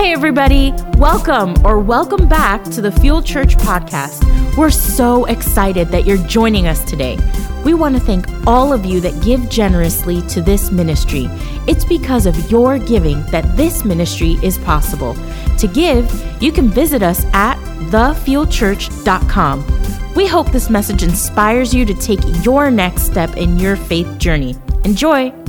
Hey, 0.00 0.14
everybody, 0.14 0.72
welcome 0.96 1.54
or 1.62 1.78
welcome 1.78 2.26
back 2.26 2.64
to 2.64 2.80
the 2.80 2.90
Fuel 2.90 3.20
Church 3.20 3.58
podcast. 3.58 4.24
We're 4.56 4.70
so 4.70 5.26
excited 5.26 5.88
that 5.88 6.06
you're 6.06 6.26
joining 6.26 6.68
us 6.68 6.82
today. 6.84 7.18
We 7.66 7.74
want 7.74 7.96
to 7.96 8.00
thank 8.00 8.26
all 8.46 8.72
of 8.72 8.86
you 8.86 9.02
that 9.02 9.22
give 9.22 9.50
generously 9.50 10.22
to 10.28 10.40
this 10.40 10.70
ministry. 10.70 11.26
It's 11.68 11.84
because 11.84 12.24
of 12.24 12.50
your 12.50 12.78
giving 12.78 13.22
that 13.26 13.58
this 13.58 13.84
ministry 13.84 14.38
is 14.42 14.56
possible. 14.56 15.12
To 15.58 15.68
give, 15.68 16.10
you 16.42 16.50
can 16.50 16.70
visit 16.70 17.02
us 17.02 17.26
at 17.34 17.58
thefuelchurch.com. 17.90 20.14
We 20.14 20.26
hope 20.26 20.50
this 20.50 20.70
message 20.70 21.02
inspires 21.02 21.74
you 21.74 21.84
to 21.84 21.92
take 21.92 22.20
your 22.42 22.70
next 22.70 23.02
step 23.02 23.36
in 23.36 23.58
your 23.58 23.76
faith 23.76 24.16
journey. 24.16 24.56
Enjoy! 24.84 25.39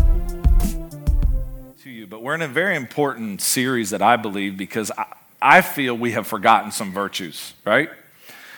We're 2.21 2.35
in 2.35 2.43
a 2.43 2.47
very 2.47 2.75
important 2.75 3.41
series 3.41 3.89
that 3.89 4.01
I 4.03 4.15
believe 4.15 4.55
because 4.55 4.91
I, 4.95 5.05
I 5.41 5.61
feel 5.61 5.97
we 5.97 6.11
have 6.11 6.27
forgotten 6.27 6.71
some 6.71 6.93
virtues, 6.93 7.55
right? 7.65 7.89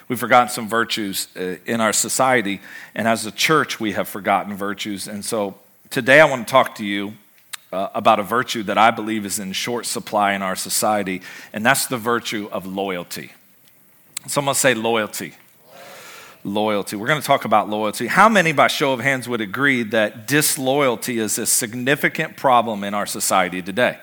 We've 0.09 0.19
forgotten 0.19 0.49
some 0.49 0.67
virtues 0.67 1.29
uh, 1.37 1.55
in 1.65 1.79
our 1.79 1.93
society, 1.93 2.59
and 2.93 3.07
as 3.07 3.25
a 3.25 3.31
church, 3.31 3.79
we 3.79 3.93
have 3.93 4.09
forgotten 4.09 4.53
virtues. 4.55 5.07
And 5.07 5.23
so 5.23 5.55
today 5.89 6.19
I 6.19 6.25
want 6.25 6.45
to 6.45 6.51
talk 6.51 6.75
to 6.75 6.85
you 6.85 7.13
uh, 7.71 7.87
about 7.95 8.19
a 8.19 8.23
virtue 8.23 8.63
that 8.63 8.77
I 8.77 8.91
believe 8.91 9.25
is 9.25 9.39
in 9.39 9.53
short 9.53 9.85
supply 9.85 10.33
in 10.33 10.41
our 10.41 10.57
society, 10.57 11.21
and 11.53 11.65
that's 11.65 11.87
the 11.87 11.97
virtue 11.97 12.49
of 12.51 12.65
loyalty. 12.65 13.31
Someone 14.27 14.55
say 14.55 14.73
loyalty 14.73 15.35
loyalty. 16.43 16.95
We're 16.95 17.07
going 17.07 17.21
to 17.21 17.25
talk 17.25 17.45
about 17.45 17.69
loyalty. 17.69 18.07
How 18.07 18.29
many, 18.29 18.51
by 18.51 18.67
show 18.67 18.93
of 18.93 18.99
hands, 18.99 19.27
would 19.29 19.41
agree 19.41 19.83
that 19.83 20.27
disloyalty 20.27 21.19
is 21.19 21.37
a 21.37 21.45
significant 21.45 22.37
problem 22.37 22.83
in 22.83 22.93
our 22.93 23.05
society 23.05 23.61
today? 23.61 23.97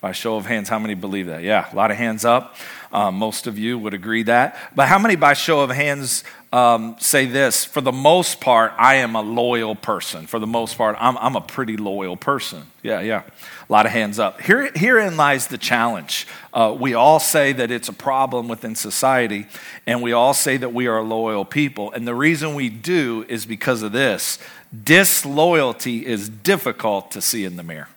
By 0.00 0.12
show 0.12 0.36
of 0.36 0.46
hands, 0.46 0.68
how 0.68 0.78
many 0.78 0.94
believe 0.94 1.26
that? 1.26 1.42
Yeah, 1.42 1.72
a 1.72 1.74
lot 1.74 1.90
of 1.90 1.96
hands 1.96 2.24
up. 2.24 2.56
Um, 2.92 3.16
most 3.16 3.46
of 3.46 3.58
you 3.58 3.78
would 3.78 3.94
agree 3.94 4.22
that. 4.24 4.56
But 4.74 4.88
how 4.88 4.98
many, 4.98 5.16
by 5.16 5.32
show 5.32 5.60
of 5.60 5.70
hands, 5.70 6.22
um, 6.56 6.96
say 6.98 7.26
this? 7.26 7.66
For 7.66 7.82
the 7.82 7.92
most 7.92 8.40
part, 8.40 8.72
I 8.78 8.94
am 8.96 9.14
a 9.14 9.20
loyal 9.20 9.74
person. 9.74 10.26
For 10.26 10.38
the 10.38 10.46
most 10.46 10.78
part, 10.78 10.96
I'm, 10.98 11.18
I'm 11.18 11.36
a 11.36 11.40
pretty 11.42 11.76
loyal 11.76 12.16
person. 12.16 12.62
Yeah, 12.82 13.00
yeah. 13.00 13.24
A 13.68 13.72
lot 13.72 13.84
of 13.84 13.92
hands 13.92 14.18
up. 14.18 14.40
Here, 14.40 14.70
herein 14.74 15.18
lies 15.18 15.48
the 15.48 15.58
challenge. 15.58 16.26
Uh, 16.54 16.74
we 16.78 16.94
all 16.94 17.20
say 17.20 17.52
that 17.52 17.70
it's 17.70 17.90
a 17.90 17.92
problem 17.92 18.48
within 18.48 18.74
society, 18.74 19.48
and 19.86 20.00
we 20.00 20.12
all 20.12 20.32
say 20.32 20.56
that 20.56 20.72
we 20.72 20.86
are 20.86 21.02
loyal 21.02 21.44
people. 21.44 21.92
And 21.92 22.08
the 22.08 22.14
reason 22.14 22.54
we 22.54 22.70
do 22.70 23.26
is 23.28 23.44
because 23.44 23.82
of 23.82 23.92
this 23.92 24.38
disloyalty 24.82 26.06
is 26.06 26.30
difficult 26.30 27.10
to 27.10 27.20
see 27.20 27.44
in 27.44 27.56
the 27.56 27.62
mirror. 27.62 27.88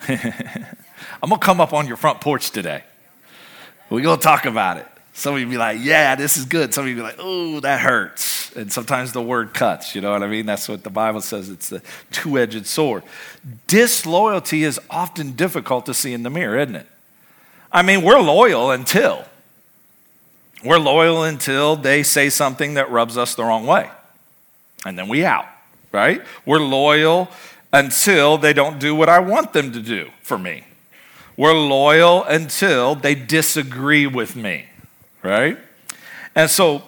I'm 0.08 1.28
going 1.28 1.40
to 1.40 1.44
come 1.44 1.60
up 1.60 1.72
on 1.72 1.88
your 1.88 1.96
front 1.96 2.20
porch 2.20 2.52
today. 2.52 2.84
We're 3.90 4.02
going 4.02 4.18
to 4.18 4.24
talk 4.24 4.44
about 4.44 4.76
it. 4.76 4.86
Some 5.14 5.34
of 5.34 5.40
you 5.40 5.46
be 5.46 5.58
like, 5.58 5.78
yeah, 5.80 6.14
this 6.14 6.36
is 6.36 6.46
good. 6.46 6.72
Some 6.72 6.84
of 6.84 6.90
you 6.90 6.96
be 6.96 7.02
like, 7.02 7.16
oh, 7.18 7.60
that 7.60 7.80
hurts. 7.80 8.50
And 8.56 8.72
sometimes 8.72 9.12
the 9.12 9.22
word 9.22 9.52
cuts, 9.52 9.94
you 9.94 10.00
know 10.00 10.12
what 10.12 10.22
I 10.22 10.26
mean? 10.26 10.46
That's 10.46 10.68
what 10.68 10.84
the 10.84 10.90
Bible 10.90 11.20
says. 11.20 11.50
It's 11.50 11.68
the 11.68 11.82
two 12.10 12.38
edged 12.38 12.66
sword. 12.66 13.02
Disloyalty 13.66 14.64
is 14.64 14.80
often 14.88 15.32
difficult 15.32 15.86
to 15.86 15.94
see 15.94 16.12
in 16.12 16.22
the 16.22 16.30
mirror, 16.30 16.58
isn't 16.58 16.76
it? 16.76 16.86
I 17.70 17.82
mean, 17.82 18.02
we're 18.02 18.20
loyal 18.20 18.70
until. 18.70 19.24
We're 20.64 20.78
loyal 20.78 21.24
until 21.24 21.76
they 21.76 22.02
say 22.02 22.30
something 22.30 22.74
that 22.74 22.90
rubs 22.90 23.18
us 23.18 23.34
the 23.34 23.44
wrong 23.44 23.66
way. 23.66 23.90
And 24.84 24.98
then 24.98 25.08
we 25.08 25.24
out, 25.24 25.46
right? 25.90 26.22
We're 26.46 26.60
loyal 26.60 27.28
until 27.72 28.38
they 28.38 28.52
don't 28.52 28.78
do 28.78 28.94
what 28.94 29.08
I 29.08 29.18
want 29.18 29.52
them 29.52 29.72
to 29.72 29.80
do 29.80 30.10
for 30.22 30.38
me. 30.38 30.64
We're 31.36 31.54
loyal 31.54 32.24
until 32.24 32.94
they 32.94 33.14
disagree 33.14 34.06
with 34.06 34.36
me 34.36 34.66
right? 35.22 35.58
And 36.34 36.50
so, 36.50 36.82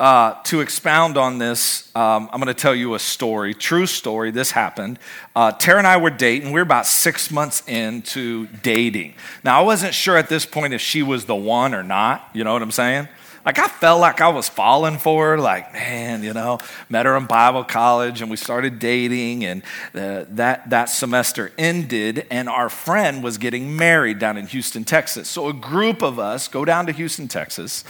uh, 0.00 0.34
to 0.42 0.60
expound 0.60 1.16
on 1.16 1.38
this, 1.38 1.94
um, 1.94 2.28
I'm 2.32 2.40
going 2.40 2.52
to 2.52 2.60
tell 2.60 2.74
you 2.74 2.94
a 2.94 2.98
story, 2.98 3.54
true 3.54 3.86
story. 3.86 4.30
This 4.30 4.50
happened. 4.50 4.98
Uh, 5.36 5.52
Tara 5.52 5.78
and 5.78 5.86
I 5.86 5.96
were 5.98 6.10
dating. 6.10 6.48
We 6.48 6.54
were 6.54 6.62
about 6.62 6.86
six 6.86 7.30
months 7.30 7.62
into 7.68 8.48
dating. 8.62 9.14
Now, 9.44 9.60
I 9.60 9.62
wasn't 9.62 9.94
sure 9.94 10.16
at 10.16 10.28
this 10.28 10.44
point 10.44 10.74
if 10.74 10.80
she 10.80 11.02
was 11.02 11.26
the 11.26 11.36
one 11.36 11.74
or 11.74 11.82
not. 11.82 12.28
You 12.32 12.42
know 12.42 12.52
what 12.52 12.62
I'm 12.62 12.72
saying? 12.72 13.08
Like, 13.44 13.58
I 13.58 13.68
felt 13.68 14.00
like 14.00 14.22
I 14.22 14.28
was 14.28 14.48
falling 14.48 14.96
for 14.96 15.30
her. 15.30 15.38
Like, 15.38 15.72
man, 15.74 16.22
you 16.22 16.32
know, 16.32 16.58
met 16.88 17.04
her 17.04 17.16
in 17.16 17.26
Bible 17.26 17.62
college 17.62 18.22
and 18.22 18.30
we 18.30 18.38
started 18.38 18.78
dating. 18.78 19.44
And 19.44 19.62
uh, 19.94 20.24
that, 20.30 20.70
that 20.70 20.86
semester 20.86 21.52
ended, 21.58 22.26
and 22.30 22.48
our 22.48 22.70
friend 22.70 23.22
was 23.22 23.36
getting 23.36 23.76
married 23.76 24.18
down 24.18 24.38
in 24.38 24.46
Houston, 24.46 24.84
Texas. 24.84 25.28
So, 25.28 25.48
a 25.48 25.52
group 25.52 26.02
of 26.02 26.18
us 26.18 26.48
go 26.48 26.64
down 26.64 26.86
to 26.86 26.92
Houston, 26.92 27.28
Texas, 27.28 27.84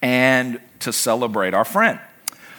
and 0.00 0.60
to 0.80 0.92
celebrate 0.92 1.54
our 1.54 1.64
friend. 1.64 1.98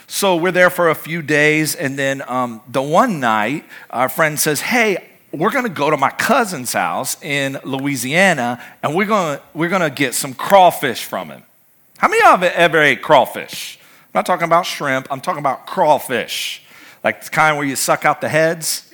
So, 0.08 0.36
we're 0.36 0.52
there 0.52 0.70
for 0.70 0.90
a 0.90 0.96
few 0.96 1.22
days. 1.22 1.74
And 1.76 1.98
then 1.98 2.22
um, 2.28 2.62
the 2.68 2.82
one 2.82 3.22
night, 3.22 3.64
our 3.90 4.10
friend 4.10 4.38
says, 4.38 4.60
Hey, 4.60 5.08
we're 5.32 5.52
going 5.52 5.64
to 5.64 5.70
go 5.70 5.90
to 5.90 5.96
my 5.96 6.10
cousin's 6.10 6.74
house 6.74 7.22
in 7.24 7.58
Louisiana 7.64 8.62
and 8.84 8.94
we're 8.94 9.06
to, 9.06 9.42
we're 9.54 9.70
going 9.70 9.82
to 9.82 9.90
get 9.90 10.14
some 10.14 10.34
crawfish 10.34 11.06
from 11.06 11.30
him. 11.30 11.44
How 12.02 12.08
many 12.08 12.20
of 12.24 12.42
you 12.42 12.48
have 12.48 12.56
ever 12.56 12.82
ate 12.82 13.04
crawfish? 13.04 13.78
I'm 13.80 14.10
not 14.16 14.26
talking 14.26 14.46
about 14.46 14.66
shrimp, 14.66 15.06
I'm 15.12 15.22
talking 15.22 15.38
about 15.38 15.68
crawfish, 15.68 16.64
like 17.04 17.24
the 17.24 17.30
kind 17.30 17.58
where 17.58 17.68
you 17.68 17.76
suck 17.76 18.06
out 18.06 18.22
the 18.22 18.28
heads. 18.28 18.92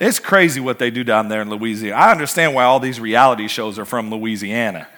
It's 0.00 0.18
crazy 0.18 0.58
what 0.58 0.80
they 0.80 0.90
do 0.90 1.04
down 1.04 1.28
there 1.28 1.42
in 1.42 1.48
Louisiana. 1.48 1.94
I 1.94 2.10
understand 2.10 2.52
why 2.52 2.64
all 2.64 2.80
these 2.80 2.98
reality 2.98 3.46
shows 3.46 3.78
are 3.78 3.84
from 3.84 4.10
Louisiana, 4.10 4.88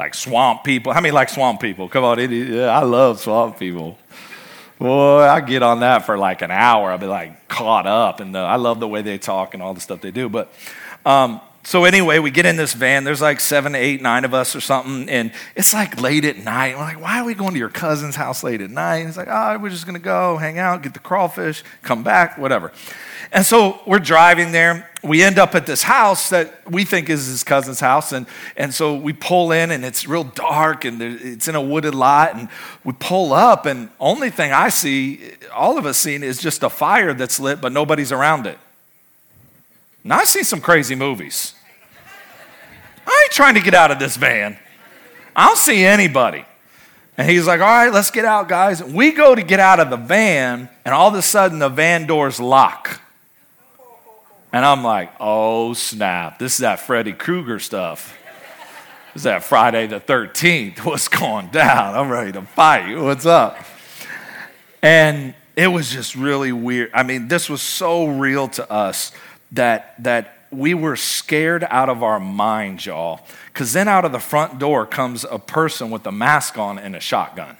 like 0.00 0.16
swamp 0.16 0.64
people. 0.64 0.92
How 0.92 1.00
many 1.00 1.12
like 1.12 1.28
swamp 1.28 1.60
people? 1.60 1.88
Come 1.88 2.02
on, 2.02 2.18
it, 2.18 2.32
yeah, 2.32 2.66
I 2.66 2.82
love 2.82 3.20
swamp 3.20 3.60
people. 3.60 3.96
Boy, 4.80 5.20
I 5.20 5.42
get 5.42 5.62
on 5.62 5.80
that 5.80 6.06
for 6.06 6.18
like 6.18 6.42
an 6.42 6.50
hour. 6.50 6.90
I'll 6.90 6.98
be 6.98 7.06
like 7.06 7.46
caught 7.46 7.86
up, 7.86 8.18
and 8.18 8.36
I 8.36 8.56
love 8.56 8.80
the 8.80 8.88
way 8.88 9.02
they 9.02 9.16
talk 9.16 9.54
and 9.54 9.62
all 9.62 9.74
the 9.74 9.80
stuff 9.80 10.00
they 10.00 10.10
do. 10.10 10.28
But 10.28 10.52
um, 11.06 11.40
so 11.62 11.84
anyway, 11.84 12.18
we 12.18 12.30
get 12.30 12.46
in 12.46 12.56
this 12.56 12.72
van. 12.72 13.04
There's 13.04 13.20
like 13.20 13.38
seven, 13.38 13.74
eight, 13.74 14.00
nine 14.00 14.24
of 14.24 14.32
us 14.32 14.56
or 14.56 14.60
something, 14.60 15.10
and 15.10 15.30
it's 15.54 15.74
like 15.74 16.00
late 16.00 16.24
at 16.24 16.38
night. 16.38 16.74
We're 16.74 16.84
like, 16.84 17.00
why 17.00 17.20
are 17.20 17.24
we 17.24 17.34
going 17.34 17.52
to 17.52 17.58
your 17.58 17.68
cousin's 17.68 18.16
house 18.16 18.42
late 18.42 18.62
at 18.62 18.70
night? 18.70 18.98
And 18.98 19.08
it's 19.08 19.18
like, 19.18 19.28
oh, 19.30 19.58
we're 19.58 19.68
just 19.68 19.84
gonna 19.84 19.98
go 19.98 20.38
hang 20.38 20.58
out, 20.58 20.82
get 20.82 20.94
the 20.94 21.00
crawfish, 21.00 21.62
come 21.82 22.02
back, 22.02 22.38
whatever. 22.38 22.72
And 23.30 23.44
so 23.44 23.80
we're 23.86 23.98
driving 23.98 24.52
there. 24.52 24.90
We 25.02 25.22
end 25.22 25.38
up 25.38 25.54
at 25.54 25.66
this 25.66 25.82
house 25.82 26.30
that 26.30 26.68
we 26.68 26.84
think 26.84 27.10
is 27.10 27.26
his 27.26 27.44
cousin's 27.44 27.78
house, 27.78 28.12
and 28.12 28.26
and 28.56 28.72
so 28.72 28.96
we 28.96 29.12
pull 29.12 29.52
in, 29.52 29.70
and 29.70 29.84
it's 29.84 30.08
real 30.08 30.24
dark, 30.24 30.86
and 30.86 31.00
it's 31.02 31.46
in 31.46 31.54
a 31.54 31.62
wooded 31.62 31.94
lot, 31.94 32.34
and 32.34 32.48
we 32.84 32.94
pull 32.94 33.34
up, 33.34 33.66
and 33.66 33.90
only 34.00 34.30
thing 34.30 34.50
I 34.50 34.70
see, 34.70 35.32
all 35.54 35.76
of 35.76 35.84
us 35.84 35.98
seen, 35.98 36.22
is 36.22 36.40
just 36.40 36.62
a 36.62 36.70
fire 36.70 37.12
that's 37.12 37.38
lit, 37.38 37.60
but 37.60 37.70
nobody's 37.72 38.12
around 38.12 38.46
it. 38.46 38.58
Now, 40.02 40.18
I've 40.18 40.28
seen 40.28 40.44
some 40.44 40.60
crazy 40.60 40.94
movies. 40.94 41.54
I 43.06 43.24
ain't 43.24 43.32
trying 43.32 43.54
to 43.54 43.60
get 43.60 43.74
out 43.74 43.90
of 43.90 43.98
this 43.98 44.16
van. 44.16 44.58
I 45.34 45.46
don't 45.46 45.58
see 45.58 45.84
anybody. 45.84 46.44
And 47.16 47.28
he's 47.28 47.46
like, 47.46 47.60
All 47.60 47.66
right, 47.66 47.92
let's 47.92 48.10
get 48.10 48.24
out, 48.24 48.48
guys. 48.48 48.82
We 48.82 49.12
go 49.12 49.34
to 49.34 49.42
get 49.42 49.60
out 49.60 49.78
of 49.78 49.90
the 49.90 49.96
van, 49.96 50.70
and 50.84 50.94
all 50.94 51.08
of 51.08 51.14
a 51.14 51.22
sudden 51.22 51.58
the 51.58 51.68
van 51.68 52.06
doors 52.06 52.40
lock. 52.40 53.00
And 54.52 54.64
I'm 54.64 54.82
like, 54.82 55.12
Oh, 55.20 55.74
snap. 55.74 56.38
This 56.38 56.54
is 56.54 56.58
that 56.60 56.80
Freddy 56.80 57.12
Krueger 57.12 57.58
stuff. 57.58 58.16
This 59.12 59.20
is 59.20 59.24
that 59.24 59.42
Friday 59.42 59.86
the 59.86 60.00
13th. 60.00 60.78
What's 60.84 61.08
going 61.08 61.48
down? 61.48 61.94
I'm 61.94 62.08
ready 62.08 62.32
to 62.32 62.42
fight. 62.42 62.96
What's 62.96 63.26
up? 63.26 63.58
And 64.82 65.34
it 65.56 65.66
was 65.66 65.90
just 65.90 66.14
really 66.14 66.52
weird. 66.52 66.90
I 66.94 67.02
mean, 67.02 67.28
this 67.28 67.50
was 67.50 67.60
so 67.60 68.06
real 68.06 68.48
to 68.48 68.70
us 68.70 69.12
that, 69.52 69.94
that 70.02 70.36
we 70.50 70.74
were 70.74 70.96
scared 70.96 71.64
out 71.68 71.88
of 71.88 72.02
our 72.02 72.20
minds, 72.20 72.86
y'all. 72.86 73.20
Because 73.52 73.72
then 73.72 73.88
out 73.88 74.04
of 74.04 74.12
the 74.12 74.20
front 74.20 74.58
door 74.58 74.86
comes 74.86 75.24
a 75.24 75.38
person 75.38 75.90
with 75.90 76.06
a 76.06 76.12
mask 76.12 76.58
on 76.58 76.78
and 76.78 76.96
a 76.96 77.00
shotgun. 77.00 77.56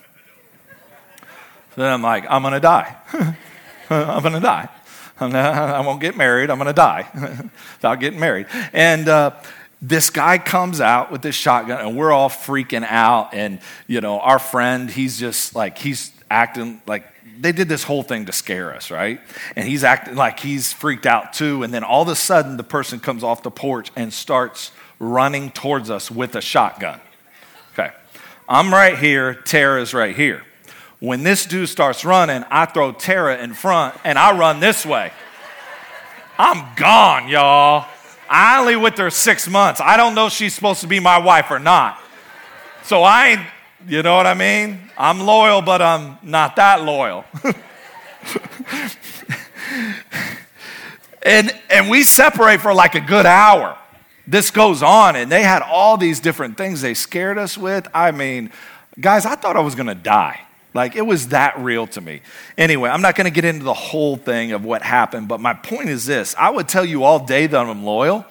So 1.74 1.82
then 1.82 1.92
I'm 1.92 2.02
like, 2.02 2.24
I'm 2.28 2.42
going 2.42 2.54
to 2.54 2.60
die. 2.60 2.96
I'm 3.88 4.22
going 4.22 4.34
to 4.34 4.40
die. 4.40 4.68
I 5.20 5.80
won't 5.80 6.00
get 6.00 6.16
married. 6.16 6.50
I'm 6.50 6.58
going 6.58 6.66
to 6.66 6.72
die 6.72 7.08
without 7.76 8.00
getting 8.00 8.18
married. 8.18 8.46
And 8.72 9.08
uh, 9.08 9.32
this 9.82 10.10
guy 10.10 10.38
comes 10.38 10.80
out 10.80 11.12
with 11.12 11.22
this 11.22 11.34
shotgun, 11.34 11.80
and 11.80 11.96
we're 11.96 12.12
all 12.12 12.30
freaking 12.30 12.84
out. 12.84 13.34
And, 13.34 13.60
you 13.86 14.00
know, 14.00 14.18
our 14.20 14.38
friend, 14.38 14.90
he's 14.90 15.18
just 15.18 15.54
like, 15.54 15.78
he's 15.78 16.12
acting 16.30 16.80
like 16.86 17.04
they 17.40 17.52
did 17.52 17.68
this 17.68 17.82
whole 17.82 18.02
thing 18.02 18.26
to 18.26 18.32
scare 18.32 18.74
us, 18.74 18.90
right? 18.90 19.20
And 19.56 19.66
he's 19.66 19.82
acting 19.82 20.14
like 20.14 20.40
he's 20.40 20.72
freaked 20.72 21.06
out 21.06 21.32
too. 21.32 21.62
And 21.62 21.72
then 21.72 21.82
all 21.82 22.02
of 22.02 22.08
a 22.08 22.14
sudden, 22.14 22.56
the 22.56 22.64
person 22.64 23.00
comes 23.00 23.24
off 23.24 23.42
the 23.42 23.50
porch 23.50 23.90
and 23.96 24.12
starts 24.12 24.72
running 24.98 25.50
towards 25.50 25.90
us 25.90 26.10
with 26.10 26.36
a 26.36 26.40
shotgun. 26.40 27.00
Okay. 27.72 27.90
I'm 28.48 28.72
right 28.72 28.98
here, 28.98 29.34
Tara's 29.34 29.94
right 29.94 30.14
here. 30.14 30.42
When 30.98 31.22
this 31.22 31.46
dude 31.46 31.68
starts 31.68 32.04
running, 32.04 32.44
I 32.50 32.66
throw 32.66 32.92
Tara 32.92 33.42
in 33.42 33.54
front 33.54 33.96
and 34.04 34.18
I 34.18 34.36
run 34.36 34.60
this 34.60 34.84
way. 34.84 35.12
I'm 36.38 36.74
gone, 36.76 37.28
y'all. 37.28 37.86
I 38.28 38.60
only 38.60 38.76
with 38.76 38.98
her 38.98 39.10
six 39.10 39.48
months. 39.48 39.80
I 39.80 39.96
don't 39.96 40.14
know 40.14 40.26
if 40.26 40.32
she's 40.32 40.54
supposed 40.54 40.82
to 40.82 40.86
be 40.86 41.00
my 41.00 41.18
wife 41.18 41.50
or 41.50 41.58
not. 41.58 41.98
So 42.82 43.02
I 43.02 43.28
ain't, 43.28 43.40
you 43.88 44.02
know 44.02 44.16
what 44.16 44.26
I 44.26 44.34
mean? 44.34 44.78
I'm 44.98 45.20
loyal, 45.20 45.62
but 45.62 45.80
I'm 45.82 46.18
not 46.22 46.56
that 46.56 46.82
loyal. 46.82 47.24
and, 51.22 51.54
and 51.70 51.88
we 51.88 52.02
separate 52.02 52.60
for 52.60 52.74
like 52.74 52.94
a 52.94 53.00
good 53.00 53.26
hour. 53.26 53.76
This 54.26 54.50
goes 54.50 54.82
on, 54.82 55.16
and 55.16 55.32
they 55.32 55.42
had 55.42 55.62
all 55.62 55.96
these 55.96 56.20
different 56.20 56.56
things 56.56 56.80
they 56.82 56.94
scared 56.94 57.38
us 57.38 57.58
with. 57.58 57.88
I 57.92 58.10
mean, 58.12 58.52
guys, 59.00 59.26
I 59.26 59.34
thought 59.34 59.56
I 59.56 59.60
was 59.60 59.74
gonna 59.74 59.94
die. 59.94 60.40
Like 60.72 60.94
it 60.94 61.02
was 61.02 61.28
that 61.28 61.58
real 61.58 61.86
to 61.88 62.00
me. 62.00 62.20
Anyway, 62.56 62.88
I'm 62.88 63.02
not 63.02 63.16
to 63.16 63.30
get 63.30 63.44
into 63.44 63.64
the 63.64 63.74
whole 63.74 64.16
thing 64.16 64.52
of 64.52 64.64
what 64.64 64.82
happened, 64.82 65.26
but 65.26 65.40
my 65.40 65.54
point 65.54 65.88
is 65.88 66.06
this 66.06 66.34
I 66.38 66.50
would 66.50 66.68
tell 66.68 66.84
you 66.84 67.02
all 67.02 67.24
day 67.24 67.46
that 67.46 67.58
I'm 67.58 67.84
loyal, 67.84 68.24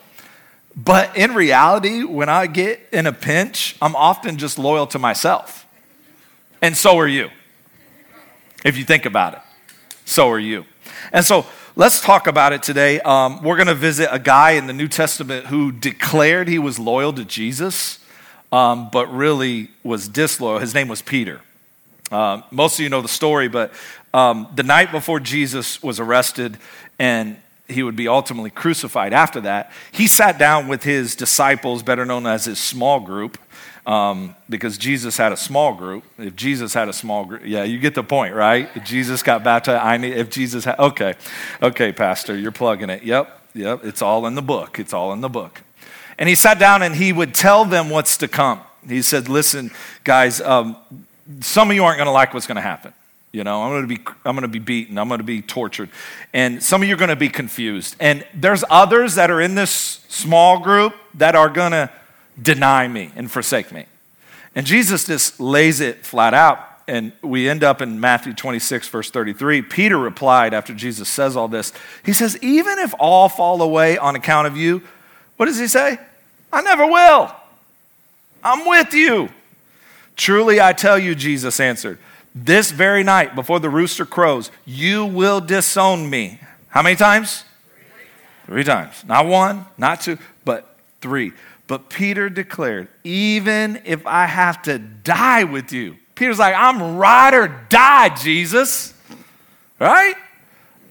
but 0.75 1.17
in 1.17 1.33
reality, 1.33 2.03
when 2.03 2.29
I 2.29 2.47
get 2.47 2.79
in 2.91 3.05
a 3.05 3.13
pinch, 3.13 3.75
I'm 3.81 3.95
often 3.95 4.37
just 4.37 4.57
loyal 4.57 4.87
to 4.87 4.99
myself. 4.99 5.67
And 6.61 6.75
so 6.75 6.97
are 6.97 7.07
you. 7.07 7.29
If 8.63 8.77
you 8.77 8.83
think 8.83 9.05
about 9.05 9.33
it, 9.33 9.39
so 10.05 10.29
are 10.29 10.39
you. 10.39 10.65
And 11.11 11.25
so 11.25 11.45
let's 11.75 12.01
talk 12.01 12.27
about 12.27 12.53
it 12.53 12.61
today. 12.61 12.99
Um, 13.01 13.41
we're 13.41 13.55
going 13.55 13.67
to 13.67 13.75
visit 13.75 14.09
a 14.11 14.19
guy 14.19 14.51
in 14.51 14.67
the 14.67 14.73
New 14.73 14.87
Testament 14.87 15.45
who 15.47 15.71
declared 15.71 16.47
he 16.47 16.59
was 16.59 16.77
loyal 16.77 17.13
to 17.13 17.23
Jesus, 17.23 17.99
um, 18.51 18.89
but 18.91 19.07
really 19.13 19.69
was 19.83 20.07
disloyal. 20.07 20.59
His 20.59 20.73
name 20.73 20.87
was 20.87 21.01
Peter. 21.01 21.41
Uh, 22.11 22.41
most 22.51 22.79
of 22.79 22.83
you 22.83 22.89
know 22.89 23.01
the 23.01 23.07
story, 23.07 23.47
but 23.47 23.71
um, 24.13 24.47
the 24.55 24.63
night 24.63 24.91
before 24.91 25.19
Jesus 25.19 25.81
was 25.83 25.99
arrested 25.99 26.57
and 26.97 27.37
he 27.69 27.83
would 27.83 27.95
be 27.95 28.07
ultimately 28.07 28.49
crucified 28.49 29.13
after 29.13 29.41
that, 29.41 29.71
he 29.91 30.07
sat 30.07 30.37
down 30.37 30.67
with 30.67 30.83
his 30.83 31.15
disciples, 31.15 31.83
better 31.83 32.05
known 32.05 32.25
as 32.25 32.45
his 32.45 32.59
small 32.59 32.99
group, 32.99 33.37
um, 33.85 34.35
because 34.49 34.77
Jesus 34.77 35.17
had 35.17 35.31
a 35.31 35.37
small 35.37 35.73
group. 35.73 36.03
If 36.17 36.35
Jesus 36.35 36.73
had 36.73 36.89
a 36.89 36.93
small 36.93 37.25
group, 37.25 37.41
yeah, 37.45 37.63
you 37.63 37.79
get 37.79 37.95
the 37.95 38.03
point, 38.03 38.35
right? 38.35 38.69
If 38.75 38.83
Jesus 38.83 39.23
got 39.23 39.43
baptized, 39.43 39.83
I 39.83 39.97
need, 39.97 40.13
if 40.13 40.29
Jesus 40.29 40.65
had, 40.65 40.77
okay, 40.79 41.15
okay, 41.61 41.91
Pastor, 41.91 42.37
you're 42.37 42.51
plugging 42.51 42.89
it. 42.89 43.03
Yep, 43.03 43.41
yep, 43.55 43.83
it's 43.83 44.01
all 44.01 44.27
in 44.27 44.35
the 44.35 44.41
book. 44.41 44.79
It's 44.79 44.93
all 44.93 45.13
in 45.13 45.21
the 45.21 45.29
book. 45.29 45.61
And 46.17 46.27
he 46.27 46.35
sat 46.35 46.59
down 46.59 46.81
and 46.81 46.95
he 46.95 47.13
would 47.13 47.33
tell 47.33 47.65
them 47.65 47.89
what's 47.89 48.17
to 48.17 48.27
come. 48.27 48.61
He 48.87 49.01
said, 49.01 49.29
Listen, 49.29 49.71
guys, 50.03 50.41
um, 50.41 50.75
some 51.39 51.69
of 51.69 51.75
you 51.75 51.83
aren't 51.83 51.97
going 51.97 52.07
to 52.07 52.11
like 52.11 52.33
what's 52.33 52.47
going 52.47 52.57
to 52.57 52.61
happen. 52.61 52.93
You 53.31 53.43
know, 53.43 53.61
I'm 53.61 53.71
going 53.71 53.87
to 53.87 53.87
be 53.87 54.03
I'm 54.25 54.35
going 54.35 54.41
to 54.41 54.47
be 54.47 54.59
beaten. 54.59 54.97
I'm 54.97 55.07
going 55.07 55.19
to 55.19 55.23
be 55.23 55.41
tortured. 55.41 55.89
And 56.33 56.63
some 56.63 56.81
of 56.81 56.87
you 56.87 56.95
are 56.95 56.97
going 56.97 57.09
to 57.09 57.15
be 57.15 57.29
confused. 57.29 57.95
And 57.99 58.25
there's 58.33 58.63
others 58.69 59.15
that 59.15 59.29
are 59.29 59.39
in 59.39 59.55
this 59.55 60.01
small 60.09 60.59
group 60.59 60.95
that 61.15 61.35
are 61.35 61.49
going 61.49 61.71
to 61.71 61.91
deny 62.41 62.87
me 62.87 63.11
and 63.15 63.29
forsake 63.29 63.71
me. 63.71 63.85
And 64.55 64.65
Jesus 64.65 65.05
just 65.05 65.39
lays 65.39 65.79
it 65.79 66.05
flat 66.05 66.33
out. 66.33 66.65
And 66.87 67.11
we 67.21 67.47
end 67.47 67.63
up 67.63 67.83
in 67.83 67.99
Matthew 67.99 68.33
26, 68.33 68.87
verse 68.87 69.11
33. 69.11 69.61
Peter 69.61 69.97
replied 69.97 70.55
after 70.55 70.73
Jesus 70.73 71.07
says 71.07 71.37
all 71.37 71.47
this. 71.47 71.71
He 72.03 72.13
says, 72.13 72.35
Even 72.41 72.79
if 72.79 72.95
all 72.97 73.29
fall 73.29 73.61
away 73.61 73.99
on 73.99 74.15
account 74.15 74.47
of 74.47 74.57
you, 74.57 74.81
what 75.37 75.45
does 75.45 75.59
he 75.59 75.67
say? 75.67 75.99
I 76.51 76.61
never 76.61 76.87
will. 76.87 77.31
I'm 78.43 78.67
with 78.67 78.95
you. 78.95 79.29
Truly 80.15 80.59
I 80.59 80.73
tell 80.73 80.97
you, 80.97 81.13
Jesus 81.13 81.59
answered, 81.59 81.99
this 82.35 82.71
very 82.71 83.03
night 83.03 83.35
before 83.35 83.59
the 83.59 83.69
rooster 83.69 84.05
crows, 84.05 84.51
you 84.65 85.05
will 85.05 85.41
disown 85.41 86.09
me. 86.09 86.39
How 86.69 86.81
many 86.81 86.95
times? 86.95 87.43
Three 88.45 88.63
times. 88.63 89.03
Not 89.05 89.25
one, 89.25 89.65
not 89.77 90.01
two, 90.01 90.17
but 90.45 90.77
three. 91.01 91.33
But 91.67 91.89
Peter 91.89 92.29
declared, 92.29 92.87
even 93.03 93.81
if 93.85 94.05
I 94.07 94.25
have 94.25 94.61
to 94.63 94.79
die 94.79 95.43
with 95.43 95.71
you, 95.71 95.97
Peter's 96.15 96.39
like, 96.39 96.55
I'm 96.55 96.97
ride 96.97 97.33
or 97.33 97.47
die, 97.69 98.09
Jesus. 98.15 98.93
Right? 99.79 100.15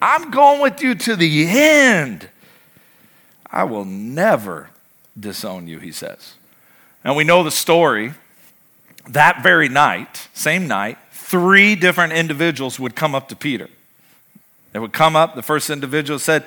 I'm 0.00 0.31
going 0.31 0.62
with 0.62 0.81
you 0.81 0.94
to 0.94 1.17
the 1.17 1.46
end. 1.49 2.29
I 3.50 3.64
will 3.64 3.85
never 3.85 4.70
disown 5.19 5.67
you, 5.67 5.79
he 5.79 5.93
says. 5.93 6.35
And 7.02 7.17
we 7.17 7.25
know 7.25 7.43
the 7.43 7.50
story 7.50 8.12
that 9.08 9.43
very 9.43 9.69
night, 9.69 10.29
same 10.32 10.69
night, 10.69 10.99
three 11.28 11.75
different 11.75 12.14
individuals 12.14 12.80
would 12.80 12.96
come 12.96 13.14
up 13.14 13.28
to 13.28 13.36
Peter. 13.36 13.69
They 14.72 14.78
would 14.78 14.94
come 14.94 15.14
up, 15.14 15.34
the 15.34 15.42
first 15.42 15.69
individual 15.69 16.19
said, 16.19 16.44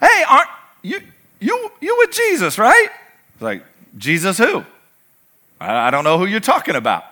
Hey, 0.00 0.24
aren't 0.28 0.48
you 0.82 1.00
you 1.40 1.70
you 1.80 1.96
with 1.98 2.12
Jesus, 2.12 2.56
right? 2.56 2.88
Like, 3.40 3.64
Jesus 3.98 4.38
who? 4.38 4.64
I, 5.60 5.88
I 5.88 5.90
don't 5.90 6.04
know 6.04 6.16
who 6.16 6.26
you're 6.26 6.38
talking 6.38 6.76
about. 6.76 7.04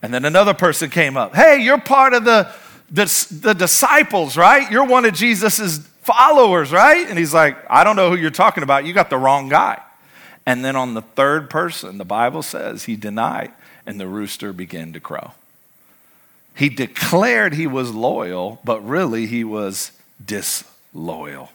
And 0.00 0.14
then 0.14 0.24
another 0.24 0.54
person 0.54 0.88
came 0.88 1.16
up, 1.18 1.34
Hey, 1.34 1.60
you're 1.60 1.80
part 1.80 2.14
of 2.14 2.24
the, 2.24 2.50
the, 2.90 3.04
the 3.42 3.54
disciples, 3.54 4.36
right? 4.36 4.70
You're 4.70 4.86
one 4.86 5.04
of 5.04 5.12
Jesus's 5.12 5.78
followers, 6.02 6.72
right? 6.72 7.06
And 7.06 7.18
he's 7.18 7.34
like, 7.34 7.58
I 7.68 7.84
don't 7.84 7.96
know 7.96 8.10
who 8.10 8.16
you're 8.16 8.30
talking 8.30 8.62
about. 8.62 8.86
You 8.86 8.94
got 8.94 9.10
the 9.10 9.18
wrong 9.18 9.50
guy. 9.50 9.82
And 10.46 10.64
then 10.64 10.74
on 10.74 10.94
the 10.94 11.02
third 11.02 11.50
person, 11.50 11.98
the 11.98 12.06
Bible 12.06 12.42
says 12.42 12.84
he 12.84 12.96
denied 12.96 13.52
and 13.84 14.00
the 14.00 14.06
rooster 14.06 14.54
began 14.54 14.94
to 14.94 15.00
crow. 15.00 15.32
He 16.58 16.68
declared 16.68 17.54
he 17.54 17.68
was 17.68 17.94
loyal, 17.94 18.58
but 18.64 18.80
really 18.80 19.26
he 19.26 19.44
was 19.44 19.92
disloyal. 20.22 21.52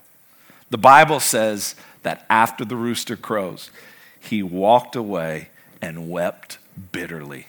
The 0.69 0.77
Bible 0.77 1.19
says 1.19 1.75
that 2.03 2.25
after 2.29 2.63
the 2.63 2.77
rooster 2.77 3.17
crows, 3.17 3.69
he 4.17 4.41
walked 4.41 4.95
away 4.95 5.49
and 5.81 6.09
wept 6.09 6.57
bitterly 6.93 7.47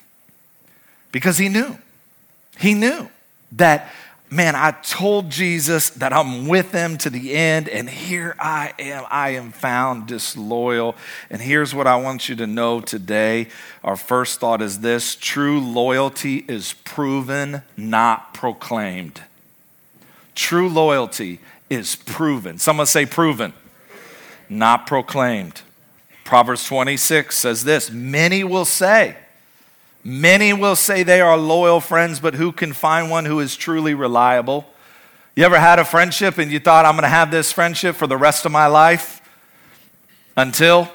because 1.13 1.39
he 1.39 1.49
knew. 1.49 1.79
He 2.59 2.75
knew 2.75 3.09
that 3.53 3.89
man, 4.35 4.57
I 4.57 4.73
told 4.73 5.31
Jesus 5.31 5.91
that 5.91 6.13
I'm 6.13 6.49
with 6.49 6.73
him 6.73 6.99
to 6.99 7.11
the 7.11 7.35
end, 7.35 7.69
and 7.69 7.89
here 7.89 8.35
I 8.39 8.75
am. 8.79 9.05
I 9.09 9.31
am 9.31 9.53
found 9.53 10.09
disloyal. 10.09 10.97
And 11.31 11.41
here's 11.41 11.75
what 11.75 11.87
I 11.87 11.97
want 11.97 12.29
you 12.29 12.35
to 12.37 12.47
know 12.47 12.81
today. 12.81 13.49
Our 13.85 13.97
first 13.97 14.41
thought 14.41 14.61
is 14.61 14.81
this 14.81 15.15
true 15.15 15.61
loyalty 15.61 16.45
is 16.49 16.75
proven, 16.85 17.63
not 17.77 18.35
proclaimed. 18.35 19.23
True 20.35 20.69
loyalty 20.69 21.39
is 21.71 21.95
proven. 21.95 22.59
Someone 22.59 22.87
say 22.87 23.07
proven, 23.07 23.53
not 24.49 24.87
proclaimed. 24.87 25.63
Proverbs 26.25 26.67
26 26.67 27.37
says 27.37 27.65
this 27.65 27.91
Many 27.91 28.43
will 28.43 28.65
say, 28.65 29.17
Many 30.05 30.53
will 30.53 30.77
say 30.77 31.03
they 31.03 31.23
are 31.23 31.37
loyal 31.39 31.81
friends, 31.81 32.21
but 32.21 32.35
who 32.35 32.53
can 32.53 32.75
find 32.75 33.11
one 33.11 33.25
who 33.25 33.41
is 33.41 33.57
truly 33.57 33.95
reliable? 33.95 34.67
You 35.35 35.45
ever 35.45 35.59
had 35.59 35.79
a 35.79 35.85
friendship 35.85 36.37
and 36.37 36.53
you 36.53 36.61
thought, 36.61 36.85
I'm 36.85 36.93
going 36.93 37.05
to 37.05 37.09
have 37.09 37.31
this 37.31 37.51
friendship 37.51 37.97
for 37.97 38.07
the 38.07 38.19
rest 38.19 38.45
of 38.45 38.53
my 38.53 38.67
life 38.67 39.23
until 40.37 40.91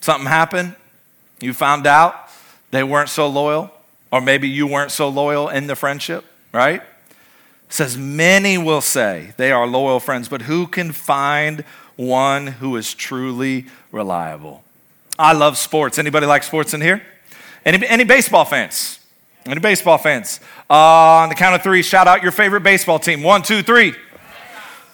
something 0.00 0.28
happened? 0.28 0.76
You 1.40 1.52
found 1.52 1.86
out 1.88 2.30
they 2.70 2.84
weren't 2.84 3.08
so 3.08 3.26
loyal, 3.26 3.72
or 4.12 4.20
maybe 4.20 4.48
you 4.48 4.68
weren't 4.68 4.92
so 4.92 5.08
loyal 5.08 5.48
in 5.48 5.66
the 5.66 5.74
friendship, 5.74 6.24
right? 6.52 6.80
It 6.80 7.72
says, 7.72 7.98
Many 7.98 8.56
will 8.56 8.80
say 8.82 9.34
they 9.36 9.50
are 9.50 9.66
loyal 9.66 9.98
friends, 9.98 10.28
but 10.28 10.42
who 10.42 10.68
can 10.68 10.92
find 10.92 11.64
one 11.96 12.46
who 12.46 12.76
is 12.76 12.94
truly 12.94 13.66
reliable? 13.90 14.62
I 15.18 15.32
love 15.32 15.58
sports. 15.58 15.98
Anybody 15.98 16.26
like 16.26 16.44
sports 16.44 16.72
in 16.72 16.80
here? 16.80 17.02
Any, 17.64 17.86
any 17.86 18.04
baseball 18.04 18.44
fans? 18.44 18.98
Any 19.46 19.60
baseball 19.60 19.98
fans? 19.98 20.40
Uh, 20.68 20.74
on 20.74 21.28
the 21.28 21.34
count 21.34 21.54
of 21.54 21.62
three, 21.62 21.82
shout 21.82 22.06
out 22.06 22.22
your 22.22 22.32
favorite 22.32 22.62
baseball 22.62 22.98
team. 22.98 23.22
One, 23.22 23.42
two, 23.42 23.62
three. 23.62 23.94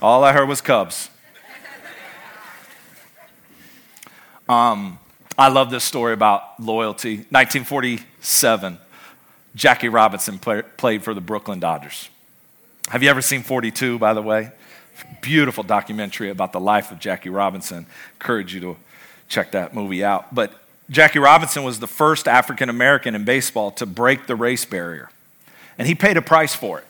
All 0.03 0.25
I 0.25 0.33
heard 0.33 0.49
was 0.49 0.61
Cubs. 0.61 1.11
Um, 4.49 4.99
I 5.39 5.49
love 5.49 5.71
this 5.71 5.85
story 5.85 6.13
about 6.13 6.59
loyalty. 6.59 7.19
1947, 7.31 8.79
Jackie 9.55 9.89
Robinson 9.89 10.39
play, 10.41 10.63
played 10.77 11.05
for 11.05 11.15
the 11.15 11.21
Brooklyn 11.21 11.61
Dodgers. 11.61 12.09
Have 12.89 13.05
you 13.05 13.11
ever 13.11 13.23
seen 13.23 13.43
42, 13.43 14.01
by 14.01 14.13
the 14.13 14.23
way? 14.23 14.51
Beautiful 15.21 15.63
documentary 15.63 16.31
about 16.31 16.53
the 16.53 16.59
life 16.59 16.91
of 16.91 16.99
Jackie 16.99 17.31
Robinson. 17.31 17.87
Encourage 18.15 18.53
you 18.53 18.61
to 18.61 18.77
check 19.29 19.53
that 19.53 19.73
movie 19.73 20.03
out. 20.03 20.35
But 20.35 20.53
Jackie 20.91 21.21
Robinson 21.21 21.63
was 21.63 21.79
the 21.79 21.87
first 21.87 22.27
African 22.27 22.69
American 22.69 23.15
in 23.15 23.25
baseball 23.25 23.71
to 23.73 23.87
break 23.87 24.27
the 24.27 24.35
race 24.35 24.65
barrier. 24.65 25.09
And 25.79 25.87
he 25.87 25.95
paid 25.95 26.17
a 26.17 26.23
price 26.23 26.55
for 26.55 26.81
it. 26.81 26.85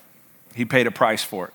He 0.54 0.64
paid 0.64 0.86
a 0.86 0.90
price 0.90 1.22
for 1.22 1.48
it. 1.48 1.54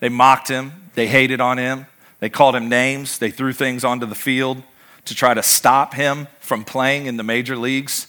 They 0.00 0.08
mocked 0.08 0.48
him, 0.48 0.90
they 0.94 1.06
hated 1.06 1.40
on 1.40 1.56
him, 1.56 1.86
they 2.18 2.28
called 2.28 2.56
him 2.56 2.68
names, 2.68 3.18
they 3.18 3.30
threw 3.30 3.52
things 3.52 3.84
onto 3.84 4.06
the 4.06 4.14
field 4.16 4.62
to 5.04 5.14
try 5.14 5.34
to 5.34 5.42
stop 5.42 5.94
him 5.94 6.26
from 6.40 6.64
playing 6.64 7.06
in 7.06 7.16
the 7.16 7.22
major 7.22 7.56
leagues. 7.56 8.08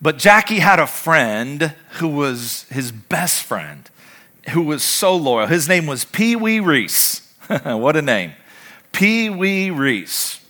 But 0.00 0.18
Jackie 0.18 0.60
had 0.60 0.78
a 0.78 0.86
friend 0.86 1.74
who 1.94 2.08
was 2.08 2.62
his 2.70 2.92
best 2.92 3.42
friend, 3.42 3.90
who 4.50 4.62
was 4.62 4.82
so 4.84 5.16
loyal. 5.16 5.48
His 5.48 5.68
name 5.68 5.86
was 5.86 6.04
Pee 6.04 6.36
Wee 6.36 6.60
Reese. 6.60 7.34
what 7.64 7.96
a 7.96 8.02
name. 8.02 8.32
Pee 8.92 9.30
Wee 9.30 9.70
Reese 9.70 10.40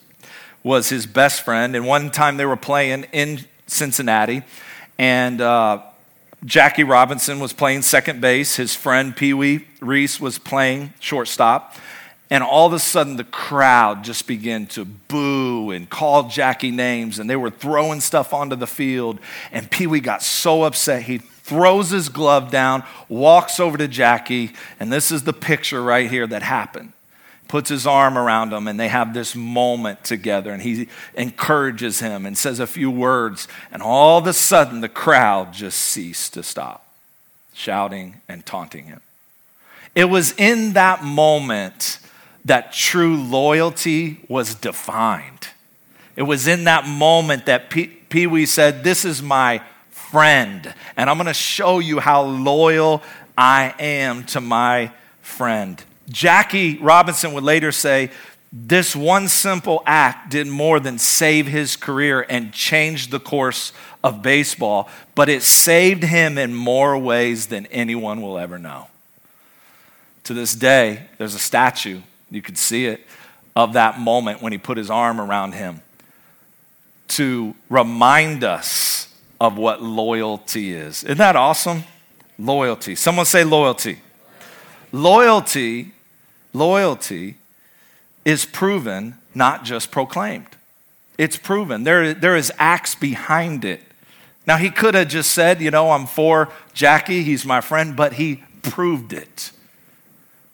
was 0.66 0.88
his 0.88 1.06
best 1.06 1.42
friend, 1.42 1.76
and 1.76 1.86
one 1.86 2.10
time 2.10 2.38
they 2.38 2.44
were 2.44 2.56
playing 2.56 3.04
in 3.12 3.38
Cincinnati, 3.68 4.42
and 4.98 5.40
uh, 5.40 5.80
Jackie 6.44 6.82
Robinson 6.82 7.38
was 7.38 7.52
playing 7.52 7.82
second 7.82 8.20
base. 8.20 8.56
His 8.56 8.74
friend 8.74 9.14
Pee 9.14 9.32
Wee 9.32 9.64
Reese 9.80 10.20
was 10.20 10.40
playing 10.40 10.92
shortstop. 10.98 11.76
And 12.30 12.42
all 12.42 12.66
of 12.66 12.72
a 12.72 12.80
sudden, 12.80 13.14
the 13.14 13.22
crowd 13.22 14.02
just 14.02 14.26
began 14.26 14.66
to 14.68 14.84
boo 14.84 15.70
and 15.70 15.88
call 15.88 16.28
Jackie 16.28 16.72
names, 16.72 17.20
and 17.20 17.30
they 17.30 17.36
were 17.36 17.50
throwing 17.50 18.00
stuff 18.00 18.34
onto 18.34 18.56
the 18.56 18.66
field. 18.66 19.20
And 19.52 19.70
Pee 19.70 19.86
Wee 19.86 20.00
got 20.00 20.20
so 20.20 20.64
upset, 20.64 21.02
he 21.02 21.18
throws 21.18 21.90
his 21.90 22.08
glove 22.08 22.50
down, 22.50 22.82
walks 23.08 23.60
over 23.60 23.78
to 23.78 23.86
Jackie, 23.86 24.52
and 24.80 24.92
this 24.92 25.12
is 25.12 25.22
the 25.22 25.32
picture 25.32 25.80
right 25.80 26.10
here 26.10 26.26
that 26.26 26.42
happened. 26.42 26.92
Puts 27.48 27.70
his 27.70 27.86
arm 27.86 28.18
around 28.18 28.52
him, 28.52 28.66
and 28.66 28.78
they 28.78 28.88
have 28.88 29.14
this 29.14 29.36
moment 29.36 30.02
together, 30.04 30.52
and 30.52 30.62
he 30.62 30.88
encourages 31.14 32.00
him 32.00 32.26
and 32.26 32.36
says 32.36 32.58
a 32.58 32.66
few 32.66 32.90
words. 32.90 33.46
And 33.70 33.82
all 33.82 34.18
of 34.18 34.26
a 34.26 34.32
sudden, 34.32 34.80
the 34.80 34.88
crowd 34.88 35.52
just 35.52 35.78
ceased 35.78 36.34
to 36.34 36.42
stop, 36.42 36.86
shouting 37.54 38.20
and 38.28 38.44
taunting 38.44 38.86
him. 38.86 39.00
It 39.94 40.06
was 40.06 40.32
in 40.32 40.74
that 40.74 41.04
moment 41.04 42.00
that 42.44 42.72
true 42.72 43.16
loyalty 43.16 44.20
was 44.28 44.54
defined. 44.54 45.48
It 46.16 46.22
was 46.22 46.46
in 46.46 46.64
that 46.64 46.86
moment 46.86 47.46
that 47.46 47.70
Pee 47.70 48.26
Wee 48.26 48.46
said, 48.46 48.84
This 48.84 49.04
is 49.04 49.22
my 49.22 49.62
friend, 49.90 50.72
and 50.96 51.10
I'm 51.10 51.16
going 51.16 51.26
to 51.26 51.34
show 51.34 51.78
you 51.78 51.98
how 51.98 52.22
loyal 52.22 53.02
I 53.36 53.74
am 53.78 54.24
to 54.26 54.40
my 54.40 54.92
friend. 55.20 55.82
Jackie 56.08 56.78
Robinson 56.78 57.32
would 57.32 57.44
later 57.44 57.72
say, 57.72 58.10
This 58.52 58.94
one 58.94 59.28
simple 59.28 59.82
act 59.86 60.30
did 60.30 60.46
more 60.46 60.80
than 60.80 60.98
save 60.98 61.46
his 61.46 61.76
career 61.76 62.24
and 62.28 62.52
change 62.52 63.10
the 63.10 63.20
course 63.20 63.72
of 64.02 64.22
baseball, 64.22 64.88
but 65.14 65.28
it 65.28 65.42
saved 65.42 66.04
him 66.04 66.38
in 66.38 66.54
more 66.54 66.96
ways 66.96 67.46
than 67.46 67.66
anyone 67.66 68.22
will 68.22 68.38
ever 68.38 68.58
know. 68.58 68.86
To 70.24 70.34
this 70.34 70.54
day, 70.54 71.02
there's 71.18 71.34
a 71.34 71.40
statue 71.40 72.00
you 72.30 72.42
could 72.42 72.58
see 72.58 72.86
it 72.86 73.00
of 73.54 73.72
that 73.72 73.98
moment 73.98 74.42
when 74.42 74.52
he 74.52 74.58
put 74.58 74.76
his 74.76 74.90
arm 74.90 75.20
around 75.20 75.52
him 75.52 75.80
to 77.08 77.54
remind 77.70 78.44
us 78.44 79.08
of 79.40 79.56
what 79.56 79.82
loyalty 79.82 80.72
is. 80.72 81.04
Isn't 81.04 81.18
that 81.18 81.36
awesome? 81.36 81.84
Loyalty. 82.38 82.94
Someone 82.94 83.26
say 83.26 83.44
loyalty. 83.44 83.98
Loyalty, 84.92 85.92
loyalty 86.56 87.36
is 88.24 88.44
proven, 88.44 89.14
not 89.34 89.64
just 89.64 89.90
proclaimed. 89.90 90.48
It's 91.18 91.36
proven. 91.36 91.84
There, 91.84 92.14
there 92.14 92.36
is 92.36 92.52
acts 92.58 92.94
behind 92.94 93.64
it. 93.64 93.80
Now, 94.46 94.56
he 94.56 94.70
could 94.70 94.94
have 94.94 95.08
just 95.08 95.32
said, 95.32 95.60
you 95.60 95.70
know, 95.70 95.90
I'm 95.90 96.06
for 96.06 96.48
Jackie, 96.72 97.22
he's 97.22 97.44
my 97.44 97.60
friend, 97.60 97.96
but 97.96 98.14
he 98.14 98.44
proved 98.62 99.12
it. 99.12 99.50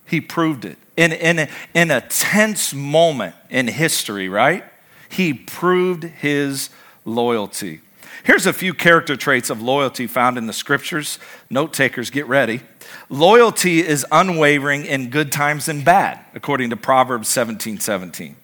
He 0.06 0.20
proved 0.20 0.64
it 0.64 0.78
in, 0.96 1.12
in, 1.12 1.48
in 1.74 1.90
a 1.90 2.00
tense 2.00 2.74
moment 2.74 3.34
in 3.50 3.68
history, 3.68 4.28
right? 4.28 4.64
He 5.08 5.32
proved 5.34 6.04
his 6.04 6.70
loyalty. 7.04 7.80
Here's 8.24 8.46
a 8.46 8.52
few 8.52 8.72
character 8.74 9.16
traits 9.16 9.50
of 9.50 9.60
loyalty 9.60 10.06
found 10.06 10.38
in 10.38 10.46
the 10.46 10.52
scriptures. 10.52 11.18
Note 11.50 11.72
takers, 11.72 12.10
get 12.10 12.26
ready. 12.26 12.60
Loyalty 13.08 13.80
is 13.80 14.06
unwavering 14.12 14.84
in 14.84 15.10
good 15.10 15.32
times 15.32 15.68
and 15.68 15.84
bad, 15.84 16.20
according 16.34 16.70
to 16.70 16.76
Proverbs 16.76 17.28
17 17.28 17.78
17. 17.78 18.36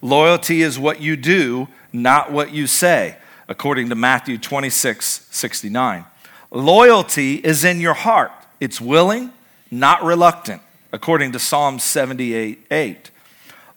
Loyalty 0.00 0.62
is 0.62 0.78
what 0.78 1.00
you 1.00 1.16
do, 1.16 1.68
not 1.92 2.32
what 2.32 2.52
you 2.52 2.66
say, 2.66 3.16
according 3.48 3.88
to 3.90 3.94
Matthew 3.94 4.38
26 4.38 5.28
69. 5.30 6.04
Loyalty 6.50 7.36
is 7.36 7.64
in 7.64 7.80
your 7.80 7.94
heart, 7.94 8.32
it's 8.60 8.80
willing, 8.80 9.32
not 9.70 10.02
reluctant 10.02 10.62
according 10.92 11.32
to 11.32 11.38
Psalm 11.38 11.78
78 11.78 12.66
8. 12.70 13.10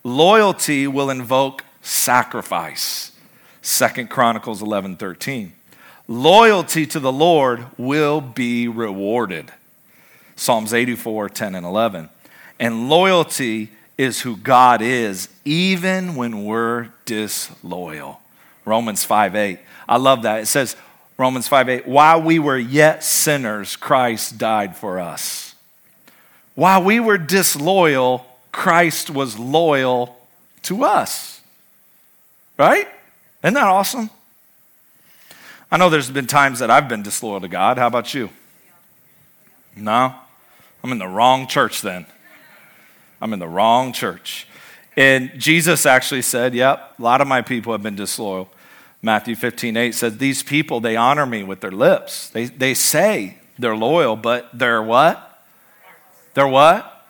Loyalty 0.03 0.87
will 0.87 1.09
invoke 1.09 1.63
sacrifice, 1.81 3.11
Second 3.65 4.11
Chronicles 4.11 4.61
11 4.61 4.97
13. 4.97 5.51
Loyalty 6.07 6.85
to 6.85 6.99
the 6.99 7.11
Lord 7.11 7.65
will 7.79 8.21
be 8.21 8.67
rewarded, 8.67 9.51
Psalms 10.35 10.71
84 10.71 11.29
10 11.29 11.55
and 11.55 11.65
11. 11.65 12.09
And 12.59 12.89
loyalty 12.89 13.71
is 13.97 14.21
who 14.21 14.37
God 14.37 14.83
is, 14.83 15.29
even 15.45 16.13
when 16.13 16.45
we're 16.45 16.89
disloyal. 17.05 18.21
Romans 18.65 19.03
5 19.03 19.35
8. 19.35 19.59
I 19.89 19.97
love 19.97 20.21
that. 20.21 20.41
It 20.41 20.45
says, 20.45 20.75
Romans 21.17 21.47
5 21.47 21.67
8, 21.67 21.87
while 21.87 22.21
we 22.21 22.37
were 22.37 22.59
yet 22.59 23.03
sinners, 23.03 23.75
Christ 23.75 24.37
died 24.37 24.77
for 24.77 24.99
us. 24.99 25.55
While 26.53 26.83
we 26.83 26.99
were 26.99 27.17
disloyal, 27.17 28.27
Christ 28.51 29.09
was 29.09 29.39
loyal 29.39 30.19
to 30.61 30.83
us. 30.83 31.41
Right? 32.59 32.87
Isn't 33.45 33.53
that 33.53 33.67
awesome? 33.67 34.09
I 35.69 35.77
know 35.77 35.91
there's 35.91 36.09
been 36.09 36.25
times 36.25 36.57
that 36.59 36.71
I've 36.71 36.89
been 36.89 37.03
disloyal 37.03 37.41
to 37.41 37.47
God. 37.47 37.77
How 37.77 37.85
about 37.85 38.11
you? 38.11 38.31
No? 39.75 40.15
I'm 40.83 40.91
in 40.91 40.97
the 40.97 41.07
wrong 41.07 41.45
church 41.45 41.83
then. 41.83 42.07
I'm 43.21 43.33
in 43.33 43.39
the 43.39 43.47
wrong 43.47 43.93
church. 43.93 44.47
And 44.97 45.31
Jesus 45.37 45.85
actually 45.85 46.23
said, 46.23 46.55
Yep, 46.55 46.95
a 46.97 47.01
lot 47.03 47.21
of 47.21 47.27
my 47.27 47.43
people 47.43 47.71
have 47.71 47.83
been 47.83 47.95
disloyal. 47.95 48.49
Matthew 49.03 49.35
15, 49.35 49.77
8 49.77 49.93
says, 49.93 50.17
These 50.17 50.41
people, 50.41 50.79
they 50.79 50.95
honor 50.95 51.27
me 51.27 51.43
with 51.43 51.61
their 51.61 51.71
lips. 51.71 52.29
They, 52.29 52.45
they 52.45 52.73
say 52.73 53.37
they're 53.59 53.77
loyal, 53.77 54.15
but 54.15 54.49
they're 54.57 54.81
what? 54.81 55.45
Their 56.33 56.47
what? 56.47 57.05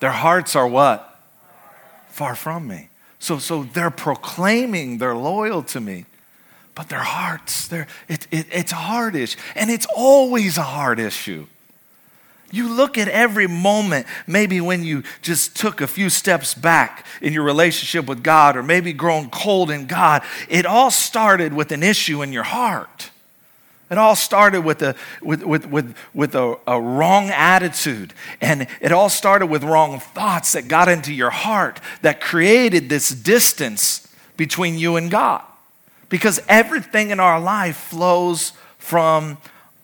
Their 0.00 0.12
hearts 0.12 0.54
are 0.54 0.68
what? 0.68 1.18
Far 2.10 2.34
from 2.34 2.68
me. 2.68 2.89
So, 3.20 3.38
so 3.38 3.62
they're 3.62 3.90
proclaiming 3.90 4.98
they're 4.98 5.14
loyal 5.14 5.62
to 5.64 5.80
me, 5.80 6.06
but 6.74 6.88
their 6.88 7.02
hearts, 7.02 7.68
they're, 7.68 7.86
it, 8.08 8.26
it, 8.30 8.46
it's 8.50 8.72
a 8.72 8.76
hard 8.76 9.14
issue. 9.14 9.38
And 9.54 9.70
it's 9.70 9.86
always 9.94 10.56
a 10.56 10.62
hard 10.62 10.98
issue. 10.98 11.46
You 12.50 12.68
look 12.68 12.98
at 12.98 13.08
every 13.08 13.46
moment, 13.46 14.06
maybe 14.26 14.60
when 14.60 14.82
you 14.82 15.04
just 15.22 15.54
took 15.54 15.80
a 15.80 15.86
few 15.86 16.08
steps 16.08 16.54
back 16.54 17.06
in 17.20 17.32
your 17.32 17.44
relationship 17.44 18.06
with 18.06 18.24
God, 18.24 18.56
or 18.56 18.62
maybe 18.62 18.92
grown 18.92 19.30
cold 19.30 19.70
in 19.70 19.86
God, 19.86 20.22
it 20.48 20.66
all 20.66 20.90
started 20.90 21.52
with 21.52 21.70
an 21.70 21.82
issue 21.82 22.22
in 22.22 22.32
your 22.32 22.42
heart. 22.42 23.09
It 23.90 23.98
all 23.98 24.14
started 24.14 24.64
with 24.64 24.82
a, 24.82 24.94
with, 25.20 25.42
with, 25.42 25.66
with, 25.66 25.96
with 26.14 26.34
a, 26.36 26.56
a 26.66 26.80
wrong 26.80 27.30
attitude. 27.30 28.14
And 28.40 28.68
it 28.80 28.92
all 28.92 29.08
started 29.08 29.46
with 29.46 29.64
wrong 29.64 29.98
thoughts 29.98 30.52
that 30.52 30.68
got 30.68 30.88
into 30.88 31.12
your 31.12 31.30
heart 31.30 31.80
that 32.02 32.20
created 32.20 32.88
this 32.88 33.10
distance 33.10 34.06
between 34.36 34.78
you 34.78 34.96
and 34.96 35.10
God. 35.10 35.42
Because 36.08 36.40
everything 36.48 37.10
in 37.10 37.18
our 37.18 37.40
life 37.40 37.76
flows 37.76 38.52
from 38.78 39.38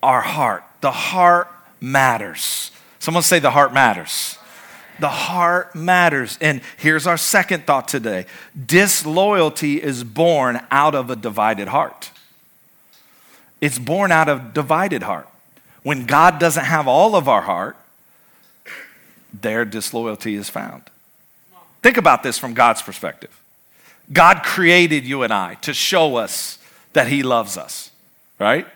our 0.04 0.20
heart. 0.20 0.62
The 0.82 0.92
heart 0.92 1.48
matters. 1.80 2.70
Someone 3.00 3.24
say, 3.24 3.40
the 3.40 3.50
heart 3.50 3.74
matters. 3.74 4.38
The 5.00 5.08
heart 5.08 5.74
matters. 5.74 6.38
And 6.40 6.60
here's 6.76 7.08
our 7.08 7.16
second 7.16 7.66
thought 7.66 7.88
today 7.88 8.26
disloyalty 8.66 9.82
is 9.82 10.04
born 10.04 10.60
out 10.70 10.94
of 10.94 11.10
a 11.10 11.16
divided 11.16 11.68
heart. 11.68 12.12
It's 13.60 13.78
born 13.78 14.12
out 14.12 14.28
of 14.28 14.52
divided 14.52 15.02
heart. 15.02 15.28
When 15.82 16.06
God 16.06 16.38
doesn't 16.38 16.64
have 16.64 16.88
all 16.88 17.14
of 17.14 17.28
our 17.28 17.42
heart, 17.42 17.76
their 19.32 19.64
disloyalty 19.64 20.34
is 20.34 20.50
found. 20.50 20.82
Think 21.82 21.96
about 21.96 22.22
this 22.22 22.38
from 22.38 22.54
God's 22.54 22.82
perspective. 22.82 23.30
God 24.12 24.42
created 24.42 25.04
you 25.04 25.22
and 25.22 25.32
I 25.32 25.54
to 25.62 25.74
show 25.74 26.16
us 26.16 26.58
that 26.92 27.08
He 27.08 27.22
loves 27.22 27.56
us, 27.56 27.90
right? 28.38 28.66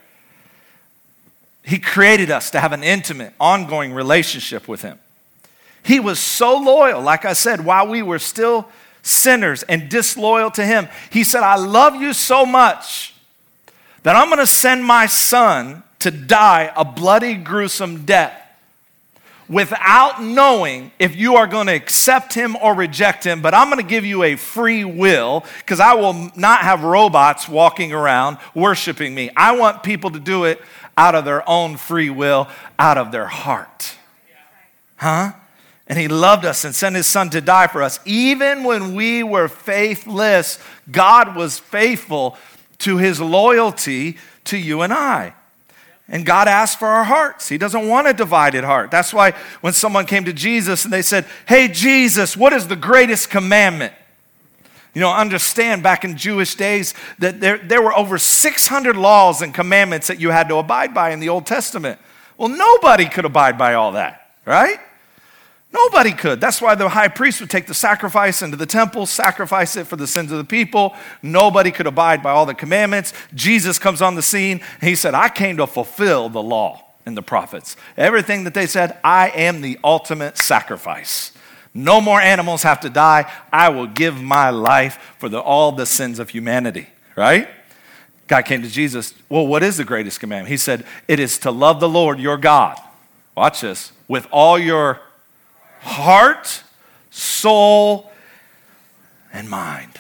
He 1.65 1.79
created 1.79 2.31
us 2.31 2.51
to 2.51 2.61
have 2.61 2.73
an 2.73 2.83
intimate, 2.83 3.35
ongoing 3.41 3.93
relationship 3.93 4.69
with 4.69 4.83
Him. 4.83 4.99
He 5.83 6.01
was 6.01 6.19
so 6.19 6.59
loyal, 6.59 7.01
like 7.01 7.25
I 7.25 7.33
said, 7.33 7.65
while 7.65 7.87
we 7.87 8.03
were 8.03 8.19
still 8.19 8.69
sinners 9.03 9.63
and 9.65 9.89
disloyal 9.89 10.51
to 10.53 10.65
Him. 10.65 10.89
He 11.11 11.25
said, 11.25 11.43
I 11.43 11.57
love 11.57 11.97
you 11.97 12.13
so 12.13 12.45
much 12.45 13.15
that 14.03 14.17
I'm 14.17 14.29
going 14.29 14.39
to 14.39 14.47
send 14.47 14.85
my 14.85 15.07
son 15.07 15.83
to 16.01 16.11
die 16.11 16.73
a 16.77 16.85
bloody, 16.85 17.35
gruesome 17.35 18.05
death 18.05 18.41
without 19.51 20.23
knowing 20.23 20.93
if 21.01 21.17
you 21.17 21.35
are 21.35 21.47
going 21.47 21.67
to 21.67 21.75
accept 21.75 22.33
him 22.33 22.57
or 22.63 22.73
reject 22.73 23.25
him, 23.25 23.43
but 23.43 23.53
I'm 23.53 23.69
going 23.69 23.83
to 23.83 23.89
give 23.89 24.07
you 24.07 24.23
a 24.23 24.37
free 24.37 24.85
will 24.85 25.45
because 25.59 25.81
I 25.81 25.95
will 25.95 26.31
not 26.37 26.61
have 26.61 26.85
robots 26.85 27.49
walking 27.49 27.93
around 27.93 28.39
worshiping 28.55 29.13
me. 29.13 29.31
I 29.37 29.57
want 29.57 29.83
people 29.83 30.13
to 30.13 30.21
do 30.21 30.45
it 30.45 30.63
out 30.97 31.17
of 31.17 31.25
their 31.25 31.47
own 31.49 31.77
free 31.77 32.11
will, 32.11 32.49
out 32.79 32.97
of 32.97 33.11
their 33.11 33.27
heart. 33.27 33.97
Huh? 34.97 35.33
And 35.89 35.99
he 35.99 36.07
loved 36.07 36.45
us 36.45 36.65
and 36.65 36.73
sent 36.73 36.95
his 36.95 37.09
son 37.09 37.31
to 37.31 37.41
die 37.41 37.67
for 37.67 37.83
us. 37.83 37.99
Even 38.05 38.63
when 38.63 38.95
we 38.95 39.25
were 39.25 39.49
faithless, 39.49 40.61
God 40.93 41.35
was 41.35 41.59
faithful 41.59 42.37
to 42.81 42.99
his 42.99 43.21
loyalty 43.21 44.19
to 44.45 44.57
you 44.57 44.83
and 44.83 44.93
I. 44.93 45.35
And 46.09 46.27
God 46.27 46.49
asks 46.49 46.77
for 46.77 46.89
our 46.89 47.05
hearts. 47.05 47.49
He 47.49 47.57
doesn't 47.57 47.87
want 47.87 48.09
a 48.09 48.13
divided 48.13 48.65
heart. 48.65 48.91
That's 48.91 49.15
why 49.15 49.33
when 49.61 49.73
someone 49.73 50.07
came 50.07 50.25
to 50.25 50.33
Jesus 50.33 50.85
and 50.85 50.93
they 50.93 51.03
said, 51.03 51.25
Hey, 51.47 51.69
Jesus, 51.69 52.37
what 52.37 52.53
is 52.53 52.67
the 52.67 52.77
greatest 52.77 53.31
commandment? 53.31 53.95
You 54.93 55.01
know, 55.01 55.13
understand 55.13 55.85
back 55.85 56.05
in 56.05 56.17
Jewish 56.17 56.57
days 56.57 56.95
that 57.21 57.41
there, 57.41 57.59
there 57.59 57.81
were 57.81 57.97
over 57.97 58.19
600 58.19 58.97
laws 58.97 59.41
and 59.41 59.55
commandments 59.55 60.09
that 60.09 60.19
you 60.19 60.31
had 60.31 60.49
to 60.49 60.57
abide 60.57 60.93
by 60.93 61.11
in 61.11 61.21
the 61.21 61.29
Old 61.29 61.47
Testament. 61.47 62.01
Well, 62.37 62.49
nobody 62.49 63.09
could 63.09 63.25
abide 63.25 63.57
by 63.57 63.75
all 63.75 63.93
that, 63.93 64.33
right? 64.45 64.81
Nobody 65.73 66.13
could. 66.13 66.41
That's 66.41 66.61
why 66.61 66.75
the 66.75 66.89
high 66.89 67.09
priest 67.09 67.41
would 67.41 67.51
take 67.51 67.67
the 67.67 67.75
sacrifice 67.75 68.43
into 68.43 68.57
the 68.57 68.67
temple, 68.67 69.07
sacrifice 69.07 69.77
it 69.77 69.87
for 69.87 69.97
the 69.97 70.07
sins 70.07 70.33
of 70.33 70.39
the 70.39 70.45
people. 70.45 70.95
Nobody 71.23 71.71
could 71.71 71.87
abide 71.87 72.23
by 72.23 72.33
all 72.33 72.45
the 72.45 72.55
commandments. 72.55 73.13
Jesus 73.35 73.79
comes 73.79 74.03
on 74.03 74.17
the 74.17 74.23
scene. 74.23 74.61
He 74.81 74.97
said, 74.97 75.15
I 75.15 75.29
came 75.29 75.57
to 75.59 75.67
fulfill 75.69 76.29
the 76.29 76.43
law 76.43 76.85
and 77.07 77.17
the 77.17 77.23
prophets. 77.23 77.77
Everything 77.97 78.45
that 78.45 78.55
they 78.55 78.67
said, 78.67 78.99
I 79.05 79.29
am 79.31 79.61
the 79.61 79.79
ultimate 79.85 80.39
sacrifice. 80.39 81.33
No 81.73 82.01
more 82.01 82.21
animals 82.21 82.65
have 82.65 82.81
to 82.81 82.91
die. 82.91 83.31
I 83.53 83.69
will 83.69 83.87
give 83.87 84.21
my 84.21 84.51
life 84.51 85.15
for 85.19 85.29
the, 85.29 85.39
all 85.39 85.71
the 85.71 85.87
sins 85.87 86.19
of 86.19 86.31
humanity, 86.31 86.89
right? 87.17 87.49
God 88.27 88.43
came 88.45 88.63
to 88.63 88.69
Jesus. 88.69 89.15
Well, 89.29 89.47
what 89.47 89.63
is 89.63 89.77
the 89.77 89.85
greatest 89.85 90.19
commandment? 90.19 90.49
He 90.49 90.57
said, 90.57 90.85
It 91.07 91.21
is 91.21 91.39
to 91.39 91.53
love 91.53 91.79
the 91.79 91.89
Lord 91.89 92.19
your 92.19 92.37
God. 92.37 92.81
Watch 93.37 93.61
this. 93.61 93.93
With 94.09 94.27
all 94.33 94.59
your 94.59 95.01
heart, 95.81 96.63
soul, 97.11 98.11
and 99.33 99.49
mind. 99.49 99.93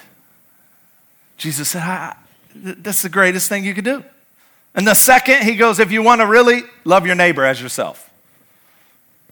Jesus 1.37 1.71
said, 1.71 2.15
That's 2.55 3.03
the 3.03 3.09
greatest 3.09 3.49
thing 3.49 3.65
you 3.65 3.75
could 3.75 3.85
do. 3.85 4.05
And 4.75 4.87
the 4.87 4.95
second, 4.95 5.43
he 5.43 5.57
goes, 5.57 5.79
If 5.79 5.91
you 5.91 6.03
want 6.03 6.21
to 6.21 6.27
really 6.27 6.63
love 6.85 7.07
your 7.07 7.17
neighbor 7.17 7.45
as 7.45 7.61
yourself, 7.61 8.11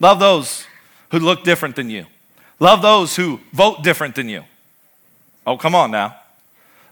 love 0.00 0.18
those 0.18 0.64
who 1.10 1.18
look 1.18 1.44
different 1.44 1.76
than 1.76 1.90
you, 1.90 2.06
love 2.58 2.82
those 2.82 3.16
who 3.16 3.40
vote 3.52 3.82
different 3.82 4.14
than 4.14 4.28
you. 4.28 4.44
Oh, 5.46 5.56
come 5.56 5.74
on 5.74 5.90
now. 5.90 6.16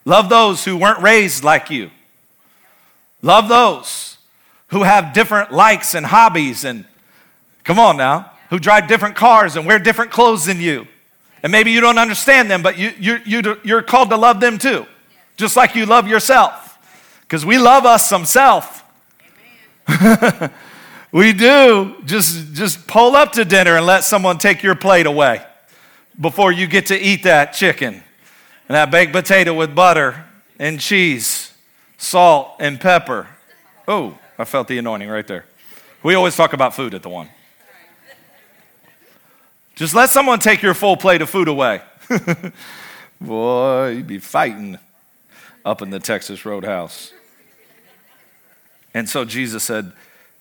Love 0.05 0.29
those 0.29 0.65
who 0.65 0.77
weren't 0.77 1.03
raised 1.03 1.43
like 1.43 1.69
you. 1.69 1.91
Love 3.23 3.49
those 3.49 4.19
who 4.69 4.85
have 4.85 5.13
different 5.13 5.53
likes 5.53 5.95
and 5.95 6.07
hobbies 6.07 6.65
and 6.65 6.85
come 7.65 7.79
on 7.79 7.97
now 7.97 8.31
who 8.50 8.59
drive 8.59 8.88
different 8.88 9.17
cars 9.17 9.57
and 9.57 9.67
wear 9.67 9.79
different 9.79 10.11
clothes 10.11 10.47
than 10.47 10.61
you. 10.61 10.87
And 11.43 11.53
maybe 11.53 11.71
you 11.71 11.81
don't 11.81 11.99
understand 11.99 12.50
them, 12.50 12.62
but 12.62 12.79
you, 12.79 12.93
you, 12.99 13.19
you, 13.25 13.61
you're 13.62 13.83
called 13.83 14.11
to 14.11 14.17
love 14.17 14.41
them 14.41 14.59
too, 14.59 14.87
just 15.37 15.57
like 15.57 15.75
you 15.75 15.87
love 15.87 16.09
yourself. 16.09 16.79
Because 17.21 17.45
we 17.45 17.59
love 17.59 17.85
us 17.85 18.09
some 18.09 18.25
self. 18.25 18.85
we 21.12 21.33
do. 21.33 21.97
Just, 22.05 22.55
just 22.55 22.87
pull 22.87 23.17
up 23.17 23.33
to 23.33 23.45
dinner 23.45 23.76
and 23.76 23.87
let 23.87 24.05
someone 24.05 24.38
take 24.38 24.62
your 24.62 24.75
plate 24.75 25.07
away 25.07 25.45
before 26.21 26.53
you 26.53 26.67
get 26.67 26.87
to 26.87 26.99
eat 26.99 27.25
that 27.25 27.53
chicken 27.53 28.03
and 28.69 28.75
that 28.75 28.91
baked 28.91 29.12
potato 29.12 29.55
with 29.55 29.75
butter 29.75 30.25
and 30.59 30.81
cheese, 30.81 31.53
salt 31.99 32.57
and 32.59 32.81
pepper. 32.81 33.29
Oh, 33.87 34.19
I 34.38 34.45
felt 34.45 34.69
the 34.69 34.79
anointing 34.79 35.09
right 35.09 35.26
there. 35.26 35.45
We 36.03 36.15
always 36.15 36.37
talk 36.37 36.53
about 36.53 36.75
food 36.75 36.95
at 36.95 37.03
the 37.03 37.09
one. 37.09 37.29
Just 39.76 39.95
let 39.95 40.09
someone 40.09 40.38
take 40.38 40.62
your 40.62 40.75
full 40.75 40.97
plate 40.97 41.21
of 41.23 41.28
food 41.28 41.49
away. 41.49 41.83
Boy, 43.21 43.88
you'd 43.88 44.06
be 44.06 44.18
fighting 44.18 44.78
up 45.64 45.83
in 45.83 45.90
the 45.90 46.00
Texas 46.00 46.47
Roadhouse. 46.47 47.12
And 48.95 49.06
so 49.08 49.26
Jesus 49.26 49.62
said, 49.62 49.93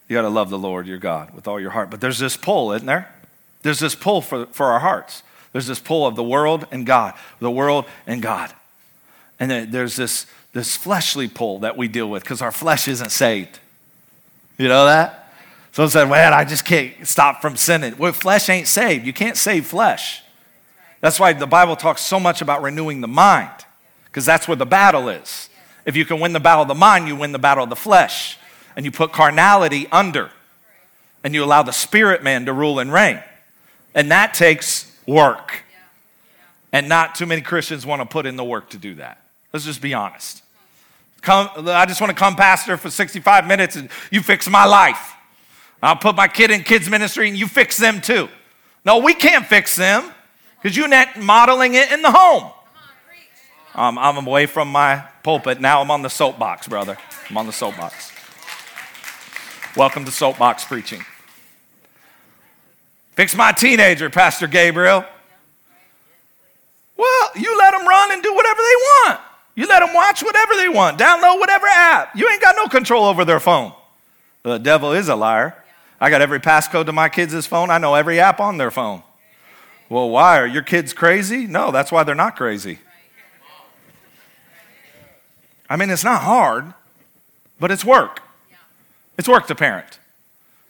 You 0.08 0.16
got 0.16 0.22
to 0.22 0.30
love 0.30 0.50
the 0.50 0.58
Lord 0.58 0.88
your 0.88 0.98
God 0.98 1.34
with 1.34 1.48
all 1.48 1.60
your 1.60 1.72
heart. 1.72 1.92
But 1.92 2.00
there's 2.00 2.20
this 2.20 2.38
pull, 2.38 2.72
isn't 2.72 2.88
there? 2.88 3.14
There's 3.62 3.80
this 3.80 3.94
pull 3.94 4.22
for, 4.22 4.46
for 4.48 4.68
our 4.68 4.80
hearts. 4.80 5.22
There's 5.52 5.68
this 5.68 5.80
pull 5.80 6.08
of 6.08 6.16
the 6.16 6.24
world 6.24 6.66
and 6.72 6.86
God, 6.86 7.14
the 7.40 7.52
world 7.52 7.86
and 8.08 8.22
God. 8.22 8.54
And 9.38 9.52
then 9.52 9.72
there's 9.72 9.98
this, 9.98 10.28
this 10.54 10.78
fleshly 10.78 11.28
pull 11.28 11.60
that 11.60 11.76
we 11.76 11.90
deal 11.90 12.10
with 12.10 12.24
because 12.24 12.42
our 12.42 12.52
flesh 12.52 12.88
isn't 12.88 13.12
saved. 13.12 13.60
You 14.58 14.70
know 14.70 14.86
that? 14.86 15.25
Someone 15.76 15.90
said, 15.90 16.10
Man, 16.10 16.34
I 16.34 16.46
just 16.46 16.64
can't 16.64 17.06
stop 17.06 17.42
from 17.42 17.58
sinning. 17.58 17.98
Well, 17.98 18.14
flesh 18.14 18.48
ain't 18.48 18.70
saved. 18.70 19.06
You 19.06 19.12
can't 19.12 19.36
save 19.36 19.68
flesh. 19.68 20.24
That's 21.02 21.20
why 21.20 21.34
the 21.34 21.48
Bible 21.48 21.76
talks 21.76 22.00
so 22.00 22.18
much 22.18 22.42
about 22.42 22.62
renewing 22.62 23.02
the 23.02 23.10
mind, 23.10 23.52
because 24.06 24.26
that's 24.26 24.48
where 24.48 24.56
the 24.56 24.66
battle 24.66 25.10
is. 25.10 25.50
If 25.86 25.98
you 25.98 26.06
can 26.06 26.22
win 26.22 26.32
the 26.32 26.40
battle 26.40 26.62
of 26.62 26.70
the 26.70 26.76
mind, 26.76 27.10
you 27.10 27.18
win 27.18 27.34
the 27.34 27.40
battle 27.40 27.66
of 27.66 27.70
the 27.70 27.76
flesh. 27.76 28.38
And 28.78 28.86
you 28.86 28.92
put 28.92 29.12
carnality 29.12 29.90
under, 29.92 30.32
and 31.26 31.34
you 31.34 31.44
allow 31.44 31.62
the 31.62 31.74
spirit 31.74 32.24
man 32.24 32.46
to 32.46 32.54
rule 32.54 32.80
and 32.80 32.94
reign. 32.94 33.22
And 33.94 34.10
that 34.12 34.34
takes 34.34 34.98
work. 35.06 35.64
And 36.72 36.88
not 36.88 37.16
too 37.16 37.26
many 37.26 37.42
Christians 37.42 37.86
want 37.86 38.02
to 38.02 38.06
put 38.06 38.26
in 38.26 38.38
the 38.38 38.46
work 38.46 38.70
to 38.70 38.78
do 38.78 38.96
that. 38.96 39.22
Let's 39.52 39.66
just 39.66 39.82
be 39.82 39.94
honest. 39.94 40.42
Come, 41.22 41.50
I 41.68 41.86
just 41.86 42.00
want 42.00 42.12
to 42.12 42.18
come 42.18 42.38
pastor 42.38 42.78
for 42.78 42.90
65 42.90 43.46
minutes 43.46 43.76
and 43.76 43.90
you 44.10 44.22
fix 44.22 44.48
my 44.48 44.64
life. 44.64 45.15
I'll 45.86 45.96
put 45.96 46.16
my 46.16 46.28
kid 46.28 46.50
in 46.50 46.64
kids 46.64 46.90
ministry 46.90 47.30
and 47.30 47.38
you 47.38 47.48
fix 47.48 47.78
them 47.78 48.02
too. 48.02 48.28
No, 48.84 48.98
we 48.98 49.14
can't 49.14 49.46
fix 49.46 49.76
them 49.76 50.12
because 50.62 50.76
you're 50.76 50.88
not 50.88 51.20
modeling 51.20 51.76
it 51.76 51.92
in 51.92 52.02
the 52.02 52.12
home. 52.12 52.52
Um, 53.76 53.98
I'm 53.98 54.26
away 54.26 54.46
from 54.46 54.70
my 54.70 55.04
pulpit. 55.22 55.62
Now 55.62 55.82
I'm 55.82 55.92
on 55.92 56.02
the 56.02 56.10
soapbox, 56.10 56.68
brother. 56.68 56.98
I'm 57.30 57.38
on 57.38 57.46
the 57.46 57.52
soapbox. 57.52 58.12
Welcome 59.76 60.06
to 60.06 60.12
soapbox 60.12 60.66
preaching. 60.66 61.02
Fix 63.12 63.36
my 63.36 63.52
teenager, 63.52 64.10
Pastor 64.10 64.48
Gabriel. 64.48 65.06
Well, 66.98 67.30
you 67.36 67.58
let 67.60 67.72
them 67.72 67.88
run 67.88 68.12
and 68.12 68.24
do 68.24 68.34
whatever 68.34 68.60
they 68.60 68.76
want. 69.04 69.20
You 69.56 69.68
let 69.68 69.82
them 69.82 69.94
watch 69.94 70.24
whatever 70.24 70.56
they 70.56 70.70
want, 70.70 70.98
download 70.98 71.40
whatever 71.40 71.68
app. 71.68 72.16
You 72.16 72.30
ain't 72.30 72.42
got 72.42 72.56
no 72.56 72.68
control 72.68 73.06
over 73.06 73.24
their 73.24 73.40
phone. 73.40 73.74
The 74.44 74.58
devil 74.58 74.92
is 74.94 75.10
a 75.10 75.16
liar. 75.16 75.56
I 76.00 76.10
got 76.10 76.22
every 76.22 76.40
passcode 76.40 76.88
to 76.88 76.92
my 76.92 77.10
kids' 77.10 77.48
phone. 77.48 77.70
I 77.70 77.78
know 77.78 77.96
every 77.96 78.20
app 78.20 78.40
on 78.40 78.58
their 78.58 78.72
phone. 78.72 79.04
Well, 79.90 80.10
why? 80.10 80.40
Are 80.40 80.48
your 80.48 80.64
kids 80.64 80.94
crazy? 80.94 81.48
No, 81.48 81.72
that's 81.72 81.92
why 81.92 82.04
they're 82.04 82.16
not 82.16 82.36
crazy. 82.36 82.80
I 85.70 85.78
mean, 85.78 85.90
it's 85.90 86.04
not 86.04 86.22
hard, 86.22 86.74
but 87.60 87.72
it's 87.72 87.86
work. 87.86 88.22
It's 89.18 89.28
work 89.28 89.48
to 89.48 89.56
parent. 89.56 90.00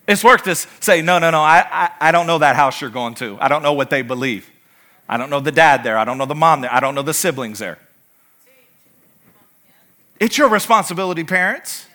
It's 0.07 0.23
work 0.23 0.43
to 0.43 0.55
say, 0.55 1.01
no, 1.01 1.17
no, 1.17 1.31
no, 1.31 1.41
I, 1.41 1.65
I, 1.71 2.09
I 2.09 2.11
don't 2.11 2.27
know 2.27 2.37
that 2.37 2.55
house 2.55 2.79
you're 2.79 2.91
going 2.91 3.15
to. 3.15 3.37
I 3.41 3.47
don't 3.47 3.63
know 3.63 3.73
what 3.73 3.89
they 3.89 4.03
believe. 4.03 4.49
I 5.09 5.17
don't 5.17 5.29
know 5.29 5.39
the 5.39 5.51
dad 5.51 5.83
there. 5.83 5.97
I 5.97 6.05
don't 6.05 6.17
know 6.17 6.25
the 6.25 6.35
mom 6.35 6.61
there. 6.61 6.73
I 6.73 6.79
don't 6.79 6.95
know 6.95 7.01
the 7.01 7.13
siblings 7.13 7.59
there. 7.59 7.79
It's 10.19 10.37
your 10.37 10.49
responsibility, 10.49 11.23
parents 11.23 11.87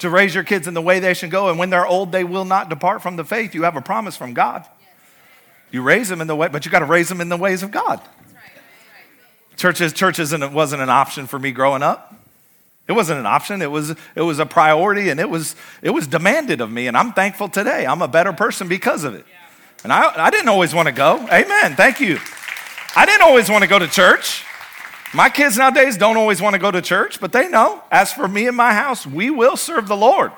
to 0.00 0.10
raise 0.10 0.34
your 0.34 0.44
kids 0.44 0.66
in 0.66 0.74
the 0.74 0.82
way 0.82 0.98
they 0.98 1.14
should 1.14 1.30
go. 1.30 1.48
And 1.48 1.58
when 1.58 1.70
they're 1.70 1.86
old, 1.86 2.12
they 2.12 2.24
will 2.24 2.44
not 2.44 2.68
depart 2.68 3.02
from 3.02 3.16
the 3.16 3.24
faith. 3.24 3.54
You 3.54 3.62
have 3.62 3.76
a 3.76 3.80
promise 3.80 4.16
from 4.16 4.34
God. 4.34 4.66
You 5.70 5.82
raise 5.82 6.08
them 6.08 6.20
in 6.20 6.26
the 6.26 6.34
way, 6.34 6.48
but 6.48 6.64
you 6.64 6.70
got 6.70 6.80
to 6.80 6.84
raise 6.84 7.08
them 7.08 7.20
in 7.20 7.28
the 7.28 7.36
ways 7.36 7.62
of 7.62 7.70
God. 7.70 8.00
Churches, 9.56 9.92
churches 9.92 10.32
and 10.32 10.42
it 10.42 10.52
wasn't 10.52 10.82
an 10.82 10.90
option 10.90 11.26
for 11.26 11.38
me 11.38 11.52
growing 11.52 11.82
up. 11.82 12.14
It 12.88 12.92
wasn't 12.92 13.20
an 13.20 13.26
option. 13.26 13.62
It 13.62 13.70
was, 13.70 13.90
it 13.90 14.22
was 14.22 14.38
a 14.38 14.46
priority 14.46 15.10
and 15.10 15.20
it 15.20 15.28
was, 15.28 15.54
it 15.82 15.90
was 15.90 16.06
demanded 16.06 16.60
of 16.60 16.72
me. 16.72 16.86
And 16.86 16.96
I'm 16.96 17.12
thankful 17.12 17.48
today. 17.48 17.86
I'm 17.86 18.02
a 18.02 18.08
better 18.08 18.32
person 18.32 18.68
because 18.68 19.04
of 19.04 19.14
it. 19.14 19.24
And 19.84 19.92
I, 19.92 20.26
I 20.26 20.30
didn't 20.30 20.48
always 20.48 20.74
want 20.74 20.88
to 20.88 20.92
go. 20.92 21.18
Amen. 21.30 21.76
Thank 21.76 22.00
you. 22.00 22.18
I 22.96 23.06
didn't 23.06 23.22
always 23.22 23.48
want 23.48 23.62
to 23.62 23.68
go 23.68 23.78
to 23.78 23.86
church. 23.86 24.44
My 25.12 25.28
kids 25.28 25.58
nowadays 25.58 25.96
don't 25.96 26.16
always 26.16 26.40
want 26.40 26.54
to 26.54 26.60
go 26.60 26.70
to 26.70 26.80
church, 26.80 27.20
but 27.20 27.32
they 27.32 27.48
know, 27.48 27.82
as 27.90 28.12
for 28.12 28.28
me 28.28 28.46
and 28.46 28.56
my 28.56 28.72
house, 28.72 29.06
we 29.06 29.30
will 29.30 29.56
serve 29.56 29.88
the 29.88 29.96
Lord. 29.96 30.30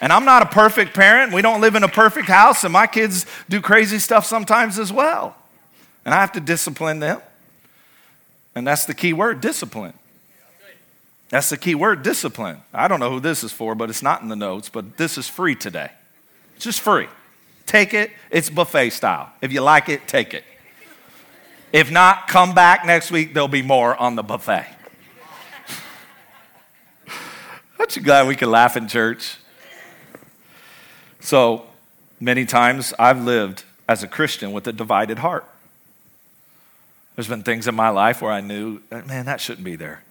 And 0.00 0.12
I'm 0.12 0.24
not 0.24 0.42
a 0.42 0.46
perfect 0.46 0.94
parent. 0.94 1.32
We 1.32 1.42
don't 1.42 1.60
live 1.60 1.74
in 1.74 1.82
a 1.82 1.88
perfect 1.88 2.28
house, 2.28 2.62
and 2.62 2.72
my 2.72 2.86
kids 2.86 3.26
do 3.48 3.60
crazy 3.60 3.98
stuff 3.98 4.24
sometimes 4.24 4.78
as 4.78 4.92
well. 4.92 5.34
And 6.04 6.14
I 6.14 6.20
have 6.20 6.32
to 6.32 6.40
discipline 6.40 7.00
them. 7.00 7.20
And 8.54 8.66
that's 8.66 8.86
the 8.86 8.94
key 8.94 9.12
word 9.12 9.40
discipline. 9.40 9.94
That's 11.30 11.50
the 11.50 11.56
key 11.56 11.74
word 11.74 12.02
discipline. 12.02 12.62
I 12.72 12.88
don't 12.88 13.00
know 13.00 13.10
who 13.10 13.20
this 13.20 13.42
is 13.42 13.52
for, 13.52 13.74
but 13.74 13.90
it's 13.90 14.02
not 14.02 14.22
in 14.22 14.28
the 14.28 14.36
notes, 14.36 14.68
but 14.68 14.96
this 14.96 15.18
is 15.18 15.28
free 15.28 15.54
today. 15.56 15.90
It's 16.56 16.64
just 16.64 16.80
free. 16.80 17.08
Take 17.66 17.92
it, 17.92 18.10
it's 18.30 18.48
buffet 18.48 18.90
style. 18.90 19.30
If 19.42 19.52
you 19.52 19.60
like 19.60 19.88
it, 19.88 20.08
take 20.08 20.32
it. 20.32 20.44
If 21.72 21.90
not, 21.90 22.28
come 22.28 22.54
back 22.54 22.86
next 22.86 23.10
week. 23.10 23.34
There'll 23.34 23.48
be 23.48 23.62
more 23.62 23.94
on 23.96 24.16
the 24.16 24.22
buffet. 24.22 24.66
Aren't 27.78 27.96
you 27.96 28.02
glad 28.02 28.26
we 28.26 28.36
can 28.36 28.50
laugh 28.50 28.76
in 28.76 28.88
church? 28.88 29.36
So 31.20 31.66
many 32.20 32.46
times 32.46 32.94
I've 32.98 33.22
lived 33.22 33.64
as 33.88 34.02
a 34.02 34.08
Christian 34.08 34.52
with 34.52 34.66
a 34.66 34.72
divided 34.72 35.18
heart. 35.18 35.44
There's 37.16 37.28
been 37.28 37.42
things 37.42 37.66
in 37.68 37.74
my 37.74 37.88
life 37.90 38.22
where 38.22 38.32
I 38.32 38.40
knew, 38.40 38.80
man, 38.90 39.26
that 39.26 39.40
shouldn't 39.40 39.64
be 39.64 39.76
there. 39.76 40.02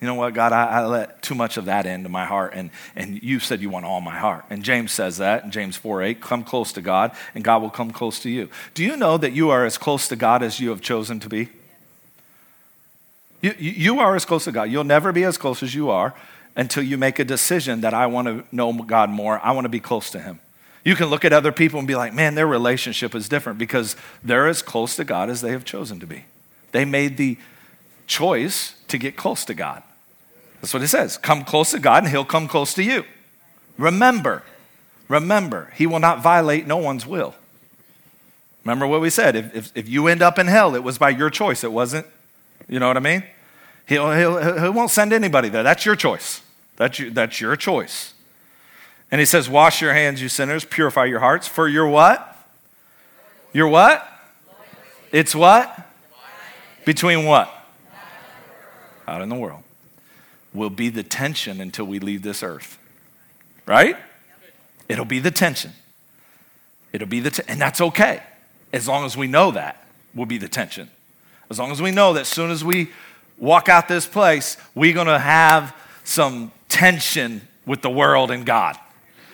You 0.00 0.06
know 0.06 0.14
what, 0.14 0.32
God, 0.32 0.52
I, 0.52 0.64
I, 0.64 0.86
let 0.86 1.20
too 1.20 1.34
much 1.34 1.58
of 1.58 1.66
that 1.66 1.84
into 1.84 2.08
my 2.08 2.24
heart, 2.24 2.52
and, 2.54 2.70
and 2.96 3.22
you 3.22 3.38
said 3.38 3.60
you 3.60 3.68
want 3.68 3.84
all 3.84 4.00
my 4.00 4.18
heart. 4.18 4.46
And 4.48 4.62
James 4.62 4.92
says 4.92 5.18
that 5.18 5.44
in 5.44 5.50
James 5.50 5.76
4 5.76 6.02
8, 6.02 6.20
come 6.22 6.42
close 6.42 6.72
to 6.72 6.80
God, 6.80 7.12
and 7.34 7.44
God 7.44 7.60
will 7.60 7.70
come 7.70 7.90
close 7.90 8.18
to 8.20 8.30
you. 8.30 8.48
Do 8.72 8.82
you 8.82 8.96
know 8.96 9.18
that 9.18 9.32
you 9.32 9.50
are 9.50 9.66
as 9.66 9.76
close 9.76 10.08
to 10.08 10.16
God 10.16 10.42
as 10.42 10.58
you 10.58 10.70
have 10.70 10.80
chosen 10.80 11.20
to 11.20 11.28
be? 11.28 11.50
You, 13.42 13.54
you 13.58 14.00
are 14.00 14.16
as 14.16 14.24
close 14.24 14.44
to 14.44 14.52
God. 14.52 14.70
You'll 14.70 14.84
never 14.84 15.12
be 15.12 15.24
as 15.24 15.36
close 15.36 15.62
as 15.62 15.74
you 15.74 15.90
are 15.90 16.14
until 16.56 16.82
you 16.82 16.96
make 16.96 17.18
a 17.18 17.24
decision 17.24 17.82
that 17.82 17.92
I 17.92 18.06
want 18.06 18.26
to 18.26 18.44
know 18.54 18.72
God 18.72 19.10
more. 19.10 19.38
I 19.44 19.52
want 19.52 19.66
to 19.66 19.70
be 19.70 19.80
close 19.80 20.10
to 20.10 20.20
Him. 20.20 20.40
You 20.82 20.96
can 20.96 21.06
look 21.06 21.26
at 21.26 21.34
other 21.34 21.52
people 21.52 21.78
and 21.78 21.86
be 21.86 21.94
like, 21.94 22.14
man, 22.14 22.34
their 22.34 22.46
relationship 22.46 23.14
is 23.14 23.28
different 23.28 23.58
because 23.58 23.96
they're 24.24 24.48
as 24.48 24.62
close 24.62 24.96
to 24.96 25.04
God 25.04 25.28
as 25.28 25.42
they 25.42 25.50
have 25.50 25.66
chosen 25.66 26.00
to 26.00 26.06
be. 26.06 26.24
They 26.72 26.86
made 26.86 27.18
the 27.18 27.36
choice 28.06 28.74
to 28.88 28.96
get 28.96 29.16
close 29.16 29.44
to 29.44 29.54
God. 29.54 29.82
That's 30.60 30.74
what 30.74 30.82
it 30.82 30.88
says. 30.88 31.16
Come 31.16 31.44
close 31.44 31.70
to 31.70 31.78
God 31.78 32.04
and 32.04 32.12
he'll 32.12 32.24
come 32.24 32.46
close 32.46 32.74
to 32.74 32.82
you. 32.82 33.04
Remember, 33.78 34.42
remember, 35.08 35.72
he 35.74 35.86
will 35.86 36.00
not 36.00 36.22
violate 36.22 36.66
no 36.66 36.76
one's 36.76 37.06
will. 37.06 37.34
Remember 38.64 38.86
what 38.86 39.00
we 39.00 39.08
said. 39.08 39.36
If, 39.36 39.56
if, 39.56 39.72
if, 39.74 39.88
you 39.88 40.06
end 40.06 40.20
up 40.20 40.38
in 40.38 40.46
hell, 40.46 40.74
it 40.74 40.84
was 40.84 40.98
by 40.98 41.08
your 41.10 41.30
choice. 41.30 41.64
It 41.64 41.72
wasn't, 41.72 42.06
you 42.68 42.78
know 42.78 42.88
what 42.88 42.98
I 42.98 43.00
mean? 43.00 43.24
He'll, 43.86 44.12
he'll, 44.12 44.62
he 44.62 44.68
won't 44.68 44.90
send 44.90 45.14
anybody 45.14 45.48
there. 45.48 45.62
That's 45.62 45.86
your 45.86 45.96
choice. 45.96 46.42
That's 46.76 46.98
your, 46.98 47.10
that's 47.10 47.40
your 47.40 47.56
choice. 47.56 48.12
And 49.10 49.18
he 49.18 49.24
says, 49.24 49.48
Wash 49.48 49.80
your 49.80 49.94
hands, 49.94 50.20
you 50.20 50.28
sinners, 50.28 50.64
purify 50.64 51.06
your 51.06 51.20
hearts. 51.20 51.48
For 51.48 51.66
your 51.66 51.88
what? 51.88 52.36
Your 53.54 53.68
what? 53.68 54.06
It's 55.10 55.34
what? 55.34 55.88
Between 56.84 57.24
what? 57.24 57.52
Out 59.08 59.22
in 59.22 59.30
the 59.30 59.34
world 59.34 59.62
will 60.52 60.70
be 60.70 60.88
the 60.88 61.02
tension 61.02 61.60
until 61.60 61.84
we 61.84 61.98
leave 61.98 62.22
this 62.22 62.42
earth. 62.42 62.78
Right? 63.66 63.96
It'll 64.88 65.04
be 65.04 65.20
the 65.20 65.30
tension. 65.30 65.72
It'll 66.92 67.08
be 67.08 67.20
the, 67.20 67.44
and 67.48 67.60
that's 67.60 67.80
okay. 67.80 68.22
As 68.72 68.88
long 68.88 69.04
as 69.04 69.16
we 69.16 69.26
know 69.26 69.52
that 69.52 69.84
will 70.14 70.26
be 70.26 70.38
the 70.38 70.48
tension. 70.48 70.90
As 71.48 71.58
long 71.58 71.70
as 71.70 71.80
we 71.80 71.90
know 71.90 72.12
that 72.14 72.20
as 72.20 72.28
soon 72.28 72.50
as 72.50 72.64
we 72.64 72.90
walk 73.38 73.68
out 73.68 73.88
this 73.88 74.06
place, 74.06 74.56
we're 74.74 74.94
going 74.94 75.06
to 75.06 75.18
have 75.18 75.74
some 76.04 76.52
tension 76.68 77.42
with 77.66 77.82
the 77.82 77.90
world 77.90 78.30
and 78.30 78.44
God. 78.44 78.76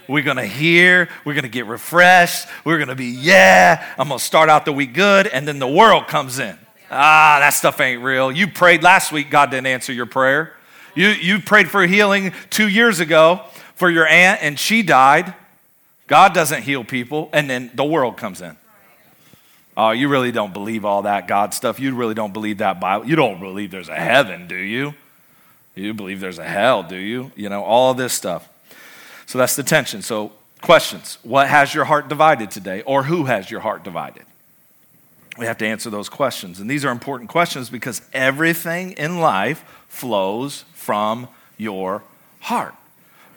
We're 0.08 0.22
going 0.22 0.36
to 0.36 0.46
hear, 0.46 1.08
we're 1.24 1.34
going 1.34 1.42
to 1.42 1.48
get 1.48 1.66
refreshed, 1.66 2.46
we're 2.64 2.78
going 2.78 2.88
to 2.88 2.94
be, 2.94 3.06
yeah, 3.06 3.84
I'm 3.98 4.08
going 4.08 4.18
to 4.18 4.24
start 4.24 4.48
out 4.48 4.64
the 4.64 4.72
week 4.72 4.94
good, 4.94 5.26
and 5.26 5.48
then 5.48 5.58
the 5.58 5.68
world 5.68 6.06
comes 6.06 6.38
in. 6.38 6.56
Ah, 6.90 7.38
that 7.40 7.50
stuff 7.50 7.80
ain't 7.80 8.02
real. 8.02 8.30
You 8.30 8.46
prayed 8.46 8.82
last 8.82 9.10
week, 9.10 9.30
God 9.30 9.50
didn't 9.50 9.66
answer 9.66 9.92
your 9.92 10.06
prayer. 10.06 10.55
You, 10.96 11.08
you 11.08 11.40
prayed 11.40 11.70
for 11.70 11.86
healing 11.86 12.32
two 12.50 12.68
years 12.68 12.98
ago 12.98 13.42
for 13.76 13.88
your 13.88 14.06
aunt 14.06 14.42
and 14.42 14.58
she 14.58 14.82
died. 14.82 15.34
God 16.08 16.34
doesn't 16.34 16.62
heal 16.62 16.84
people, 16.84 17.28
and 17.32 17.50
then 17.50 17.70
the 17.74 17.84
world 17.84 18.16
comes 18.16 18.40
in. 18.40 18.56
Oh, 19.76 19.90
you 19.90 20.08
really 20.08 20.32
don't 20.32 20.52
believe 20.52 20.84
all 20.84 21.02
that 21.02 21.28
God 21.28 21.52
stuff. 21.52 21.78
You 21.78 21.94
really 21.94 22.14
don't 22.14 22.32
believe 22.32 22.58
that 22.58 22.80
Bible. 22.80 23.06
You 23.06 23.16
don't 23.16 23.40
believe 23.40 23.70
there's 23.70 23.88
a 23.88 23.94
heaven, 23.96 24.46
do 24.46 24.56
you? 24.56 24.94
You 25.74 25.92
believe 25.92 26.20
there's 26.20 26.38
a 26.38 26.44
hell, 26.44 26.82
do 26.82 26.96
you? 26.96 27.32
You 27.36 27.50
know, 27.50 27.62
all 27.62 27.92
this 27.92 28.14
stuff. 28.14 28.48
So 29.26 29.36
that's 29.36 29.56
the 29.56 29.62
tension. 29.62 30.00
So, 30.00 30.32
questions 30.62 31.18
What 31.22 31.48
has 31.48 31.74
your 31.74 31.84
heart 31.84 32.08
divided 32.08 32.50
today? 32.50 32.82
Or 32.82 33.02
who 33.02 33.26
has 33.26 33.50
your 33.50 33.60
heart 33.60 33.82
divided? 33.82 34.22
We 35.36 35.44
have 35.44 35.58
to 35.58 35.66
answer 35.66 35.90
those 35.90 36.08
questions. 36.08 36.60
And 36.60 36.70
these 36.70 36.84
are 36.84 36.90
important 36.90 37.28
questions 37.28 37.68
because 37.68 38.00
everything 38.14 38.92
in 38.92 39.20
life 39.20 39.64
flows 39.88 40.64
from 40.86 41.26
your 41.58 42.04
heart. 42.38 42.72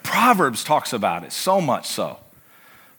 Proverbs 0.04 0.64
talks 0.64 0.94
about 0.94 1.24
it 1.24 1.34
so 1.34 1.60
much 1.60 1.88
so. 1.88 2.20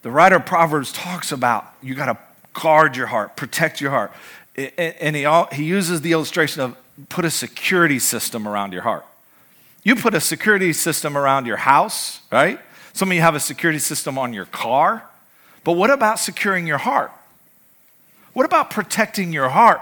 The 0.03 0.11
writer 0.11 0.37
of 0.37 0.47
Proverbs 0.47 0.93
talks 0.93 1.31
about 1.31 1.73
you 1.81 1.95
got 1.95 2.07
to 2.07 2.19
guard 2.61 2.97
your 2.97 3.07
heart, 3.07 3.37
protect 3.37 3.81
your 3.81 3.93
heart. 3.93 4.13
And 4.57 5.15
he, 5.15 5.25
he 5.53 5.65
uses 5.65 6.01
the 6.01 6.11
illustration 6.11 6.63
of 6.63 6.77
put 7.09 7.25
a 7.25 7.31
security 7.31 8.01
system 8.01 8.49
around 8.49 8.73
your 8.73 8.83
heart. 8.83 9.07
You 9.85 9.95
put 9.95 10.15
a 10.15 10.21
security 10.21 10.73
system 10.73 11.17
around 11.17 11.47
your 11.47 11.59
house, 11.59 12.21
right? 12.33 12.59
Some 12.93 13.11
of 13.11 13.15
you 13.15 13.21
have 13.21 13.37
a 13.37 13.41
security 13.41 13.79
system 13.79 14.19
on 14.19 14.33
your 14.33 14.47
car. 14.47 15.05
But 15.63 15.73
what 15.73 15.91
about 15.91 16.19
securing 16.19 16.67
your 16.67 16.79
heart? 16.79 17.13
What 18.33 18.47
about 18.47 18.71
protecting 18.71 19.33
your 19.33 19.51
heart? 19.51 19.81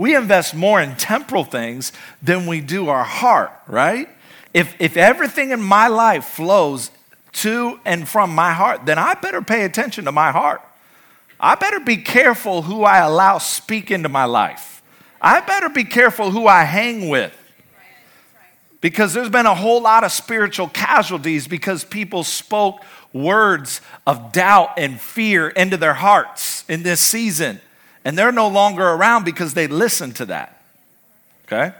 We 0.00 0.16
invest 0.16 0.54
more 0.54 0.80
in 0.80 0.96
temporal 0.96 1.44
things 1.44 1.92
than 2.22 2.46
we 2.46 2.62
do 2.62 2.88
our 2.88 3.04
heart, 3.04 3.52
right? 3.66 4.08
If, 4.54 4.74
if 4.78 4.96
everything 4.96 5.50
in 5.50 5.60
my 5.60 5.88
life 5.88 6.24
flows 6.24 6.90
to 7.32 7.78
and 7.84 8.08
from 8.08 8.34
my 8.34 8.54
heart, 8.54 8.86
then 8.86 8.98
I 8.98 9.12
better 9.12 9.42
pay 9.42 9.66
attention 9.66 10.06
to 10.06 10.12
my 10.12 10.30
heart. 10.30 10.62
I 11.38 11.54
better 11.54 11.80
be 11.80 11.98
careful 11.98 12.62
who 12.62 12.82
I 12.82 13.00
allow 13.00 13.36
speak 13.36 13.90
into 13.90 14.08
my 14.08 14.24
life. 14.24 14.82
I 15.20 15.42
better 15.42 15.68
be 15.68 15.84
careful 15.84 16.30
who 16.30 16.46
I 16.46 16.64
hang 16.64 17.10
with. 17.10 17.36
Because 18.80 19.12
there's 19.12 19.28
been 19.28 19.44
a 19.44 19.54
whole 19.54 19.82
lot 19.82 20.02
of 20.02 20.12
spiritual 20.12 20.68
casualties 20.68 21.46
because 21.46 21.84
people 21.84 22.24
spoke 22.24 22.80
words 23.12 23.82
of 24.06 24.32
doubt 24.32 24.78
and 24.78 24.98
fear 24.98 25.50
into 25.50 25.76
their 25.76 25.92
hearts 25.92 26.64
in 26.70 26.84
this 26.84 27.02
season 27.02 27.60
and 28.04 28.18
they're 28.18 28.32
no 28.32 28.48
longer 28.48 28.86
around 28.86 29.24
because 29.24 29.54
they 29.54 29.66
listened 29.66 30.16
to 30.16 30.26
that. 30.26 30.62
Okay? 31.46 31.74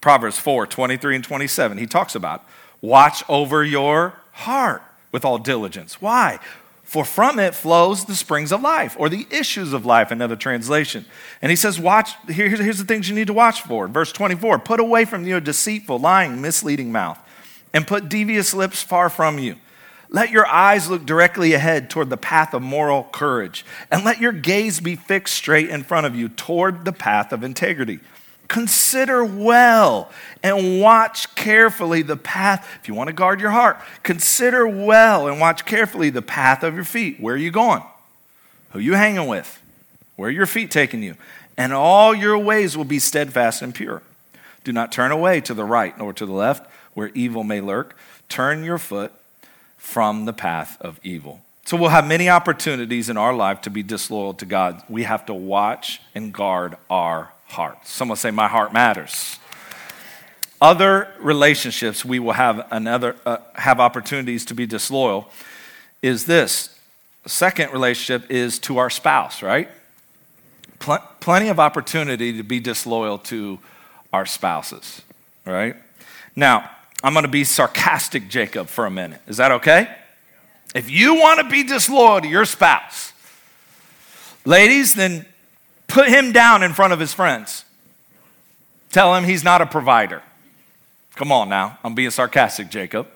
Proverbs 0.00 0.38
4 0.38 0.66
23 0.66 1.16
and 1.16 1.24
27, 1.24 1.78
he 1.78 1.86
talks 1.86 2.14
about 2.14 2.44
watch 2.80 3.22
over 3.28 3.64
your 3.64 4.14
heart 4.32 4.82
with 5.12 5.24
all 5.24 5.38
diligence. 5.38 6.00
Why? 6.00 6.38
For 6.82 7.06
from 7.06 7.38
it 7.38 7.54
flows 7.54 8.04
the 8.04 8.14
springs 8.14 8.52
of 8.52 8.60
life 8.60 8.96
or 8.98 9.08
the 9.08 9.26
issues 9.30 9.72
of 9.72 9.86
life, 9.86 10.10
another 10.10 10.36
translation. 10.36 11.06
And 11.40 11.48
he 11.48 11.56
says, 11.56 11.80
Watch, 11.80 12.10
here, 12.28 12.48
here's 12.50 12.78
the 12.78 12.84
things 12.84 13.08
you 13.08 13.14
need 13.14 13.28
to 13.28 13.32
watch 13.32 13.62
for. 13.62 13.88
Verse 13.88 14.12
24 14.12 14.58
Put 14.58 14.78
away 14.78 15.06
from 15.06 15.26
you 15.26 15.36
a 15.36 15.40
deceitful, 15.40 15.98
lying, 15.98 16.42
misleading 16.42 16.92
mouth, 16.92 17.18
and 17.72 17.86
put 17.86 18.10
devious 18.10 18.52
lips 18.52 18.82
far 18.82 19.08
from 19.08 19.38
you. 19.38 19.56
Let 20.12 20.30
your 20.30 20.46
eyes 20.46 20.90
look 20.90 21.06
directly 21.06 21.54
ahead 21.54 21.88
toward 21.88 22.10
the 22.10 22.18
path 22.18 22.52
of 22.52 22.60
moral 22.60 23.04
courage, 23.04 23.64
and 23.90 24.04
let 24.04 24.20
your 24.20 24.32
gaze 24.32 24.78
be 24.78 24.94
fixed 24.94 25.34
straight 25.34 25.70
in 25.70 25.82
front 25.82 26.06
of 26.06 26.14
you 26.14 26.28
toward 26.28 26.84
the 26.84 26.92
path 26.92 27.32
of 27.32 27.42
integrity. 27.42 27.98
Consider 28.46 29.24
well 29.24 30.10
and 30.42 30.82
watch 30.82 31.34
carefully 31.34 32.02
the 32.02 32.18
path. 32.18 32.68
If 32.78 32.88
you 32.88 32.92
want 32.92 33.08
to 33.08 33.14
guard 33.14 33.40
your 33.40 33.52
heart, 33.52 33.80
consider 34.02 34.68
well 34.68 35.26
and 35.26 35.40
watch 35.40 35.64
carefully 35.64 36.10
the 36.10 36.20
path 36.20 36.62
of 36.62 36.74
your 36.74 36.84
feet. 36.84 37.18
Where 37.18 37.34
are 37.34 37.38
you 37.38 37.50
going? 37.50 37.82
Who 38.72 38.80
are 38.80 38.82
you 38.82 38.92
hanging 38.92 39.26
with? 39.26 39.62
Where 40.16 40.28
are 40.28 40.32
your 40.32 40.44
feet 40.44 40.70
taking 40.70 41.02
you? 41.02 41.16
And 41.56 41.72
all 41.72 42.14
your 42.14 42.36
ways 42.36 42.76
will 42.76 42.84
be 42.84 42.98
steadfast 42.98 43.62
and 43.62 43.74
pure. 43.74 44.02
Do 44.62 44.72
not 44.72 44.92
turn 44.92 45.10
away 45.10 45.40
to 45.40 45.54
the 45.54 45.64
right 45.64 45.96
nor 45.96 46.12
to 46.12 46.26
the 46.26 46.32
left, 46.32 46.70
where 46.92 47.08
evil 47.14 47.44
may 47.44 47.62
lurk. 47.62 47.96
Turn 48.28 48.62
your 48.62 48.78
foot 48.78 49.12
from 49.82 50.26
the 50.26 50.32
path 50.32 50.80
of 50.80 51.00
evil. 51.02 51.42
So 51.66 51.76
we'll 51.76 51.90
have 51.90 52.06
many 52.06 52.30
opportunities 52.30 53.10
in 53.10 53.16
our 53.16 53.34
life 53.34 53.62
to 53.62 53.70
be 53.70 53.82
disloyal 53.82 54.32
to 54.34 54.46
God. 54.46 54.80
We 54.88 55.02
have 55.02 55.26
to 55.26 55.34
watch 55.34 56.00
and 56.14 56.32
guard 56.32 56.76
our 56.88 57.32
hearts. 57.46 57.90
Someone 57.90 58.16
say, 58.16 58.30
My 58.30 58.46
heart 58.46 58.72
matters. 58.72 59.38
Other 60.60 61.12
relationships 61.18 62.04
we 62.04 62.20
will 62.20 62.32
have 62.32 62.66
another 62.70 63.16
uh, 63.26 63.38
have 63.54 63.80
opportunities 63.80 64.44
to 64.46 64.54
be 64.54 64.66
disloyal 64.66 65.28
is 66.00 66.26
this. 66.26 66.78
Second 67.26 67.72
relationship 67.72 68.30
is 68.30 68.60
to 68.60 68.78
our 68.78 68.88
spouse, 68.88 69.42
right? 69.42 69.68
Pl- 70.78 71.02
plenty 71.18 71.48
of 71.48 71.58
opportunity 71.58 72.36
to 72.36 72.44
be 72.44 72.60
disloyal 72.60 73.18
to 73.18 73.58
our 74.12 74.26
spouses, 74.26 75.02
right? 75.44 75.74
Now, 76.36 76.70
I'm 77.04 77.12
going 77.12 77.24
to 77.24 77.30
be 77.30 77.44
sarcastic, 77.44 78.28
Jacob, 78.28 78.68
for 78.68 78.86
a 78.86 78.90
minute. 78.90 79.20
Is 79.26 79.38
that 79.38 79.50
okay? 79.52 79.94
If 80.74 80.88
you 80.88 81.16
want 81.16 81.40
to 81.40 81.48
be 81.48 81.64
disloyal 81.64 82.20
to 82.20 82.28
your 82.28 82.44
spouse, 82.44 83.12
ladies, 84.44 84.94
then 84.94 85.26
put 85.88 86.08
him 86.08 86.32
down 86.32 86.62
in 86.62 86.72
front 86.72 86.92
of 86.92 87.00
his 87.00 87.12
friends. 87.12 87.64
Tell 88.90 89.14
him 89.14 89.24
he's 89.24 89.42
not 89.42 89.60
a 89.60 89.66
provider. 89.66 90.22
Come 91.16 91.32
on 91.32 91.48
now. 91.48 91.78
I'm 91.82 91.94
being 91.94 92.10
sarcastic, 92.10 92.70
Jacob. 92.70 93.08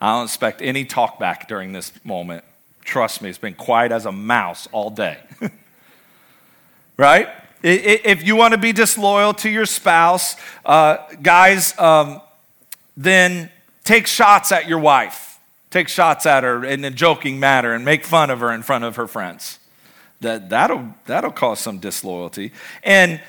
I 0.00 0.14
don't 0.14 0.24
expect 0.24 0.60
any 0.60 0.84
talk 0.84 1.18
back 1.18 1.48
during 1.48 1.72
this 1.72 1.92
moment. 2.04 2.44
Trust 2.84 3.22
me, 3.22 3.28
it's 3.28 3.38
been 3.38 3.54
quiet 3.54 3.92
as 3.92 4.04
a 4.04 4.12
mouse 4.12 4.68
all 4.72 4.90
day. 4.90 5.18
right? 6.96 7.28
If 7.62 8.24
you 8.24 8.36
want 8.36 8.52
to 8.52 8.58
be 8.58 8.72
disloyal 8.72 9.32
to 9.34 9.48
your 9.48 9.66
spouse, 9.66 10.36
uh, 10.64 10.98
guys, 11.22 11.76
um, 11.78 12.20
then 12.96 13.50
take 13.84 14.06
shots 14.06 14.52
at 14.52 14.68
your 14.68 14.78
wife. 14.78 15.38
take 15.70 15.88
shots 15.88 16.24
at 16.24 16.42
her 16.42 16.64
in 16.64 16.84
a 16.84 16.90
joking 16.90 17.38
manner 17.38 17.74
and 17.74 17.84
make 17.84 18.04
fun 18.04 18.30
of 18.30 18.40
her 18.40 18.52
in 18.52 18.62
front 18.62 18.84
of 18.84 18.96
her 18.96 19.06
friends. 19.06 19.58
That, 20.20 20.48
that'll, 20.48 20.94
that'll 21.04 21.32
cause 21.32 21.60
some 21.60 21.78
disloyalty. 21.78 22.52
And, 22.82 23.20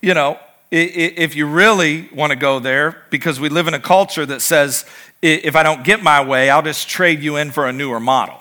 you 0.00 0.14
know, 0.14 0.38
if 0.70 1.36
you 1.36 1.46
really 1.46 2.08
want 2.12 2.30
to 2.30 2.36
go 2.36 2.58
there, 2.58 3.02
because 3.10 3.38
we 3.38 3.48
live 3.48 3.68
in 3.68 3.74
a 3.74 3.80
culture 3.80 4.24
that 4.24 4.40
says, 4.40 4.86
if 5.20 5.54
I 5.54 5.62
don't 5.62 5.84
get 5.84 6.02
my 6.02 6.24
way, 6.24 6.50
I'll 6.50 6.62
just 6.62 6.88
trade 6.88 7.20
you 7.20 7.36
in 7.36 7.50
for 7.50 7.66
a 7.66 7.72
newer 7.72 8.00
model, 8.00 8.40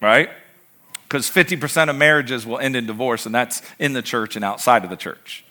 right? 0.00 0.30
Because 1.04 1.30
50% 1.30 1.88
of 1.88 1.96
marriages 1.96 2.46
will 2.46 2.58
end 2.58 2.76
in 2.76 2.86
divorce, 2.86 3.26
and 3.26 3.34
that's 3.34 3.62
in 3.78 3.94
the 3.94 4.02
church 4.02 4.36
and 4.36 4.44
outside 4.44 4.84
of 4.84 4.90
the 4.90 4.96
church. 4.96 5.44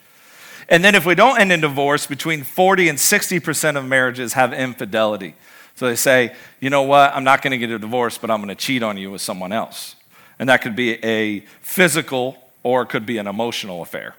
And 0.70 0.84
then 0.84 0.94
if 0.94 1.06
we 1.06 1.16
don't 1.16 1.40
end 1.40 1.52
in 1.52 1.62
divorce, 1.62 2.06
between 2.06 2.44
40 2.44 2.90
and 2.90 2.98
60% 2.98 3.76
of 3.76 3.86
marriages 3.86 4.34
have 4.34 4.54
infidelity. 4.54 5.34
So 5.76 5.88
they 5.88 5.96
say, 5.96 6.36
you 6.60 6.70
know 6.70 6.84
what, 6.84 7.16
I'm 7.16 7.24
not 7.24 7.42
going 7.42 7.52
to 7.52 7.58
get 7.58 7.72
a 7.72 7.80
divorce, 7.80 8.18
but 8.18 8.30
I'm 8.30 8.40
going 8.40 8.50
to 8.50 8.56
cheat 8.56 8.84
on 8.84 8.98
you 8.98 9.10
with 9.10 9.22
someone 9.22 9.52
else. 9.52 9.96
And 10.38 10.48
that 10.48 10.62
could 10.62 10.76
be 10.76 11.04
a 11.04 11.40
physical 11.62 12.38
or 12.62 12.84
it 12.84 12.90
could 12.90 13.06
be 13.06 13.18
an 13.18 13.28
emotional 13.28 13.82
affair. 13.82 14.16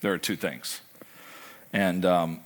There 0.00 0.12
are 0.12 0.18
two 0.18 0.36
things. 0.36 0.80
And 1.72 2.04
um, 2.04 2.40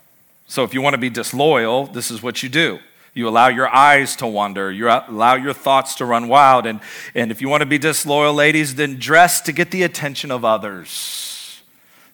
so 0.46 0.64
if 0.64 0.74
you 0.74 0.82
want 0.82 0.94
to 0.94 0.98
be 0.98 1.10
disloyal, 1.10 1.86
this 1.86 2.10
is 2.10 2.22
what 2.22 2.42
you 2.42 2.48
do. 2.48 2.80
You 3.14 3.28
allow 3.28 3.48
your 3.48 3.68
eyes 3.68 4.14
to 4.16 4.26
wander. 4.26 4.70
You 4.70 4.88
allow 4.88 5.34
your 5.34 5.52
thoughts 5.52 5.94
to 5.96 6.04
run 6.04 6.28
wild. 6.28 6.66
And, 6.66 6.80
and 7.14 7.30
if 7.30 7.40
you 7.40 7.48
want 7.48 7.62
to 7.62 7.66
be 7.66 7.78
disloyal, 7.78 8.34
ladies, 8.34 8.74
then 8.74 8.98
dress 8.98 9.40
to 9.42 9.52
get 9.52 9.70
the 9.70 9.82
attention 9.82 10.30
of 10.30 10.44
others. 10.44 11.27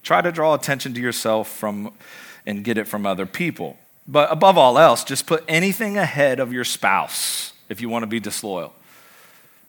Try 0.05 0.21
to 0.21 0.31
draw 0.31 0.55
attention 0.55 0.95
to 0.95 1.01
yourself 1.01 1.49
from, 1.49 1.93
and 2.47 2.62
get 2.62 2.79
it 2.79 2.87
from 2.87 3.07
other 3.07 3.27
people. 3.27 3.77
But 4.07 4.31
above 4.31 4.59
all 4.59 4.79
else, 4.79 5.03
just 5.03 5.27
put 5.27 5.43
anything 5.49 5.97
ahead 5.97 6.38
of 6.38 6.53
your 6.53 6.64
spouse 6.64 7.55
if 7.71 7.81
you 7.81 7.88
want 7.88 8.03
to 8.03 8.07
be 8.07 8.21
disloyal. 8.21 8.75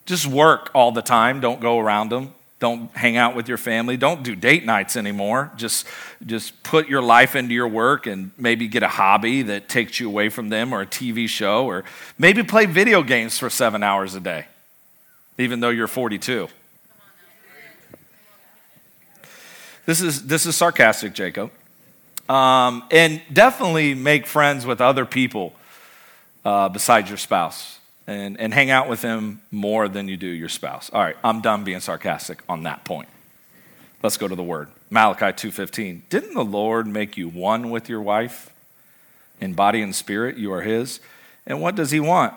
Just 0.05 0.27
work 0.27 0.69
all 0.75 0.91
the 0.91 1.01
time. 1.01 1.39
Don't 1.39 1.61
go 1.61 1.79
around 1.79 2.09
them. 2.09 2.33
Don't 2.59 2.89
hang 2.95 3.17
out 3.17 3.35
with 3.35 3.47
your 3.47 3.57
family. 3.57 3.97
Don't 3.97 4.23
do 4.23 4.35
date 4.35 4.65
nights 4.65 4.95
anymore. 4.95 5.51
Just, 5.55 5.87
just 6.25 6.63
put 6.63 6.87
your 6.87 7.01
life 7.01 7.35
into 7.35 7.53
your 7.53 7.67
work 7.67 8.05
and 8.05 8.31
maybe 8.37 8.67
get 8.67 8.83
a 8.83 8.87
hobby 8.87 9.41
that 9.43 9.69
takes 9.69 9.99
you 9.99 10.07
away 10.07 10.29
from 10.29 10.49
them 10.49 10.73
or 10.73 10.81
a 10.81 10.85
TV 10.85 11.29
show 11.29 11.65
or 11.65 11.83
maybe 12.17 12.43
play 12.43 12.65
video 12.65 13.03
games 13.03 13.37
for 13.37 13.49
seven 13.49 13.83
hours 13.83 14.15
a 14.15 14.19
day, 14.19 14.45
even 15.37 15.61
though 15.61 15.69
you're 15.69 15.87
42. 15.87 16.47
This 19.85 20.01
is, 20.01 20.25
this 20.27 20.45
is 20.45 20.55
sarcastic, 20.55 21.13
Jacob. 21.13 21.51
Um, 22.27 22.83
and 22.89 23.21
definitely 23.31 23.93
make 23.93 24.25
friends 24.25 24.65
with 24.65 24.81
other 24.81 25.05
people 25.05 25.53
uh, 26.43 26.69
besides 26.69 27.09
your 27.09 27.17
spouse 27.17 27.79
and, 28.07 28.39
and 28.39 28.53
hang 28.53 28.71
out 28.71 28.89
with 28.89 29.01
them 29.01 29.41
more 29.51 29.87
than 29.87 30.07
you 30.07 30.17
do 30.17 30.27
your 30.27 30.49
spouse. 30.49 30.89
All 30.91 31.01
right, 31.01 31.17
I'm 31.23 31.41
done 31.41 31.63
being 31.63 31.79
sarcastic 31.79 32.39
on 32.49 32.63
that 32.63 32.83
point. 32.83 33.09
Let's 34.01 34.17
go 34.17 34.27
to 34.27 34.35
the 34.35 34.43
word. 34.43 34.69
Malachi 34.89 35.47
2:15. 35.49 36.03
Didn't 36.09 36.35
the 36.35 36.45
Lord 36.45 36.85
make 36.85 37.17
you 37.17 37.27
one 37.27 37.69
with 37.69 37.89
your 37.89 38.01
wife? 38.01 38.51
In 39.41 39.53
body 39.53 39.81
and 39.81 39.93
spirit 39.93 40.37
you 40.37 40.53
are 40.53 40.61
his. 40.61 40.99
And 41.45 41.61
what 41.61 41.75
does 41.75 41.91
he 41.91 41.99
want? 41.99 42.33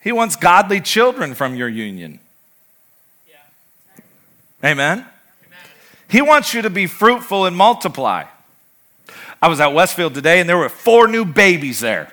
He 0.00 0.12
wants 0.12 0.36
godly 0.36 0.80
children 0.80 1.34
from 1.34 1.56
your 1.56 1.68
union. 1.68 2.20
Yeah. 3.28 4.70
Amen. 4.70 5.06
He 6.08 6.22
wants 6.22 6.54
you 6.54 6.62
to 6.62 6.70
be 6.70 6.86
fruitful 6.86 7.46
and 7.46 7.56
multiply. 7.56 8.24
I 9.42 9.48
was 9.48 9.60
at 9.60 9.74
Westfield 9.74 10.14
today 10.14 10.40
and 10.40 10.48
there 10.48 10.56
were 10.56 10.68
four 10.68 11.08
new 11.08 11.24
babies 11.24 11.80
there. 11.80 12.12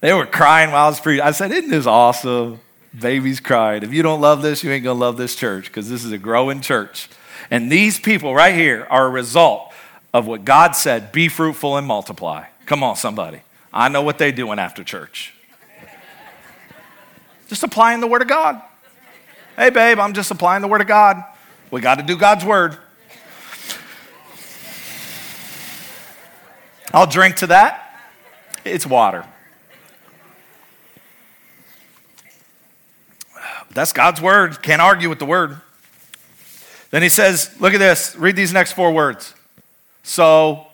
They 0.00 0.12
were 0.12 0.26
crying 0.26 0.70
while 0.70 0.86
I 0.86 0.88
was 0.88 1.00
preaching. 1.00 1.24
I 1.24 1.30
said, 1.30 1.50
Isn't 1.52 1.70
this 1.70 1.86
awesome? 1.86 2.60
Babies 2.98 3.40
cried. 3.40 3.82
If 3.82 3.92
you 3.92 4.02
don't 4.02 4.20
love 4.20 4.42
this, 4.42 4.62
you 4.62 4.70
ain't 4.70 4.84
to 4.84 4.92
love 4.92 5.16
this 5.16 5.34
church 5.34 5.66
because 5.66 5.88
this 5.88 6.04
is 6.04 6.12
a 6.12 6.18
growing 6.18 6.60
church. 6.60 7.08
And 7.50 7.70
these 7.70 7.98
people 7.98 8.34
right 8.34 8.54
here 8.54 8.86
are 8.90 9.06
a 9.06 9.10
result 9.10 9.72
of 10.12 10.26
what 10.26 10.44
God 10.44 10.72
said 10.72 11.10
be 11.10 11.28
fruitful 11.28 11.76
and 11.76 11.86
multiply. 11.86 12.44
Come 12.66 12.82
on, 12.82 12.96
somebody. 12.96 13.40
I 13.72 13.88
know 13.88 14.02
what 14.02 14.18
they're 14.18 14.32
doing 14.32 14.58
after 14.58 14.84
church. 14.84 15.34
Just 17.48 17.62
applying 17.62 18.00
the 18.00 18.06
Word 18.06 18.22
of 18.22 18.28
God. 18.28 18.62
Hey, 19.56 19.70
babe, 19.70 19.98
I'm 19.98 20.14
just 20.14 20.30
applying 20.30 20.62
the 20.62 20.68
Word 20.68 20.80
of 20.80 20.86
God. 20.86 21.22
We 21.70 21.80
got 21.80 21.96
to 21.96 22.04
do 22.04 22.16
God's 22.16 22.44
Word. 22.44 22.78
I'll 26.94 27.08
drink 27.08 27.34
to 27.36 27.48
that. 27.48 28.00
It's 28.64 28.86
water. 28.86 29.26
That's 33.72 33.92
God's 33.92 34.20
word. 34.20 34.62
Can't 34.62 34.80
argue 34.80 35.08
with 35.08 35.18
the 35.18 35.26
word. 35.26 35.60
Then 36.92 37.02
he 37.02 37.08
says, 37.08 37.50
look 37.60 37.74
at 37.74 37.80
this. 37.80 38.14
Read 38.14 38.36
these 38.36 38.52
next 38.52 38.74
four 38.74 38.92
words. 38.92 39.34
So, 40.04 40.68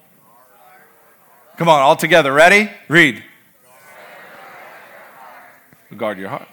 come 1.56 1.70
on, 1.70 1.80
all 1.80 1.96
together. 1.96 2.34
Ready? 2.34 2.70
Read. 2.88 3.24
Guard 5.96 6.18
your 6.18 6.28
heart. 6.28 6.48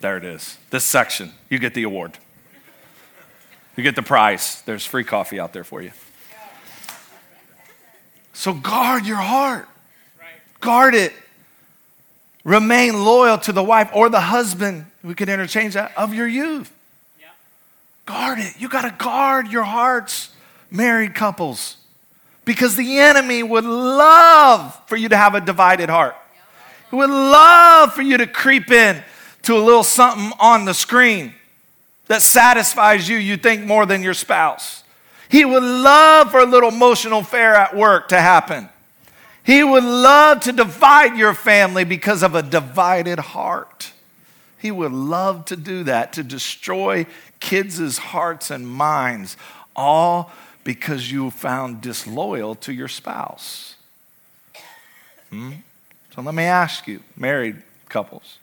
There 0.00 0.16
it 0.16 0.24
is. 0.24 0.58
This 0.70 0.84
section. 0.84 1.30
You 1.48 1.60
get 1.60 1.74
the 1.74 1.84
award. 1.84 2.18
You 3.76 3.84
get 3.84 3.94
the 3.94 4.02
prize. 4.02 4.60
There's 4.62 4.84
free 4.84 5.04
coffee 5.04 5.38
out 5.38 5.52
there 5.52 5.62
for 5.62 5.80
you. 5.80 5.92
So 8.38 8.52
guard 8.52 9.04
your 9.04 9.16
heart. 9.16 9.68
Guard 10.60 10.94
it. 10.94 11.12
Remain 12.44 13.04
loyal 13.04 13.36
to 13.38 13.50
the 13.50 13.64
wife 13.64 13.90
or 13.92 14.08
the 14.08 14.20
husband, 14.20 14.86
we 15.02 15.16
could 15.16 15.28
interchange 15.28 15.74
that, 15.74 15.90
of 15.96 16.14
your 16.14 16.28
youth. 16.28 16.72
Guard 18.06 18.38
it. 18.38 18.54
You 18.60 18.68
got 18.68 18.82
to 18.82 18.94
guard 18.96 19.48
your 19.48 19.64
hearts, 19.64 20.30
married 20.70 21.16
couples, 21.16 21.78
because 22.44 22.76
the 22.76 23.00
enemy 23.00 23.42
would 23.42 23.64
love 23.64 24.80
for 24.86 24.94
you 24.94 25.08
to 25.08 25.16
have 25.16 25.34
a 25.34 25.40
divided 25.40 25.90
heart. 25.90 26.14
He 26.90 26.96
would 26.96 27.10
love 27.10 27.92
for 27.92 28.02
you 28.02 28.18
to 28.18 28.26
creep 28.28 28.70
in 28.70 29.02
to 29.42 29.56
a 29.56 29.58
little 29.58 29.82
something 29.82 30.30
on 30.38 30.64
the 30.64 30.74
screen 30.74 31.34
that 32.06 32.22
satisfies 32.22 33.08
you, 33.08 33.16
you 33.16 33.36
think 33.36 33.64
more 33.64 33.84
than 33.84 34.00
your 34.00 34.14
spouse. 34.14 34.84
He 35.30 35.44
would 35.44 35.62
love 35.62 36.30
for 36.30 36.40
a 36.40 36.46
little 36.46 36.70
emotional 36.70 37.20
affair 37.20 37.54
at 37.54 37.76
work 37.76 38.08
to 38.08 38.20
happen. 38.20 38.68
He 39.44 39.64
would 39.64 39.84
love 39.84 40.40
to 40.40 40.52
divide 40.52 41.16
your 41.16 41.34
family 41.34 41.84
because 41.84 42.22
of 42.22 42.34
a 42.34 42.42
divided 42.42 43.18
heart. 43.18 43.92
He 44.58 44.70
would 44.70 44.92
love 44.92 45.44
to 45.46 45.56
do 45.56 45.84
that, 45.84 46.12
to 46.14 46.22
destroy 46.22 47.06
kids' 47.40 47.98
hearts 47.98 48.50
and 48.50 48.68
minds, 48.68 49.36
all 49.76 50.32
because 50.64 51.10
you 51.10 51.30
found 51.30 51.80
disloyal 51.80 52.54
to 52.56 52.72
your 52.72 52.88
spouse. 52.88 53.76
Hmm? 55.30 55.52
So 56.14 56.22
let 56.22 56.34
me 56.34 56.44
ask 56.44 56.86
you, 56.86 57.00
married 57.16 57.62
couples, 57.88 58.38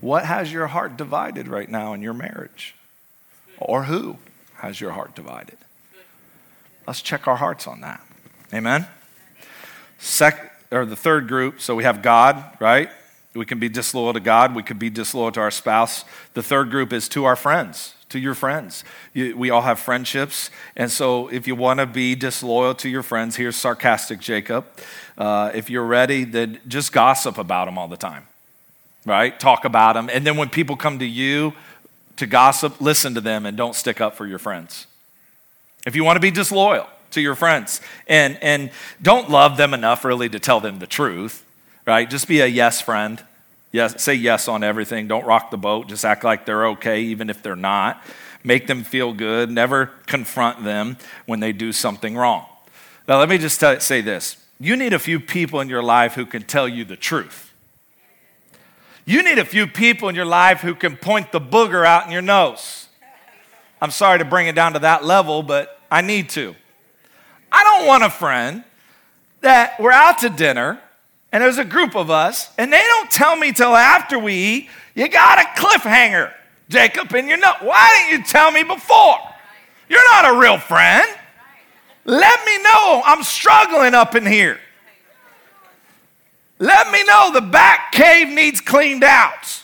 what 0.00 0.26
has 0.26 0.52
your 0.52 0.66
heart 0.68 0.96
divided 0.96 1.48
right 1.48 1.68
now 1.68 1.94
in 1.94 2.02
your 2.02 2.12
marriage? 2.12 2.74
Or 3.58 3.84
who 3.84 4.18
has 4.56 4.80
your 4.80 4.92
heart 4.92 5.14
divided? 5.14 5.56
Let's 6.86 7.02
check 7.02 7.26
our 7.26 7.36
hearts 7.36 7.66
on 7.66 7.80
that. 7.80 8.00
Amen? 8.54 8.86
Sec- 9.98 10.52
or 10.70 10.84
the 10.84 10.96
third 10.96 11.28
group, 11.28 11.60
so 11.60 11.74
we 11.74 11.84
have 11.84 12.02
God, 12.02 12.44
right? 12.60 12.90
We 13.34 13.44
can 13.44 13.58
be 13.58 13.68
disloyal 13.68 14.12
to 14.12 14.20
God. 14.20 14.54
We 14.54 14.62
could 14.62 14.78
be 14.78 14.90
disloyal 14.90 15.32
to 15.32 15.40
our 15.40 15.50
spouse. 15.50 16.04
The 16.34 16.42
third 16.42 16.70
group 16.70 16.92
is 16.92 17.08
to 17.10 17.24
our 17.24 17.36
friends, 17.36 17.94
to 18.08 18.18
your 18.18 18.34
friends. 18.34 18.82
You, 19.12 19.36
we 19.36 19.50
all 19.50 19.62
have 19.62 19.78
friendships. 19.78 20.50
And 20.76 20.90
so 20.90 21.28
if 21.28 21.46
you 21.46 21.54
want 21.54 21.80
to 21.80 21.86
be 21.86 22.14
disloyal 22.14 22.74
to 22.76 22.88
your 22.88 23.02
friends, 23.02 23.36
here's 23.36 23.56
sarcastic 23.56 24.20
Jacob. 24.20 24.64
Uh, 25.18 25.50
if 25.54 25.68
you're 25.68 25.84
ready, 25.84 26.24
then 26.24 26.60
just 26.66 26.92
gossip 26.92 27.36
about 27.38 27.66
them 27.66 27.78
all 27.78 27.88
the 27.88 27.96
time, 27.96 28.26
right? 29.04 29.38
Talk 29.38 29.64
about 29.64 29.94
them. 29.94 30.08
And 30.12 30.26
then 30.26 30.36
when 30.36 30.48
people 30.48 30.76
come 30.76 30.98
to 30.98 31.06
you 31.06 31.52
to 32.16 32.26
gossip, 32.26 32.80
listen 32.80 33.14
to 33.14 33.20
them 33.20 33.44
and 33.44 33.56
don't 33.56 33.74
stick 33.74 34.00
up 34.00 34.14
for 34.14 34.26
your 34.26 34.38
friends. 34.38 34.86
If 35.86 35.96
you 35.96 36.04
want 36.04 36.16
to 36.16 36.20
be 36.20 36.30
disloyal, 36.30 36.86
to 37.16 37.20
your 37.20 37.34
friends. 37.34 37.80
And, 38.06 38.38
and 38.40 38.70
don't 39.02 39.28
love 39.28 39.56
them 39.56 39.74
enough 39.74 40.04
really 40.04 40.28
to 40.28 40.38
tell 40.38 40.60
them 40.60 40.78
the 40.78 40.86
truth, 40.86 41.44
right? 41.86 42.08
Just 42.08 42.28
be 42.28 42.40
a 42.40 42.46
yes 42.46 42.80
friend. 42.80 43.22
Yes, 43.72 44.02
say 44.02 44.14
yes 44.14 44.48
on 44.48 44.62
everything. 44.62 45.08
Don't 45.08 45.26
rock 45.26 45.50
the 45.50 45.56
boat. 45.56 45.88
Just 45.88 46.04
act 46.04 46.24
like 46.24 46.46
they're 46.46 46.68
okay, 46.68 47.02
even 47.02 47.28
if 47.28 47.42
they're 47.42 47.56
not. 47.56 48.02
Make 48.44 48.68
them 48.68 48.84
feel 48.84 49.12
good. 49.12 49.50
Never 49.50 49.86
confront 50.06 50.62
them 50.62 50.98
when 51.26 51.40
they 51.40 51.52
do 51.52 51.72
something 51.72 52.16
wrong. 52.16 52.46
Now, 53.08 53.18
let 53.18 53.28
me 53.28 53.38
just 53.38 53.58
tell, 53.58 53.78
say 53.80 54.00
this 54.00 54.36
you 54.58 54.76
need 54.76 54.92
a 54.92 54.98
few 54.98 55.20
people 55.20 55.60
in 55.60 55.68
your 55.68 55.82
life 55.82 56.14
who 56.14 56.24
can 56.24 56.42
tell 56.42 56.68
you 56.68 56.84
the 56.84 56.96
truth. 56.96 57.52
You 59.04 59.22
need 59.22 59.38
a 59.38 59.44
few 59.44 59.66
people 59.66 60.08
in 60.08 60.14
your 60.14 60.24
life 60.24 60.60
who 60.60 60.74
can 60.74 60.96
point 60.96 61.30
the 61.32 61.40
booger 61.40 61.86
out 61.86 62.06
in 62.06 62.12
your 62.12 62.22
nose. 62.22 62.88
I'm 63.80 63.90
sorry 63.90 64.18
to 64.18 64.24
bring 64.24 64.46
it 64.46 64.54
down 64.54 64.72
to 64.72 64.78
that 64.80 65.04
level, 65.04 65.42
but 65.42 65.75
I 65.90 66.00
need 66.00 66.30
to. 66.30 66.54
I 67.50 67.64
don't 67.64 67.86
want 67.86 68.04
a 68.04 68.10
friend 68.10 68.64
that 69.40 69.78
we're 69.80 69.92
out 69.92 70.18
to 70.18 70.28
dinner 70.28 70.80
and 71.36 71.42
there's 71.42 71.58
a 71.58 71.64
group 71.64 71.94
of 71.94 72.10
us, 72.10 72.48
and 72.56 72.72
they 72.72 72.80
don't 72.80 73.10
tell 73.10 73.36
me 73.36 73.52
till 73.52 73.76
after 73.76 74.18
we 74.18 74.32
eat, 74.32 74.68
you 74.94 75.06
got 75.08 75.38
a 75.38 75.60
cliffhanger, 75.60 76.32
Jacob, 76.70 77.12
and 77.12 77.28
you're 77.28 77.36
not. 77.36 77.62
Why 77.62 78.08
didn't 78.08 78.20
you 78.20 78.24
tell 78.26 78.50
me 78.50 78.62
before? 78.62 79.18
You're 79.88 80.04
not 80.12 80.34
a 80.34 80.38
real 80.38 80.58
friend. 80.58 81.06
Let 82.06 82.46
me 82.46 82.62
know 82.62 83.02
I'm 83.04 83.22
struggling 83.22 83.92
up 83.92 84.14
in 84.14 84.24
here. 84.24 84.58
Let 86.58 86.90
me 86.90 87.04
know 87.04 87.32
the 87.34 87.42
back 87.42 87.92
cave 87.92 88.28
needs 88.28 88.60
cleaned 88.62 89.04
out. 89.04 89.62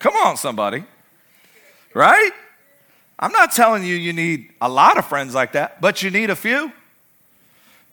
Come 0.00 0.14
on, 0.16 0.36
somebody. 0.36 0.84
Right? 1.94 2.32
I'm 3.18 3.32
not 3.32 3.52
telling 3.52 3.82
you 3.84 3.94
you 3.94 4.12
need 4.12 4.50
a 4.60 4.68
lot 4.68 4.98
of 4.98 5.06
friends 5.06 5.34
like 5.34 5.52
that, 5.52 5.80
but 5.80 6.02
you 6.02 6.10
need 6.10 6.30
a 6.30 6.36
few. 6.36 6.72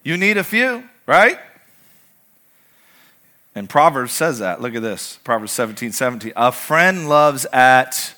You 0.04 0.18
need 0.18 0.38
a 0.38 0.44
few, 0.44 0.84
right? 1.08 1.40
And 3.56 3.70
Proverbs 3.70 4.12
says 4.12 4.40
that. 4.40 4.62
Look 4.62 4.76
at 4.76 4.82
this 4.82 5.20
Proverbs 5.24 5.52
17 5.52 5.92
17. 5.92 6.34
A 6.36 6.52
friend 6.52 7.08
loves 7.08 7.46
at 7.54 8.16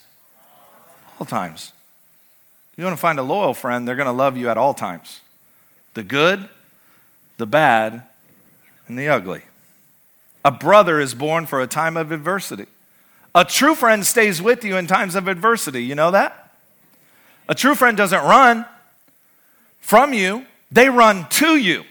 all 1.19 1.25
times. 1.25 1.73
You 2.77 2.83
want 2.83 2.95
to 2.95 3.01
find 3.01 3.19
a 3.19 3.23
loyal 3.23 3.53
friend, 3.53 3.87
they're 3.87 3.95
going 3.95 4.07
to 4.07 4.11
love 4.11 4.35
you 4.35 4.49
at 4.49 4.57
all 4.57 4.73
times 4.73 5.21
the 5.93 6.03
good, 6.03 6.49
the 7.37 7.45
bad, 7.45 8.03
and 8.87 8.99
the 8.99 9.07
ugly. 9.07 9.43
A 10.43 10.51
brother 10.51 10.99
is 10.99 11.15
born 11.15 11.45
for 11.45 11.61
a 11.61 11.67
time 11.67 11.95
of 11.95 12.11
adversity. 12.11 12.65
A 13.33 13.45
true 13.45 13.75
friend 13.75 14.05
stays 14.05 14.41
with 14.41 14.63
you 14.63 14.77
in 14.77 14.87
times 14.87 15.15
of 15.15 15.27
adversity. 15.27 15.83
You 15.83 15.95
know 15.95 16.11
that? 16.11 16.44
A 17.47 17.55
true 17.55 17.75
friend 17.75 17.95
doesn't 17.95 18.23
run 18.23 18.65
from 19.79 20.13
you, 20.13 20.45
they 20.71 20.89
run 20.89 21.27
to 21.29 21.58
you 21.58 21.84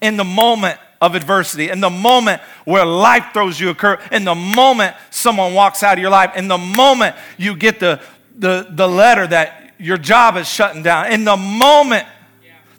in 0.00 0.16
the 0.16 0.24
moment 0.24 0.78
of 1.00 1.14
adversity, 1.14 1.70
in 1.70 1.80
the 1.80 1.90
moment 1.90 2.40
where 2.64 2.84
life 2.84 3.32
throws 3.32 3.58
you 3.58 3.70
a 3.70 3.74
curve, 3.74 4.00
in 4.12 4.24
the 4.24 4.34
moment 4.34 4.94
someone 5.10 5.54
walks 5.54 5.82
out 5.82 5.94
of 5.94 5.98
your 6.00 6.10
life, 6.10 6.36
in 6.36 6.46
the 6.46 6.58
moment 6.58 7.16
you 7.36 7.56
get 7.56 7.80
the, 7.80 8.00
the, 8.36 8.66
the 8.70 8.86
letter 8.86 9.26
that 9.26 9.72
your 9.78 9.96
job 9.96 10.36
is 10.36 10.48
shutting 10.48 10.82
down, 10.82 11.10
in 11.10 11.24
the 11.24 11.36
moment 11.36 12.06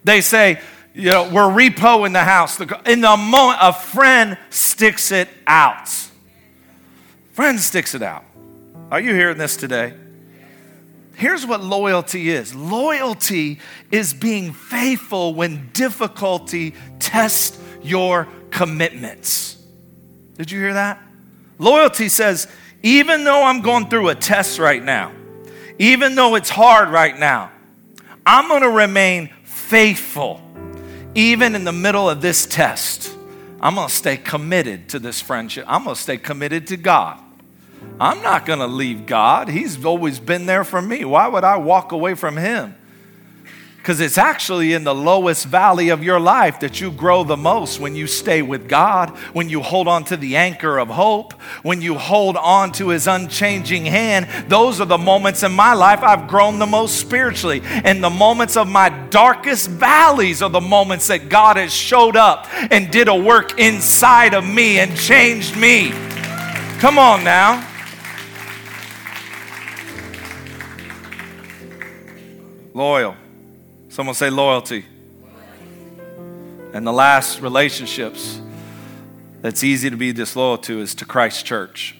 they 0.04 0.22
say, 0.22 0.62
you 0.94 1.10
know, 1.10 1.30
we're 1.30 1.44
repo 1.44 2.06
in 2.06 2.14
the 2.14 2.24
house. 2.24 2.60
In 2.60 3.02
the 3.02 3.18
moment, 3.18 3.60
a 3.62 3.72
friend 3.72 4.38
sticks 4.50 5.12
it 5.12 5.30
out. 5.48 5.90
Friend 7.34 7.60
sticks 7.60 7.96
it 7.96 8.02
out. 8.02 8.26
Are 8.92 9.00
you 9.00 9.14
hearing 9.14 9.38
this 9.38 9.56
today? 9.56 9.94
Here's 11.16 11.46
what 11.46 11.62
loyalty 11.62 12.30
is 12.30 12.56
loyalty 12.56 13.60
is 13.92 14.14
being 14.14 14.54
faithful 14.54 15.34
when 15.34 15.70
difficulty 15.74 16.74
tests 17.00 17.60
your 17.84 18.28
commitments. 18.50 19.58
Did 20.38 20.52
you 20.52 20.60
hear 20.60 20.74
that? 20.74 21.02
Loyalty 21.60 22.10
says, 22.10 22.48
even 22.84 23.24
though 23.24 23.44
I'm 23.44 23.62
going 23.62 23.90
through 23.90 24.10
a 24.10 24.16
test 24.16 24.58
right 24.58 24.84
now, 24.84 25.12
even 25.78 26.16
though 26.16 26.36
it's 26.36 26.50
hard 26.50 26.90
right 26.90 27.18
now, 27.18 27.52
I'm 28.26 28.48
going 28.48 28.62
to 28.62 28.70
remain 28.70 29.30
faithful 29.44 30.42
even 31.16 31.56
in 31.56 31.64
the 31.64 31.72
middle 31.72 32.10
of 32.10 32.22
this 32.22 32.46
test. 32.46 33.16
I'm 33.60 33.76
going 33.76 33.88
to 33.88 33.94
stay 33.94 34.18
committed 34.18 34.90
to 34.90 35.00
this 35.00 35.22
friendship. 35.22 35.66
I'm 35.68 35.84
going 35.84 35.96
to 35.96 36.02
stay 36.02 36.18
committed 36.18 36.68
to 36.68 36.78
God. 36.78 37.20
I'm 38.00 38.22
not 38.24 38.46
going 38.46 38.60
to 38.60 38.68
leave 38.68 39.06
God. 39.06 39.48
He's 39.48 39.84
always 39.86 40.20
been 40.20 40.48
there 40.48 40.64
for 40.64 40.82
me. 40.82 41.06
Why 41.06 41.28
would 41.28 41.44
I 41.44 41.58
walk 41.58 41.92
away 41.92 42.16
from 42.16 42.36
Him? 42.36 42.76
Because 43.78 44.00
it's 44.00 44.20
actually 44.20 44.74
in 44.74 44.84
the 44.84 44.94
lowest 44.94 45.48
valley 45.48 45.90
of 45.90 46.04
your 46.04 46.20
life 46.20 46.60
that 46.60 46.80
you 46.80 46.92
grow 46.92 47.24
the 47.24 47.36
most 47.36 47.80
when 47.80 47.96
you 47.96 48.06
stay 48.06 48.44
with 48.44 48.70
God, 48.70 49.10
when 49.34 49.50
you 49.50 49.62
hold 49.62 49.88
on 49.88 50.04
to 50.06 50.18
the 50.18 50.36
anchor 50.36 50.78
of 50.78 50.88
hope, 50.88 51.34
when 51.64 51.82
you 51.82 51.96
hold 51.96 52.38
on 52.38 52.72
to 52.74 52.90
His 52.90 53.08
unchanging 53.08 53.86
hand. 53.86 54.28
Those 54.48 54.80
are 54.82 54.86
the 54.86 55.00
moments 55.00 55.42
in 55.42 55.52
my 55.52 55.74
life 55.74 56.04
I've 56.04 56.28
grown 56.28 56.60
the 56.60 56.68
most 56.68 57.00
spiritually. 57.00 57.62
And 57.64 58.04
the 58.04 58.12
moments 58.12 58.56
of 58.56 58.70
my 58.70 58.90
darkest 59.10 59.68
valleys 59.68 60.44
are 60.44 60.50
the 60.50 60.62
moments 60.62 61.08
that 61.08 61.30
God 61.30 61.58
has 61.58 61.74
showed 61.74 62.16
up 62.16 62.48
and 62.72 62.92
did 62.92 63.08
a 63.08 63.16
work 63.16 63.60
inside 63.60 64.36
of 64.36 64.46
me 64.46 64.78
and 64.78 64.96
changed 64.96 65.58
me. 65.58 65.90
Come 66.78 67.00
on 67.00 67.24
now. 67.24 67.68
Loyal. 72.74 73.16
Someone 73.90 74.16
say 74.16 74.30
loyalty. 74.30 74.86
And 76.74 76.88
the 76.88 76.94
last 76.94 77.42
relationships 77.42 78.40
that's 79.42 79.64
easy 79.64 79.90
to 79.90 79.98
be 79.98 80.14
disloyal 80.14 80.58
to 80.60 80.80
is 80.80 80.96
to 80.96 81.06
Christ 81.06 81.46
Church. 81.46 81.98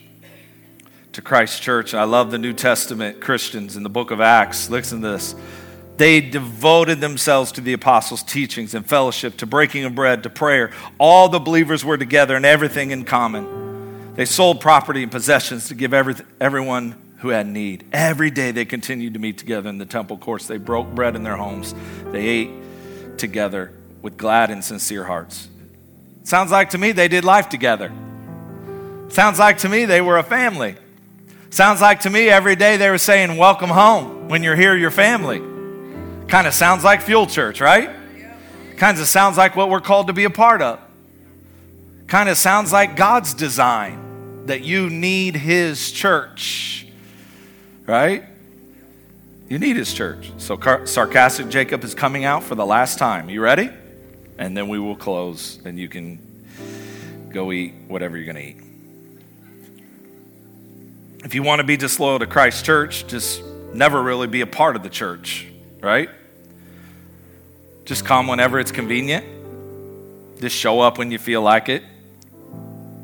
To 1.12 1.20
Christ 1.20 1.60
Church. 1.60 1.92
I 1.92 2.04
love 2.04 2.30
the 2.30 2.38
New 2.38 2.54
Testament 2.54 3.20
Christians 3.20 3.76
in 3.76 3.82
the 3.82 3.90
book 3.90 4.10
of 4.10 4.20
Acts. 4.22 4.70
Listen 4.70 5.02
to 5.02 5.10
this. 5.10 5.34
They 5.98 6.22
devoted 6.22 7.00
themselves 7.00 7.52
to 7.52 7.60
the 7.60 7.74
apostles' 7.74 8.22
teachings 8.22 8.74
and 8.74 8.86
fellowship, 8.86 9.36
to 9.38 9.46
breaking 9.46 9.84
of 9.84 9.94
bread, 9.94 10.22
to 10.22 10.30
prayer. 10.30 10.72
All 10.96 11.28
the 11.28 11.38
believers 11.38 11.84
were 11.84 11.98
together 11.98 12.34
and 12.34 12.46
everything 12.46 12.92
in 12.92 13.04
common. 13.04 14.14
They 14.14 14.24
sold 14.24 14.60
property 14.60 15.02
and 15.02 15.12
possessions 15.12 15.68
to 15.68 15.74
give 15.74 15.92
every, 15.92 16.14
everyone 16.40 17.01
who 17.22 17.28
had 17.28 17.46
need. 17.46 17.84
Every 17.92 18.32
day 18.32 18.50
they 18.50 18.64
continued 18.64 19.14
to 19.14 19.20
meet 19.20 19.38
together 19.38 19.70
in 19.70 19.78
the 19.78 19.86
temple 19.86 20.18
courts. 20.18 20.48
They 20.48 20.58
broke 20.58 20.92
bread 20.92 21.14
in 21.14 21.22
their 21.22 21.36
homes. 21.36 21.72
They 22.06 22.26
ate 22.26 22.50
together 23.16 23.72
with 24.02 24.16
glad 24.16 24.50
and 24.50 24.62
sincere 24.62 25.04
hearts. 25.04 25.48
Sounds 26.24 26.50
like 26.50 26.70
to 26.70 26.78
me 26.78 26.90
they 26.90 27.06
did 27.06 27.24
life 27.24 27.48
together. 27.48 27.92
Sounds 29.08 29.38
like 29.38 29.58
to 29.58 29.68
me 29.68 29.84
they 29.84 30.00
were 30.00 30.18
a 30.18 30.24
family. 30.24 30.74
Sounds 31.50 31.80
like 31.80 32.00
to 32.00 32.10
me 32.10 32.28
every 32.28 32.56
day 32.56 32.76
they 32.76 32.90
were 32.90 32.98
saying, 32.98 33.36
Welcome 33.36 33.70
home. 33.70 34.28
When 34.28 34.42
you're 34.42 34.56
here, 34.56 34.74
your 34.76 34.90
family. 34.90 35.38
Kind 36.26 36.48
of 36.48 36.54
sounds 36.54 36.82
like 36.82 37.02
Fuel 37.02 37.28
Church, 37.28 37.60
right? 37.60 37.90
Kind 38.78 38.98
of 38.98 39.06
sounds 39.06 39.36
like 39.36 39.54
what 39.54 39.70
we're 39.70 39.80
called 39.80 40.08
to 40.08 40.12
be 40.12 40.24
a 40.24 40.30
part 40.30 40.60
of. 40.60 40.80
Kind 42.08 42.28
of 42.28 42.36
sounds 42.36 42.72
like 42.72 42.96
God's 42.96 43.32
design 43.32 44.46
that 44.46 44.62
you 44.62 44.90
need 44.90 45.36
His 45.36 45.92
church 45.92 46.88
right? 47.86 48.24
You 49.48 49.58
need 49.58 49.76
his 49.76 49.92
church. 49.92 50.32
So, 50.38 50.56
car- 50.56 50.86
sarcastic 50.86 51.48
Jacob 51.48 51.84
is 51.84 51.94
coming 51.94 52.24
out 52.24 52.42
for 52.42 52.54
the 52.54 52.64
last 52.64 52.98
time. 52.98 53.28
You 53.28 53.40
ready? 53.40 53.70
And 54.38 54.56
then 54.56 54.68
we 54.68 54.78
will 54.78 54.96
close, 54.96 55.58
and 55.64 55.78
you 55.78 55.88
can 55.88 56.18
go 57.30 57.52
eat 57.52 57.74
whatever 57.88 58.16
you're 58.16 58.32
going 58.32 58.36
to 58.36 58.48
eat. 58.48 58.56
If 61.24 61.34
you 61.34 61.42
want 61.42 61.60
to 61.60 61.64
be 61.64 61.76
disloyal 61.76 62.18
to 62.18 62.26
Christ's 62.26 62.62
church, 62.62 63.06
just 63.06 63.42
never 63.72 64.02
really 64.02 64.26
be 64.26 64.40
a 64.40 64.46
part 64.46 64.74
of 64.74 64.82
the 64.82 64.88
church, 64.88 65.46
right? 65.80 66.08
Just 67.84 68.04
come 68.04 68.26
whenever 68.26 68.58
it's 68.58 68.72
convenient. 68.72 69.24
Just 70.40 70.56
show 70.56 70.80
up 70.80 70.98
when 70.98 71.10
you 71.10 71.18
feel 71.18 71.42
like 71.42 71.68
it 71.68 71.84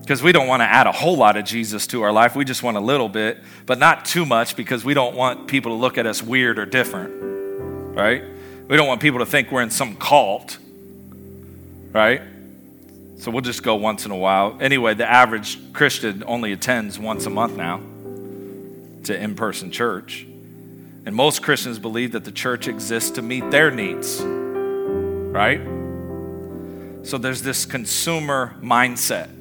because 0.09 0.23
we 0.23 0.33
don't 0.33 0.47
want 0.47 0.63
to 0.63 0.65
add 0.65 0.87
a 0.87 0.93
whole 0.93 1.19
lot 1.19 1.37
of 1.37 1.45
Jesus 1.45 1.87
to 1.87 2.01
our 2.01 2.11
life. 2.11 2.35
We 2.35 2.47
just 2.47 2.63
want 2.63 2.79
a 2.79 2.81
little 2.81 3.11
bit, 3.11 3.41
but 3.67 3.79
not 3.79 4.07
too 4.07 4.25
much 4.25 4.57
because 4.57 4.83
we 4.83 4.95
don't 4.95 5.15
want 5.15 5.49
people 5.49 5.73
to 5.73 5.77
look 5.77 5.99
at 5.99 6.07
us 6.07 6.23
weird 6.23 6.59
or 6.59 6.65
different, 6.65 7.13
right? 7.95 8.25
We 8.69 8.77
don't 8.79 8.87
want 8.89 9.03
people 9.03 9.19
to 9.19 9.27
think 9.27 9.53
we're 9.53 9.61
in 9.61 9.69
some 9.69 9.97
cult, 9.97 10.57
right? 11.93 12.23
So 13.19 13.31
we'll 13.31 13.43
just 13.43 13.63
go 13.63 13.75
once 13.75 14.07
in 14.07 14.11
a 14.11 14.17
while. 14.17 14.57
Anyway, 14.63 14.95
the 14.95 15.07
average 15.07 15.75
Christian 15.75 16.25
only 16.27 16.55
attends 16.55 16.99
once 16.99 17.27
a 17.27 17.31
month 17.31 17.59
now 17.59 17.83
to 19.05 19.15
in 19.15 19.35
person 19.35 19.71
church. 19.71 20.27
And 21.05 21.15
most 21.15 21.43
Christians 21.43 21.79
believe 21.79 22.13
that 22.13 22.25
the 22.25 22.33
church 22.33 22.67
exists 22.67 23.11
to 23.11 23.21
meet 23.21 23.51
their 23.51 23.71
needs, 23.71 24.23
right? 24.23 25.61
So 27.03 27.19
there's 27.19 27.43
this 27.43 27.67
consumer 27.67 28.57
mindset 28.63 29.35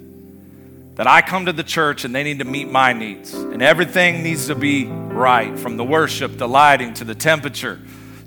that 0.97 1.05
I 1.05 1.21
come 1.21 1.45
to 1.45 1.53
the 1.53 1.63
church 1.63 2.05
and 2.05 2.13
they 2.13 2.23
need 2.23 2.39
to 2.39 2.45
meet 2.45 2.69
my 2.69 2.91
needs. 2.91 3.31
And 3.33 3.61
everything 3.61 4.23
needs 4.23 4.47
to 4.47 4.55
be 4.55 4.85
right 4.85 5.57
from 5.57 5.77
the 5.77 5.83
worship, 5.83 6.37
the 6.39 6.47
lighting, 6.47 6.95
to 6.95 7.03
the 7.03 7.13
temperature, 7.13 7.79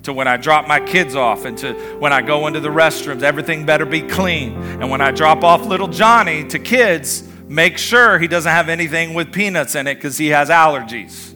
to 0.05 0.13
when 0.13 0.29
I 0.29 0.37
drop 0.37 0.69
my 0.69 0.79
kids 0.79 1.17
off, 1.17 1.45
and 1.45 1.59
to 1.59 1.75
when 1.99 2.13
I 2.13 2.23
go 2.23 2.47
into 2.47 2.61
the 2.61 2.69
restrooms. 2.69 3.23
Everything 3.23 3.67
better 3.67 3.85
be 3.85 4.03
clean. 4.03 4.55
And 4.55 4.89
when 4.89 5.01
I 5.01 5.11
drop 5.11 5.43
off 5.43 5.67
little 5.67 5.89
Johnny 5.89 6.47
to 6.49 6.61
kids, 6.61 7.29
make 7.49 7.77
sure 7.77 8.21
he 8.21 8.29
doesn't 8.29 8.51
have 8.51 8.69
anything 8.69 9.15
with 9.15 9.33
peanuts 9.33 9.75
in 9.75 9.89
it 9.89 9.97
because 9.97 10.17
he 10.17 10.29
has 10.29 10.49
allergies. 10.49 11.33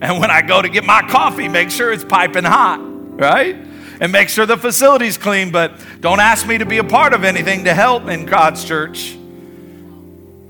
And 0.00 0.18
when 0.20 0.30
I 0.30 0.40
go 0.40 0.62
to 0.62 0.70
get 0.70 0.84
my 0.84 1.02
coffee, 1.02 1.48
make 1.48 1.70
sure 1.70 1.92
it's 1.92 2.04
piping 2.04 2.44
hot, 2.44 2.78
right? 2.80 3.56
And 4.00 4.10
make 4.10 4.30
sure 4.30 4.46
the 4.46 4.56
facility's 4.56 5.18
clean, 5.18 5.50
but 5.50 5.74
don't 6.00 6.20
ask 6.20 6.46
me 6.46 6.56
to 6.58 6.66
be 6.66 6.78
a 6.78 6.84
part 6.84 7.12
of 7.12 7.24
anything 7.24 7.64
to 7.64 7.74
help 7.74 8.08
in 8.08 8.24
God's 8.24 8.64
church 8.64 9.16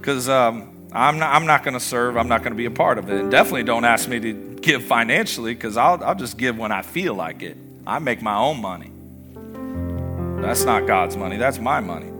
because 0.06 0.28
um, 0.28 0.88
I'm 0.92 1.18
not, 1.18 1.34
I'm 1.34 1.46
not 1.46 1.64
going 1.64 1.74
to 1.74 1.80
serve. 1.80 2.16
I'm 2.16 2.28
not 2.28 2.44
going 2.44 2.52
to 2.52 2.56
be 2.56 2.66
a 2.66 2.70
part 2.70 2.98
of 2.98 3.10
it. 3.10 3.20
And 3.20 3.28
definitely 3.28 3.64
don't 3.64 3.84
ask 3.84 4.08
me 4.08 4.20
to 4.20 4.32
give 4.62 4.84
financially 4.84 5.52
because 5.52 5.76
I'll, 5.76 6.02
I'll 6.04 6.14
just 6.14 6.38
give 6.38 6.56
when 6.56 6.70
I 6.70 6.82
feel 6.82 7.12
like 7.12 7.42
it. 7.42 7.56
I 7.84 7.98
make 7.98 8.22
my 8.22 8.36
own 8.36 8.60
money. 8.60 8.92
That's 10.40 10.64
not 10.64 10.86
God's 10.86 11.16
money, 11.16 11.38
that's 11.38 11.58
my 11.58 11.80
money. 11.80 12.12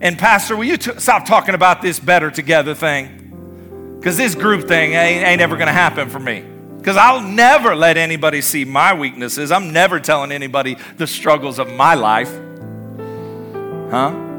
And, 0.00 0.18
Pastor, 0.18 0.56
will 0.56 0.64
you 0.64 0.76
t- 0.76 0.98
stop 0.98 1.24
talking 1.24 1.54
about 1.54 1.80
this 1.80 2.00
better 2.00 2.28
together 2.28 2.74
thing? 2.74 3.98
Because 4.00 4.16
this 4.16 4.34
group 4.34 4.66
thing 4.66 4.94
ain't, 4.94 5.24
ain't 5.24 5.40
ever 5.40 5.54
going 5.54 5.68
to 5.68 5.72
happen 5.72 6.10
for 6.10 6.18
me. 6.18 6.44
Because 6.76 6.96
I'll 6.96 7.20
never 7.20 7.76
let 7.76 7.96
anybody 7.96 8.40
see 8.40 8.64
my 8.64 8.94
weaknesses. 8.94 9.52
I'm 9.52 9.72
never 9.72 10.00
telling 10.00 10.32
anybody 10.32 10.76
the 10.96 11.06
struggles 11.06 11.60
of 11.60 11.72
my 11.72 11.94
life. 11.94 12.32
Huh? 13.92 14.30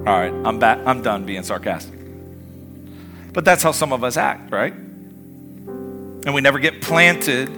All 0.00 0.18
right, 0.18 0.32
I'm 0.32 0.58
back. 0.58 0.78
I'm 0.86 1.02
done 1.02 1.26
being 1.26 1.42
sarcastic. 1.42 1.98
But 3.34 3.44
that's 3.44 3.62
how 3.62 3.72
some 3.72 3.92
of 3.92 4.02
us 4.02 4.16
act, 4.16 4.50
right? 4.50 4.72
And 4.72 6.34
we 6.34 6.40
never 6.40 6.58
get 6.58 6.80
planted, 6.80 7.48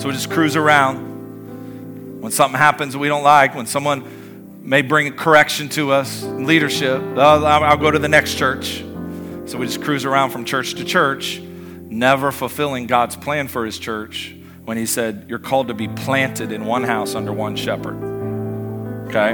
so 0.00 0.08
we 0.08 0.14
just 0.14 0.30
cruise 0.30 0.56
around. 0.56 2.20
When 2.22 2.32
something 2.32 2.58
happens 2.58 2.96
we 2.96 3.08
don't 3.08 3.22
like, 3.22 3.54
when 3.54 3.66
someone 3.66 4.66
may 4.68 4.80
bring 4.80 5.12
correction 5.12 5.68
to 5.70 5.92
us, 5.92 6.22
leadership, 6.22 7.02
I'll, 7.18 7.44
I'll 7.46 7.76
go 7.76 7.90
to 7.90 7.98
the 7.98 8.08
next 8.08 8.34
church. 8.36 8.82
So 9.44 9.58
we 9.58 9.66
just 9.66 9.82
cruise 9.82 10.06
around 10.06 10.30
from 10.30 10.46
church 10.46 10.74
to 10.74 10.84
church 10.84 11.40
never 11.90 12.32
fulfilling 12.32 12.86
God's 12.86 13.16
plan 13.16 13.48
for 13.48 13.64
his 13.64 13.78
church 13.78 14.34
when 14.64 14.76
he 14.76 14.86
said, 14.86 15.26
You're 15.28 15.38
called 15.38 15.68
to 15.68 15.74
be 15.74 15.88
planted 15.88 16.50
in 16.50 16.64
one 16.64 16.84
house 16.84 17.14
under 17.14 17.32
one 17.32 17.56
shepherd. 17.56 17.96
Okay? 19.08 19.32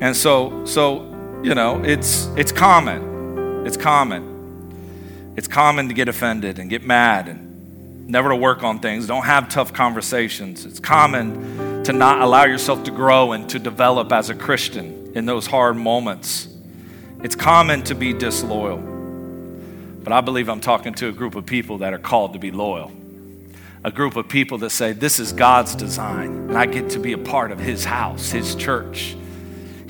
And 0.00 0.16
so, 0.16 0.64
so 0.64 1.09
you 1.42 1.54
know, 1.54 1.82
it's, 1.82 2.26
it's 2.36 2.52
common. 2.52 3.66
It's 3.66 3.76
common. 3.76 5.32
It's 5.36 5.48
common 5.48 5.88
to 5.88 5.94
get 5.94 6.08
offended 6.08 6.58
and 6.58 6.68
get 6.68 6.84
mad 6.84 7.28
and 7.28 8.08
never 8.08 8.28
to 8.28 8.36
work 8.36 8.62
on 8.62 8.80
things. 8.80 9.06
Don't 9.06 9.24
have 9.24 9.48
tough 9.48 9.72
conversations. 9.72 10.66
It's 10.66 10.80
common 10.80 11.82
to 11.84 11.92
not 11.94 12.20
allow 12.20 12.44
yourself 12.44 12.84
to 12.84 12.90
grow 12.90 13.32
and 13.32 13.48
to 13.50 13.58
develop 13.58 14.12
as 14.12 14.28
a 14.28 14.34
Christian 14.34 15.12
in 15.14 15.24
those 15.24 15.46
hard 15.46 15.76
moments. 15.76 16.46
It's 17.22 17.34
common 17.34 17.82
to 17.84 17.94
be 17.94 18.12
disloyal. 18.12 18.78
But 18.78 20.12
I 20.12 20.20
believe 20.20 20.48
I'm 20.48 20.60
talking 20.60 20.92
to 20.94 21.08
a 21.08 21.12
group 21.12 21.34
of 21.36 21.46
people 21.46 21.78
that 21.78 21.94
are 21.94 21.98
called 21.98 22.34
to 22.34 22.38
be 22.38 22.50
loyal. 22.50 22.92
A 23.82 23.90
group 23.90 24.16
of 24.16 24.28
people 24.28 24.58
that 24.58 24.70
say, 24.70 24.92
This 24.92 25.18
is 25.18 25.32
God's 25.32 25.74
design, 25.74 26.30
and 26.48 26.58
I 26.58 26.66
get 26.66 26.90
to 26.90 26.98
be 26.98 27.12
a 27.14 27.18
part 27.18 27.50
of 27.50 27.58
His 27.58 27.84
house, 27.84 28.30
His 28.30 28.54
church. 28.54 29.16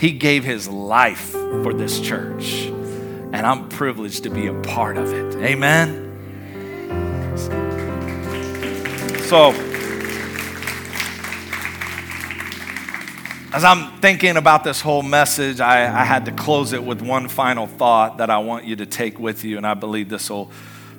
He 0.00 0.12
gave 0.12 0.44
His 0.44 0.66
life 0.66 1.30
for 1.30 1.74
this 1.74 2.00
church, 2.00 2.64
and 2.64 3.36
I'm 3.36 3.68
privileged 3.68 4.22
to 4.22 4.30
be 4.30 4.46
a 4.46 4.54
part 4.62 4.96
of 4.96 5.12
it. 5.12 5.36
Amen? 5.44 6.06
So, 9.28 9.52
As 13.52 13.64
I'm 13.64 13.98
thinking 13.98 14.36
about 14.36 14.62
this 14.62 14.80
whole 14.80 15.02
message, 15.02 15.60
I, 15.60 15.82
I, 15.82 16.04
had 16.04 16.26
to 16.26 16.32
close 16.32 16.72
it 16.72 16.84
with 16.84 17.02
one 17.02 17.26
final 17.26 17.66
thought 17.66 18.18
that 18.18 18.30
I 18.30 18.38
want 18.38 18.64
you 18.64 18.76
to 18.76 18.86
take 18.86 19.18
with 19.18 19.42
you, 19.42 19.56
and 19.56 19.66
I 19.66 19.74
believe 19.74 20.08
this 20.08 20.30
will 20.30 20.52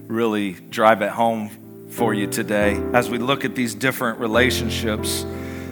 really 0.08 0.52
drive 0.52 1.02
it 1.02 1.12
home 1.12 1.88
for 1.92 2.14
you 2.14 2.28
today. 2.28 2.74
As 2.94 3.10
we 3.10 3.20
look 3.20 3.46
at 3.46 3.56
these 3.56 3.74
different 3.74 4.20
relationships 4.20 5.24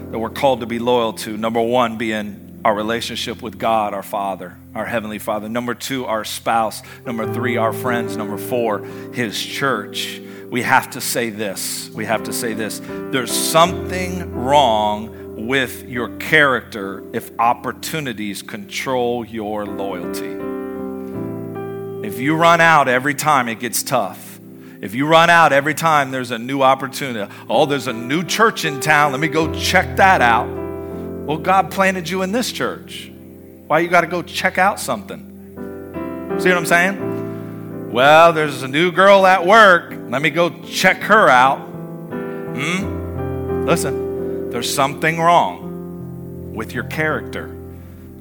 that 0.10 0.18
we're 0.18 0.30
called 0.30 0.62
to 0.62 0.66
be 0.66 0.80
loyal 0.80 1.12
to, 1.14 1.36
number 1.36 1.62
one 1.62 1.98
being 1.98 2.49
our 2.64 2.76
relationship 2.76 3.42
with 3.42 3.58
God, 3.58 3.94
our 3.94 4.04
Father, 4.04 4.58
our 4.76 4.86
Heavenly 4.86 5.20
Father. 5.20 5.48
Number 5.48 5.74
two, 5.74 6.06
our 6.06 6.26
spouse. 6.26 6.82
Number 7.06 7.32
three, 7.34 7.58
our 7.58 7.74
friends. 7.74 8.18
Number 8.18 8.38
four, 8.38 8.80
His 9.14 9.42
church. 9.42 10.22
We 10.50 10.64
have 10.64 10.90
to 10.92 11.02
say 11.02 11.30
this. 11.30 11.90
We 11.90 12.06
have 12.06 12.24
to 12.24 12.34
say 12.34 12.54
this. 12.54 12.82
There's 12.84 13.32
something 13.32 14.34
wrong 14.34 15.48
with 15.48 15.88
your 15.88 16.10
character 16.18 17.04
if 17.14 17.32
opportunities 17.40 18.42
control 18.42 19.24
your 19.24 19.66
loyalty. 19.66 20.36
If 22.08 22.20
you 22.20 22.36
run 22.36 22.62
out 22.62 22.88
every 22.88 23.14
time 23.14 23.48
it 23.48 23.60
gets 23.60 23.84
tough, 23.84 24.40
if 24.82 24.96
you 24.96 25.06
run 25.06 25.30
out 25.30 25.54
every 25.54 25.74
time 25.74 26.12
there's 26.12 26.32
a 26.32 26.40
new 26.40 26.62
opportunity, 26.62 27.32
oh, 27.50 27.66
there's 27.66 27.88
a 27.88 27.94
new 27.94 28.24
church 28.24 28.66
in 28.66 28.80
town, 28.80 29.12
let 29.12 29.22
me 29.22 29.28
go 29.28 29.54
check 29.54 29.98
that 29.98 30.22
out. 30.22 30.59
Well, 31.30 31.38
God 31.38 31.70
planted 31.70 32.10
you 32.10 32.24
in 32.24 32.32
this 32.32 32.52
church. 32.52 33.12
Why 33.68 33.82
you 33.82 33.88
got 33.88 34.02
to 34.02 34.08
go 34.08 34.24
check 34.24 34.58
out 34.58 34.80
something? 34.80 35.20
See 36.40 36.50
what 36.50 36.58
I'm 36.58 36.66
saying? 36.66 37.92
Well, 37.92 38.34
there's 38.34 38.64
a 38.64 38.68
new 38.68 38.92
girl 38.92 39.28
at 39.28 39.46
work. 39.46 39.92
Let 39.92 40.24
me 40.24 40.32
go 40.32 40.50
check 40.64 40.98
her 41.04 41.30
out. 41.30 41.60
Hmm? 41.60 43.68
Listen, 43.68 44.50
there's 44.50 44.74
something 44.74 45.20
wrong 45.20 46.56
with 46.56 46.74
your 46.74 46.86
character 46.86 47.56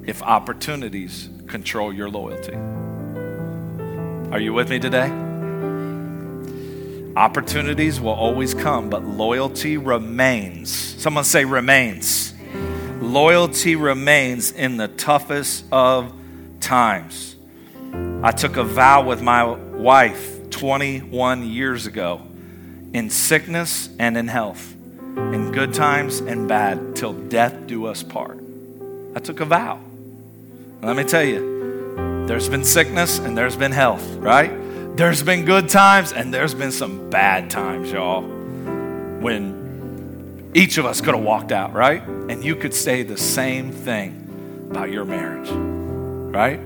if 0.06 0.22
opportunities 0.22 1.30
control 1.46 1.94
your 1.94 2.10
loyalty. 2.10 2.56
Are 4.30 4.38
you 4.38 4.52
with 4.52 4.68
me 4.68 4.80
today? 4.80 5.08
Opportunities 7.16 8.02
will 8.02 8.12
always 8.12 8.52
come, 8.52 8.90
but 8.90 9.02
loyalty 9.02 9.78
remains. 9.78 10.70
Someone 10.70 11.24
say, 11.24 11.46
remains. 11.46 12.34
Loyalty 13.00 13.76
remains 13.76 14.52
in 14.52 14.76
the 14.76 14.88
toughest 14.88 15.64
of 15.72 16.12
times. 16.60 17.36
I 18.22 18.32
took 18.32 18.56
a 18.56 18.64
vow 18.64 19.04
with 19.04 19.22
my 19.22 19.44
wife 19.44 20.50
21 20.50 21.46
years 21.48 21.86
ago 21.86 22.22
in 22.92 23.10
sickness 23.10 23.88
and 23.98 24.16
in 24.16 24.28
health 24.28 24.74
in 25.18 25.52
good 25.52 25.74
times 25.74 26.20
and 26.20 26.48
bad, 26.48 26.96
till 26.96 27.12
death 27.12 27.66
do 27.66 27.86
us 27.86 28.02
part. 28.02 28.38
I 29.14 29.20
took 29.20 29.40
a 29.40 29.44
vow. 29.44 29.80
Let 30.80 30.96
me 30.96 31.04
tell 31.04 31.24
you, 31.24 32.24
there's 32.26 32.48
been 32.48 32.64
sickness 32.64 33.18
and 33.18 33.36
there's 33.36 33.56
been 33.56 33.72
health, 33.72 34.06
right? 34.16 34.50
There's 34.96 35.22
been 35.22 35.44
good 35.44 35.68
times 35.68 36.12
and 36.12 36.32
there's 36.32 36.54
been 36.54 36.72
some 36.72 37.10
bad 37.10 37.50
times, 37.50 37.90
y'all, 37.90 38.22
when 38.22 39.67
each 40.58 40.76
of 40.76 40.84
us 40.84 41.00
could 41.00 41.14
have 41.14 41.22
walked 41.22 41.52
out, 41.52 41.72
right? 41.72 42.02
And 42.02 42.44
you 42.44 42.56
could 42.56 42.74
say 42.74 43.04
the 43.04 43.16
same 43.16 43.70
thing 43.70 44.66
about 44.70 44.90
your 44.90 45.04
marriage, 45.04 45.48
right? 45.50 46.58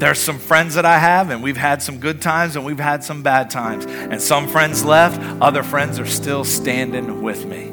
There's 0.00 0.18
some 0.18 0.40
friends 0.40 0.74
that 0.74 0.84
I 0.84 0.98
have, 0.98 1.30
and 1.30 1.40
we've 1.40 1.56
had 1.56 1.80
some 1.80 1.98
good 1.98 2.20
times 2.20 2.56
and 2.56 2.64
we've 2.64 2.80
had 2.80 3.04
some 3.04 3.22
bad 3.22 3.48
times. 3.48 3.86
And 3.86 4.20
some 4.20 4.48
friends 4.48 4.84
left, 4.84 5.20
other 5.40 5.62
friends 5.62 6.00
are 6.00 6.06
still 6.06 6.44
standing 6.44 7.22
with 7.22 7.46
me. 7.46 7.70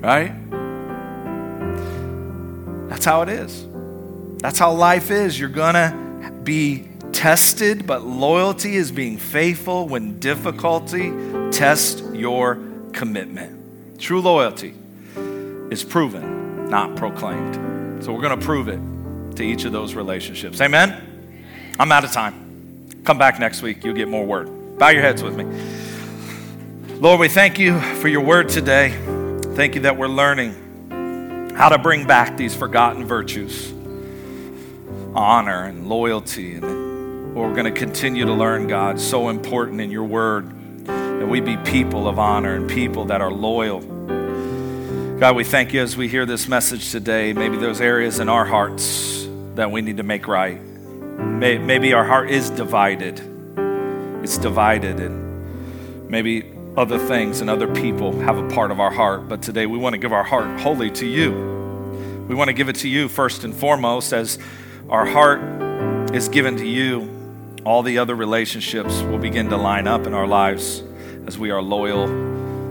Right? 0.00 0.34
That's 2.88 3.04
how 3.04 3.22
it 3.22 3.28
is. 3.28 3.64
That's 4.38 4.58
how 4.58 4.72
life 4.72 5.12
is. 5.12 5.38
You're 5.38 5.48
going 5.48 5.74
to 5.74 6.32
be 6.42 6.88
tested, 7.12 7.86
but 7.86 8.02
loyalty 8.02 8.74
is 8.74 8.90
being 8.90 9.16
faithful 9.16 9.86
when 9.86 10.18
difficulty 10.18 11.12
tests 11.52 12.02
your 12.12 12.58
commitment. 12.92 13.55
True 13.98 14.20
loyalty 14.20 14.74
is 15.70 15.82
proven, 15.82 16.68
not 16.68 16.96
proclaimed. 16.96 18.04
So 18.04 18.12
we're 18.12 18.22
going 18.22 18.38
to 18.38 18.44
prove 18.44 18.68
it 18.68 19.36
to 19.36 19.42
each 19.42 19.64
of 19.64 19.72
those 19.72 19.94
relationships. 19.94 20.60
Amen? 20.60 21.74
I'm 21.78 21.90
out 21.90 22.04
of 22.04 22.12
time. 22.12 23.02
Come 23.04 23.18
back 23.18 23.38
next 23.38 23.62
week. 23.62 23.84
You'll 23.84 23.94
get 23.94 24.08
more 24.08 24.24
word. 24.24 24.78
Bow 24.78 24.88
your 24.88 25.02
heads 25.02 25.22
with 25.22 25.36
me. 25.36 25.44
Lord, 26.96 27.20
we 27.20 27.28
thank 27.28 27.58
you 27.58 27.80
for 27.96 28.08
your 28.08 28.22
word 28.22 28.48
today. 28.48 28.90
Thank 29.54 29.74
you 29.74 29.82
that 29.82 29.96
we're 29.96 30.08
learning 30.08 31.54
how 31.54 31.68
to 31.68 31.78
bring 31.78 32.06
back 32.06 32.36
these 32.36 32.54
forgotten 32.54 33.04
virtues 33.04 33.72
honor 35.14 35.64
and 35.64 35.88
loyalty. 35.88 36.56
And 36.56 37.34
we're 37.34 37.54
going 37.54 37.72
to 37.72 37.78
continue 37.78 38.26
to 38.26 38.32
learn, 38.32 38.66
God, 38.66 39.00
so 39.00 39.28
important 39.28 39.80
in 39.80 39.90
your 39.90 40.04
word 40.04 40.52
that 41.18 41.26
we 41.26 41.40
be 41.40 41.56
people 41.58 42.06
of 42.08 42.18
honor 42.18 42.54
and 42.54 42.68
people 42.68 43.06
that 43.06 43.20
are 43.20 43.32
loyal. 43.32 43.80
God, 45.18 45.34
we 45.34 45.44
thank 45.44 45.72
you 45.72 45.80
as 45.80 45.96
we 45.96 46.08
hear 46.08 46.26
this 46.26 46.46
message 46.46 46.90
today. 46.92 47.32
Maybe 47.32 47.56
those 47.56 47.80
areas 47.80 48.20
in 48.20 48.28
our 48.28 48.44
hearts 48.44 49.26
that 49.54 49.70
we 49.70 49.80
need 49.80 49.96
to 49.96 50.02
make 50.02 50.28
right. 50.28 50.60
Maybe 50.60 51.94
our 51.94 52.04
heart 52.04 52.30
is 52.30 52.50
divided. 52.50 53.20
It's 54.22 54.36
divided, 54.36 55.00
and 55.00 56.10
maybe 56.10 56.52
other 56.76 56.98
things 56.98 57.40
and 57.40 57.48
other 57.48 57.72
people 57.74 58.18
have 58.20 58.36
a 58.36 58.46
part 58.50 58.70
of 58.70 58.78
our 58.78 58.90
heart. 58.90 59.28
But 59.28 59.40
today 59.40 59.64
we 59.64 59.78
want 59.78 59.94
to 59.94 59.98
give 59.98 60.12
our 60.12 60.24
heart 60.24 60.60
wholly 60.60 60.90
to 60.90 61.06
you. 61.06 61.32
We 62.28 62.34
want 62.34 62.48
to 62.48 62.54
give 62.54 62.68
it 62.68 62.76
to 62.76 62.88
you 62.88 63.08
first 63.08 63.44
and 63.44 63.54
foremost 63.54 64.12
as 64.12 64.38
our 64.90 65.06
heart 65.06 65.40
is 66.14 66.28
given 66.28 66.56
to 66.58 66.66
you. 66.66 67.08
All 67.64 67.82
the 67.82 67.98
other 67.98 68.14
relationships 68.14 69.00
will 69.00 69.18
begin 69.18 69.48
to 69.48 69.56
line 69.56 69.86
up 69.86 70.06
in 70.06 70.12
our 70.12 70.26
lives 70.26 70.82
as 71.26 71.36
we 71.36 71.50
are 71.50 71.60
loyal 71.60 72.06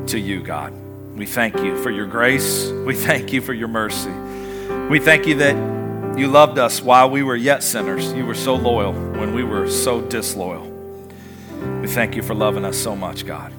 to 0.07 0.19
you, 0.19 0.41
God. 0.41 0.73
We 1.15 1.25
thank 1.25 1.55
you 1.57 1.81
for 1.81 1.91
your 1.91 2.05
grace. 2.05 2.69
We 2.69 2.95
thank 2.95 3.33
you 3.33 3.41
for 3.41 3.53
your 3.53 3.67
mercy. 3.67 4.11
We 4.89 4.99
thank 4.99 5.27
you 5.27 5.35
that 5.35 6.17
you 6.17 6.27
loved 6.27 6.57
us 6.57 6.81
while 6.81 7.09
we 7.09 7.23
were 7.23 7.35
yet 7.35 7.63
sinners. 7.63 8.13
You 8.13 8.25
were 8.25 8.35
so 8.35 8.55
loyal 8.55 8.93
when 8.93 9.33
we 9.33 9.43
were 9.43 9.69
so 9.69 10.01
disloyal. 10.01 10.65
We 11.81 11.87
thank 11.87 12.15
you 12.15 12.21
for 12.21 12.33
loving 12.33 12.63
us 12.65 12.77
so 12.77 12.95
much, 12.95 13.25
God. 13.25 13.51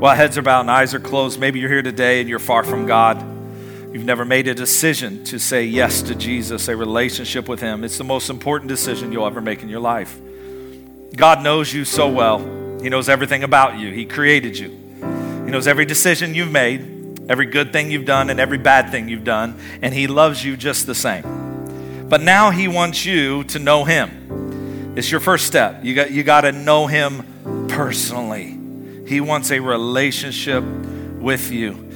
While 0.00 0.14
heads 0.14 0.38
are 0.38 0.42
bowed 0.42 0.62
and 0.62 0.70
eyes 0.70 0.94
are 0.94 1.00
closed, 1.00 1.40
maybe 1.40 1.60
you're 1.60 1.70
here 1.70 1.82
today 1.82 2.20
and 2.20 2.28
you're 2.28 2.38
far 2.38 2.64
from 2.64 2.86
God. 2.86 3.18
you've 3.92 4.04
never 4.04 4.24
made 4.24 4.46
a 4.48 4.54
decision 4.54 5.24
to 5.24 5.38
say 5.38 5.64
yes 5.64 6.02
to 6.02 6.14
Jesus, 6.14 6.68
a 6.68 6.76
relationship 6.76 7.48
with 7.48 7.60
Him, 7.60 7.84
it's 7.84 7.98
the 7.98 8.04
most 8.04 8.30
important 8.30 8.68
decision 8.68 9.12
you'll 9.12 9.26
ever 9.26 9.40
make 9.40 9.62
in 9.62 9.68
your 9.68 9.80
life. 9.80 10.18
God 11.16 11.42
knows 11.42 11.72
you 11.72 11.84
so 11.84 12.08
well. 12.08 12.67
He 12.82 12.88
knows 12.88 13.08
everything 13.08 13.42
about 13.42 13.78
you. 13.78 13.92
He 13.92 14.04
created 14.04 14.58
you. 14.58 14.68
He 15.44 15.50
knows 15.50 15.66
every 15.66 15.84
decision 15.84 16.34
you've 16.34 16.50
made, 16.50 17.30
every 17.30 17.46
good 17.46 17.72
thing 17.72 17.90
you've 17.90 18.04
done, 18.04 18.30
and 18.30 18.38
every 18.38 18.58
bad 18.58 18.90
thing 18.90 19.08
you've 19.08 19.24
done, 19.24 19.58
and 19.82 19.94
He 19.94 20.06
loves 20.06 20.44
you 20.44 20.56
just 20.56 20.86
the 20.86 20.94
same. 20.94 22.06
But 22.08 22.20
now 22.20 22.50
He 22.50 22.68
wants 22.68 23.04
you 23.04 23.44
to 23.44 23.58
know 23.58 23.84
Him. 23.84 24.94
It's 24.96 25.10
your 25.10 25.20
first 25.20 25.46
step. 25.46 25.84
You 25.84 25.94
got, 25.94 26.10
you 26.10 26.22
got 26.22 26.42
to 26.42 26.52
know 26.52 26.86
Him 26.86 27.66
personally. 27.68 28.58
He 29.06 29.20
wants 29.20 29.50
a 29.50 29.60
relationship 29.60 30.62
with 30.62 31.50
you. 31.50 31.86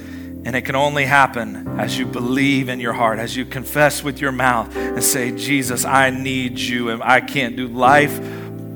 And 0.45 0.55
it 0.55 0.61
can 0.61 0.75
only 0.75 1.05
happen 1.05 1.79
as 1.79 1.97
you 1.97 2.05
believe 2.05 2.67
in 2.67 2.79
your 2.79 2.93
heart, 2.93 3.19
as 3.19 3.35
you 3.35 3.45
confess 3.45 4.03
with 4.03 4.19
your 4.19 4.31
mouth 4.31 4.75
and 4.75 5.01
say, 5.03 5.31
Jesus, 5.31 5.85
I 5.85 6.09
need 6.09 6.59
you, 6.59 6.89
and 6.89 7.01
I 7.01 7.21
can't 7.21 7.55
do 7.55 7.67
life 7.67 8.19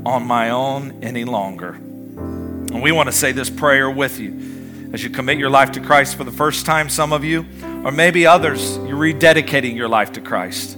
on 0.06 0.26
my 0.26 0.52
own 0.52 1.04
any 1.04 1.26
longer. 1.26 1.78
And 2.72 2.82
we 2.82 2.92
want 2.92 3.08
to 3.08 3.14
say 3.14 3.32
this 3.32 3.50
prayer 3.50 3.90
with 3.90 4.20
you 4.20 4.90
as 4.94 5.04
you 5.04 5.10
commit 5.10 5.38
your 5.38 5.50
life 5.50 5.72
to 5.74 5.80
Christ 5.80 6.16
for 6.16 6.24
the 6.24 6.32
first 6.32 6.66
time, 6.66 6.90
some 6.90 7.14
of 7.14 7.24
you, 7.24 7.46
or 7.84 7.92
maybe 7.92 8.26
others, 8.26 8.78
you're 8.78 8.98
rededicating 8.98 9.76
your 9.76 9.90
life 9.90 10.14
to 10.14 10.22
Christ. 10.22 10.78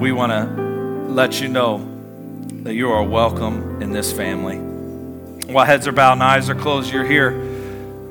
We 0.00 0.12
want 0.12 0.32
to 0.32 1.12
let 1.12 1.40
you 1.40 1.48
know 1.48 1.78
that 2.62 2.74
you 2.74 2.90
are 2.90 3.02
welcome 3.02 3.80
in 3.82 3.92
this 3.92 4.12
family. 4.12 4.58
While 5.52 5.64
heads 5.64 5.86
are 5.86 5.92
bowed 5.92 6.14
and 6.14 6.22
eyes 6.22 6.50
are 6.50 6.54
closed, 6.54 6.92
you're 6.92 7.04
here 7.04 7.46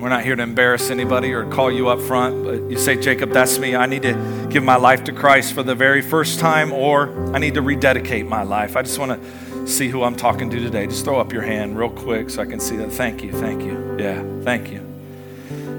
we're 0.06 0.10
not 0.10 0.24
here 0.24 0.36
to 0.36 0.44
embarrass 0.44 0.92
anybody 0.92 1.34
or 1.34 1.46
call 1.46 1.72
you 1.72 1.88
up 1.88 2.00
front, 2.02 2.44
but 2.44 2.70
you 2.70 2.78
say, 2.78 2.96
Jacob, 2.96 3.32
that's 3.32 3.58
me. 3.58 3.76
I 3.76 3.86
need 3.86 4.04
to 4.04 4.48
give 4.52 4.64
my 4.64 4.76
life 4.76 5.06
to 5.06 5.12
Christ 5.12 5.54
for 5.54 5.64
the 5.64 5.74
very 5.74 6.02
first 6.02 6.40
time, 6.40 6.74
or 6.74 7.34
I 7.34 7.40
need 7.40 7.54
to 7.56 7.62
rededicate 7.62 8.28
my 8.28 8.44
life. 8.44 8.76
I 8.76 8.82
just 8.82 9.00
want 9.00 9.14
to 9.14 9.30
see 9.66 9.90
who 9.90 10.04
I'm 10.04 10.16
talking 10.16 10.50
to 10.50 10.60
today. 10.60 10.88
Just 10.88 11.04
throw 11.06 11.20
up 11.20 11.34
your 11.34 11.42
hand 11.42 11.78
real 11.78 11.90
quick 11.90 12.30
so 12.30 12.42
I 12.42 12.46
can 12.46 12.60
see 12.60 12.78
that. 12.78 12.92
Thank 12.92 13.24
you, 13.24 13.32
thank 13.32 13.64
you. 13.64 13.98
Yeah, 14.00 14.24
thank 14.44 14.72
you. 14.72 14.82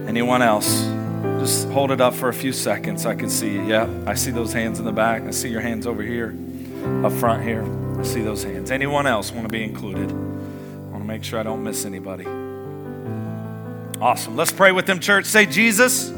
Anyone 0.09 0.43
else? 0.43 0.85
Just 1.39 1.69
hold 1.69 1.91
it 1.91 2.01
up 2.01 2.15
for 2.15 2.29
a 2.29 2.35
few 2.35 2.53
seconds 2.53 3.03
so 3.03 3.11
I 3.11 3.15
can 3.15 3.31
see 3.31 3.53
you. 3.53 3.63
Yeah, 3.65 3.89
I 4.07 4.15
see 4.15 4.31
those 4.31 4.53
hands 4.53 4.79
in 4.79 4.85
the 4.85 4.93
back. 4.93 5.23
I 5.23 5.31
see 5.31 5.49
your 5.49 5.61
hands 5.61 5.87
over 5.87 6.03
here, 6.03 6.37
up 7.05 7.13
front 7.13 7.43
here. 7.43 7.65
I 7.99 8.03
see 8.03 8.23
those 8.23 8.43
hands. 8.43 8.71
Anyone 8.71 9.07
else 9.07 9.33
want 9.33 9.47
to 9.47 9.53
be 9.53 9.63
included? 9.63 10.11
I 10.11 10.91
want 10.91 11.03
to 11.03 11.09
make 11.09 11.25
sure 11.25 11.39
I 11.39 11.43
don't 11.43 11.63
miss 11.63 11.85
anybody. 11.85 12.27
Awesome. 14.01 14.37
Let's 14.37 14.53
pray 14.53 14.73
with 14.73 14.87
them, 14.87 15.01
church. 15.01 15.25
Say, 15.27 15.47
Jesus. 15.47 16.11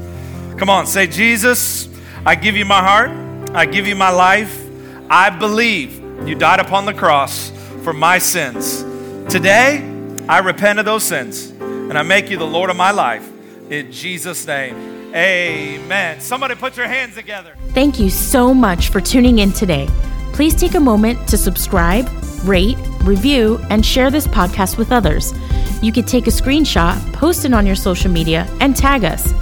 Come 0.57 0.71
on, 0.71 0.87
say, 0.87 1.07
Jesus, 1.07 1.89
I 2.27 2.35
give 2.35 2.57
you 2.57 2.65
my 2.65 2.81
heart. 2.81 3.11
I 3.55 3.65
give 3.65 3.87
you 3.87 3.95
my 3.95 4.11
life. 4.11 4.67
I 5.09 5.31
believe 5.31 6.03
you 6.27 6.35
died 6.35 6.59
upon 6.59 6.85
the 6.85 6.93
cross 6.93 7.53
for 7.83 7.93
my 7.93 8.19
sins. 8.19 8.83
Today, 9.33 9.85
I 10.29 10.39
repent 10.39 10.79
of 10.79 10.85
those 10.85 11.03
sins 11.03 11.51
and 11.51 11.99
I 11.99 12.03
make 12.03 12.31
you 12.31 12.37
the 12.37 12.47
Lord 12.47 12.71
of 12.71 12.77
my 12.77 12.91
life. 12.91 13.29
In 13.71 13.93
Jesus' 13.93 14.47
name, 14.47 14.75
amen. 15.15 16.21
Somebody 16.21 16.55
put 16.55 16.77
your 16.77 16.87
hands 16.87 17.15
together. 17.15 17.57
Thank 17.69 17.99
you 17.99 18.11
so 18.11 18.53
much 18.53 18.89
for 18.91 19.01
tuning 19.01 19.39
in 19.39 19.53
today. 19.53 19.89
Please 20.33 20.55
take 20.55 20.75
a 20.75 20.81
moment 20.81 21.29
to 21.29 21.37
subscribe, 21.37 22.09
rate, 22.45 22.79
review, 23.03 23.59
and 23.71 23.85
share 23.85 24.11
this 24.11 24.27
podcast 24.27 24.79
with 24.79 24.93
others 24.93 25.33
you 25.83 25.93
could 25.93 26.09
take 26.09 26.27
a 26.27 26.31
screenshot, 26.31 27.13
post 27.13 27.45
it 27.45 27.55
on 27.55 27.67
your 27.67 27.77
social 27.77 28.11
media, 28.11 28.49
and 28.61 28.77
tag 28.77 29.05
us. 29.05 29.33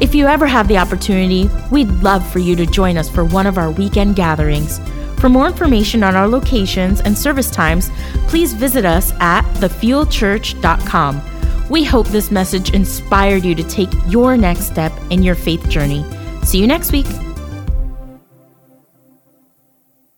If 0.00 0.14
you 0.14 0.26
ever 0.26 0.46
have 0.46 0.68
the 0.68 0.78
opportunity, 0.78 1.50
we'd 1.70 1.90
love 2.02 2.26
for 2.30 2.38
you 2.38 2.56
to 2.56 2.66
join 2.66 2.96
us 2.96 3.08
for 3.08 3.24
one 3.24 3.46
of 3.46 3.58
our 3.58 3.70
weekend 3.70 4.16
gatherings. 4.16 4.80
For 5.22 5.28
more 5.28 5.46
information 5.46 6.02
on 6.02 6.16
our 6.16 6.26
locations 6.26 7.00
and 7.00 7.16
service 7.16 7.48
times, 7.48 7.92
please 8.26 8.54
visit 8.54 8.84
us 8.84 9.12
at 9.20 9.42
thefuelchurch.com. 9.60 11.22
We 11.70 11.84
hope 11.84 12.08
this 12.08 12.32
message 12.32 12.74
inspired 12.74 13.44
you 13.44 13.54
to 13.54 13.62
take 13.62 13.90
your 14.08 14.36
next 14.36 14.64
step 14.64 14.92
in 15.10 15.22
your 15.22 15.36
faith 15.36 15.68
journey. 15.68 16.04
See 16.42 16.58
you 16.58 16.66
next 16.66 16.90
week. 16.90 17.06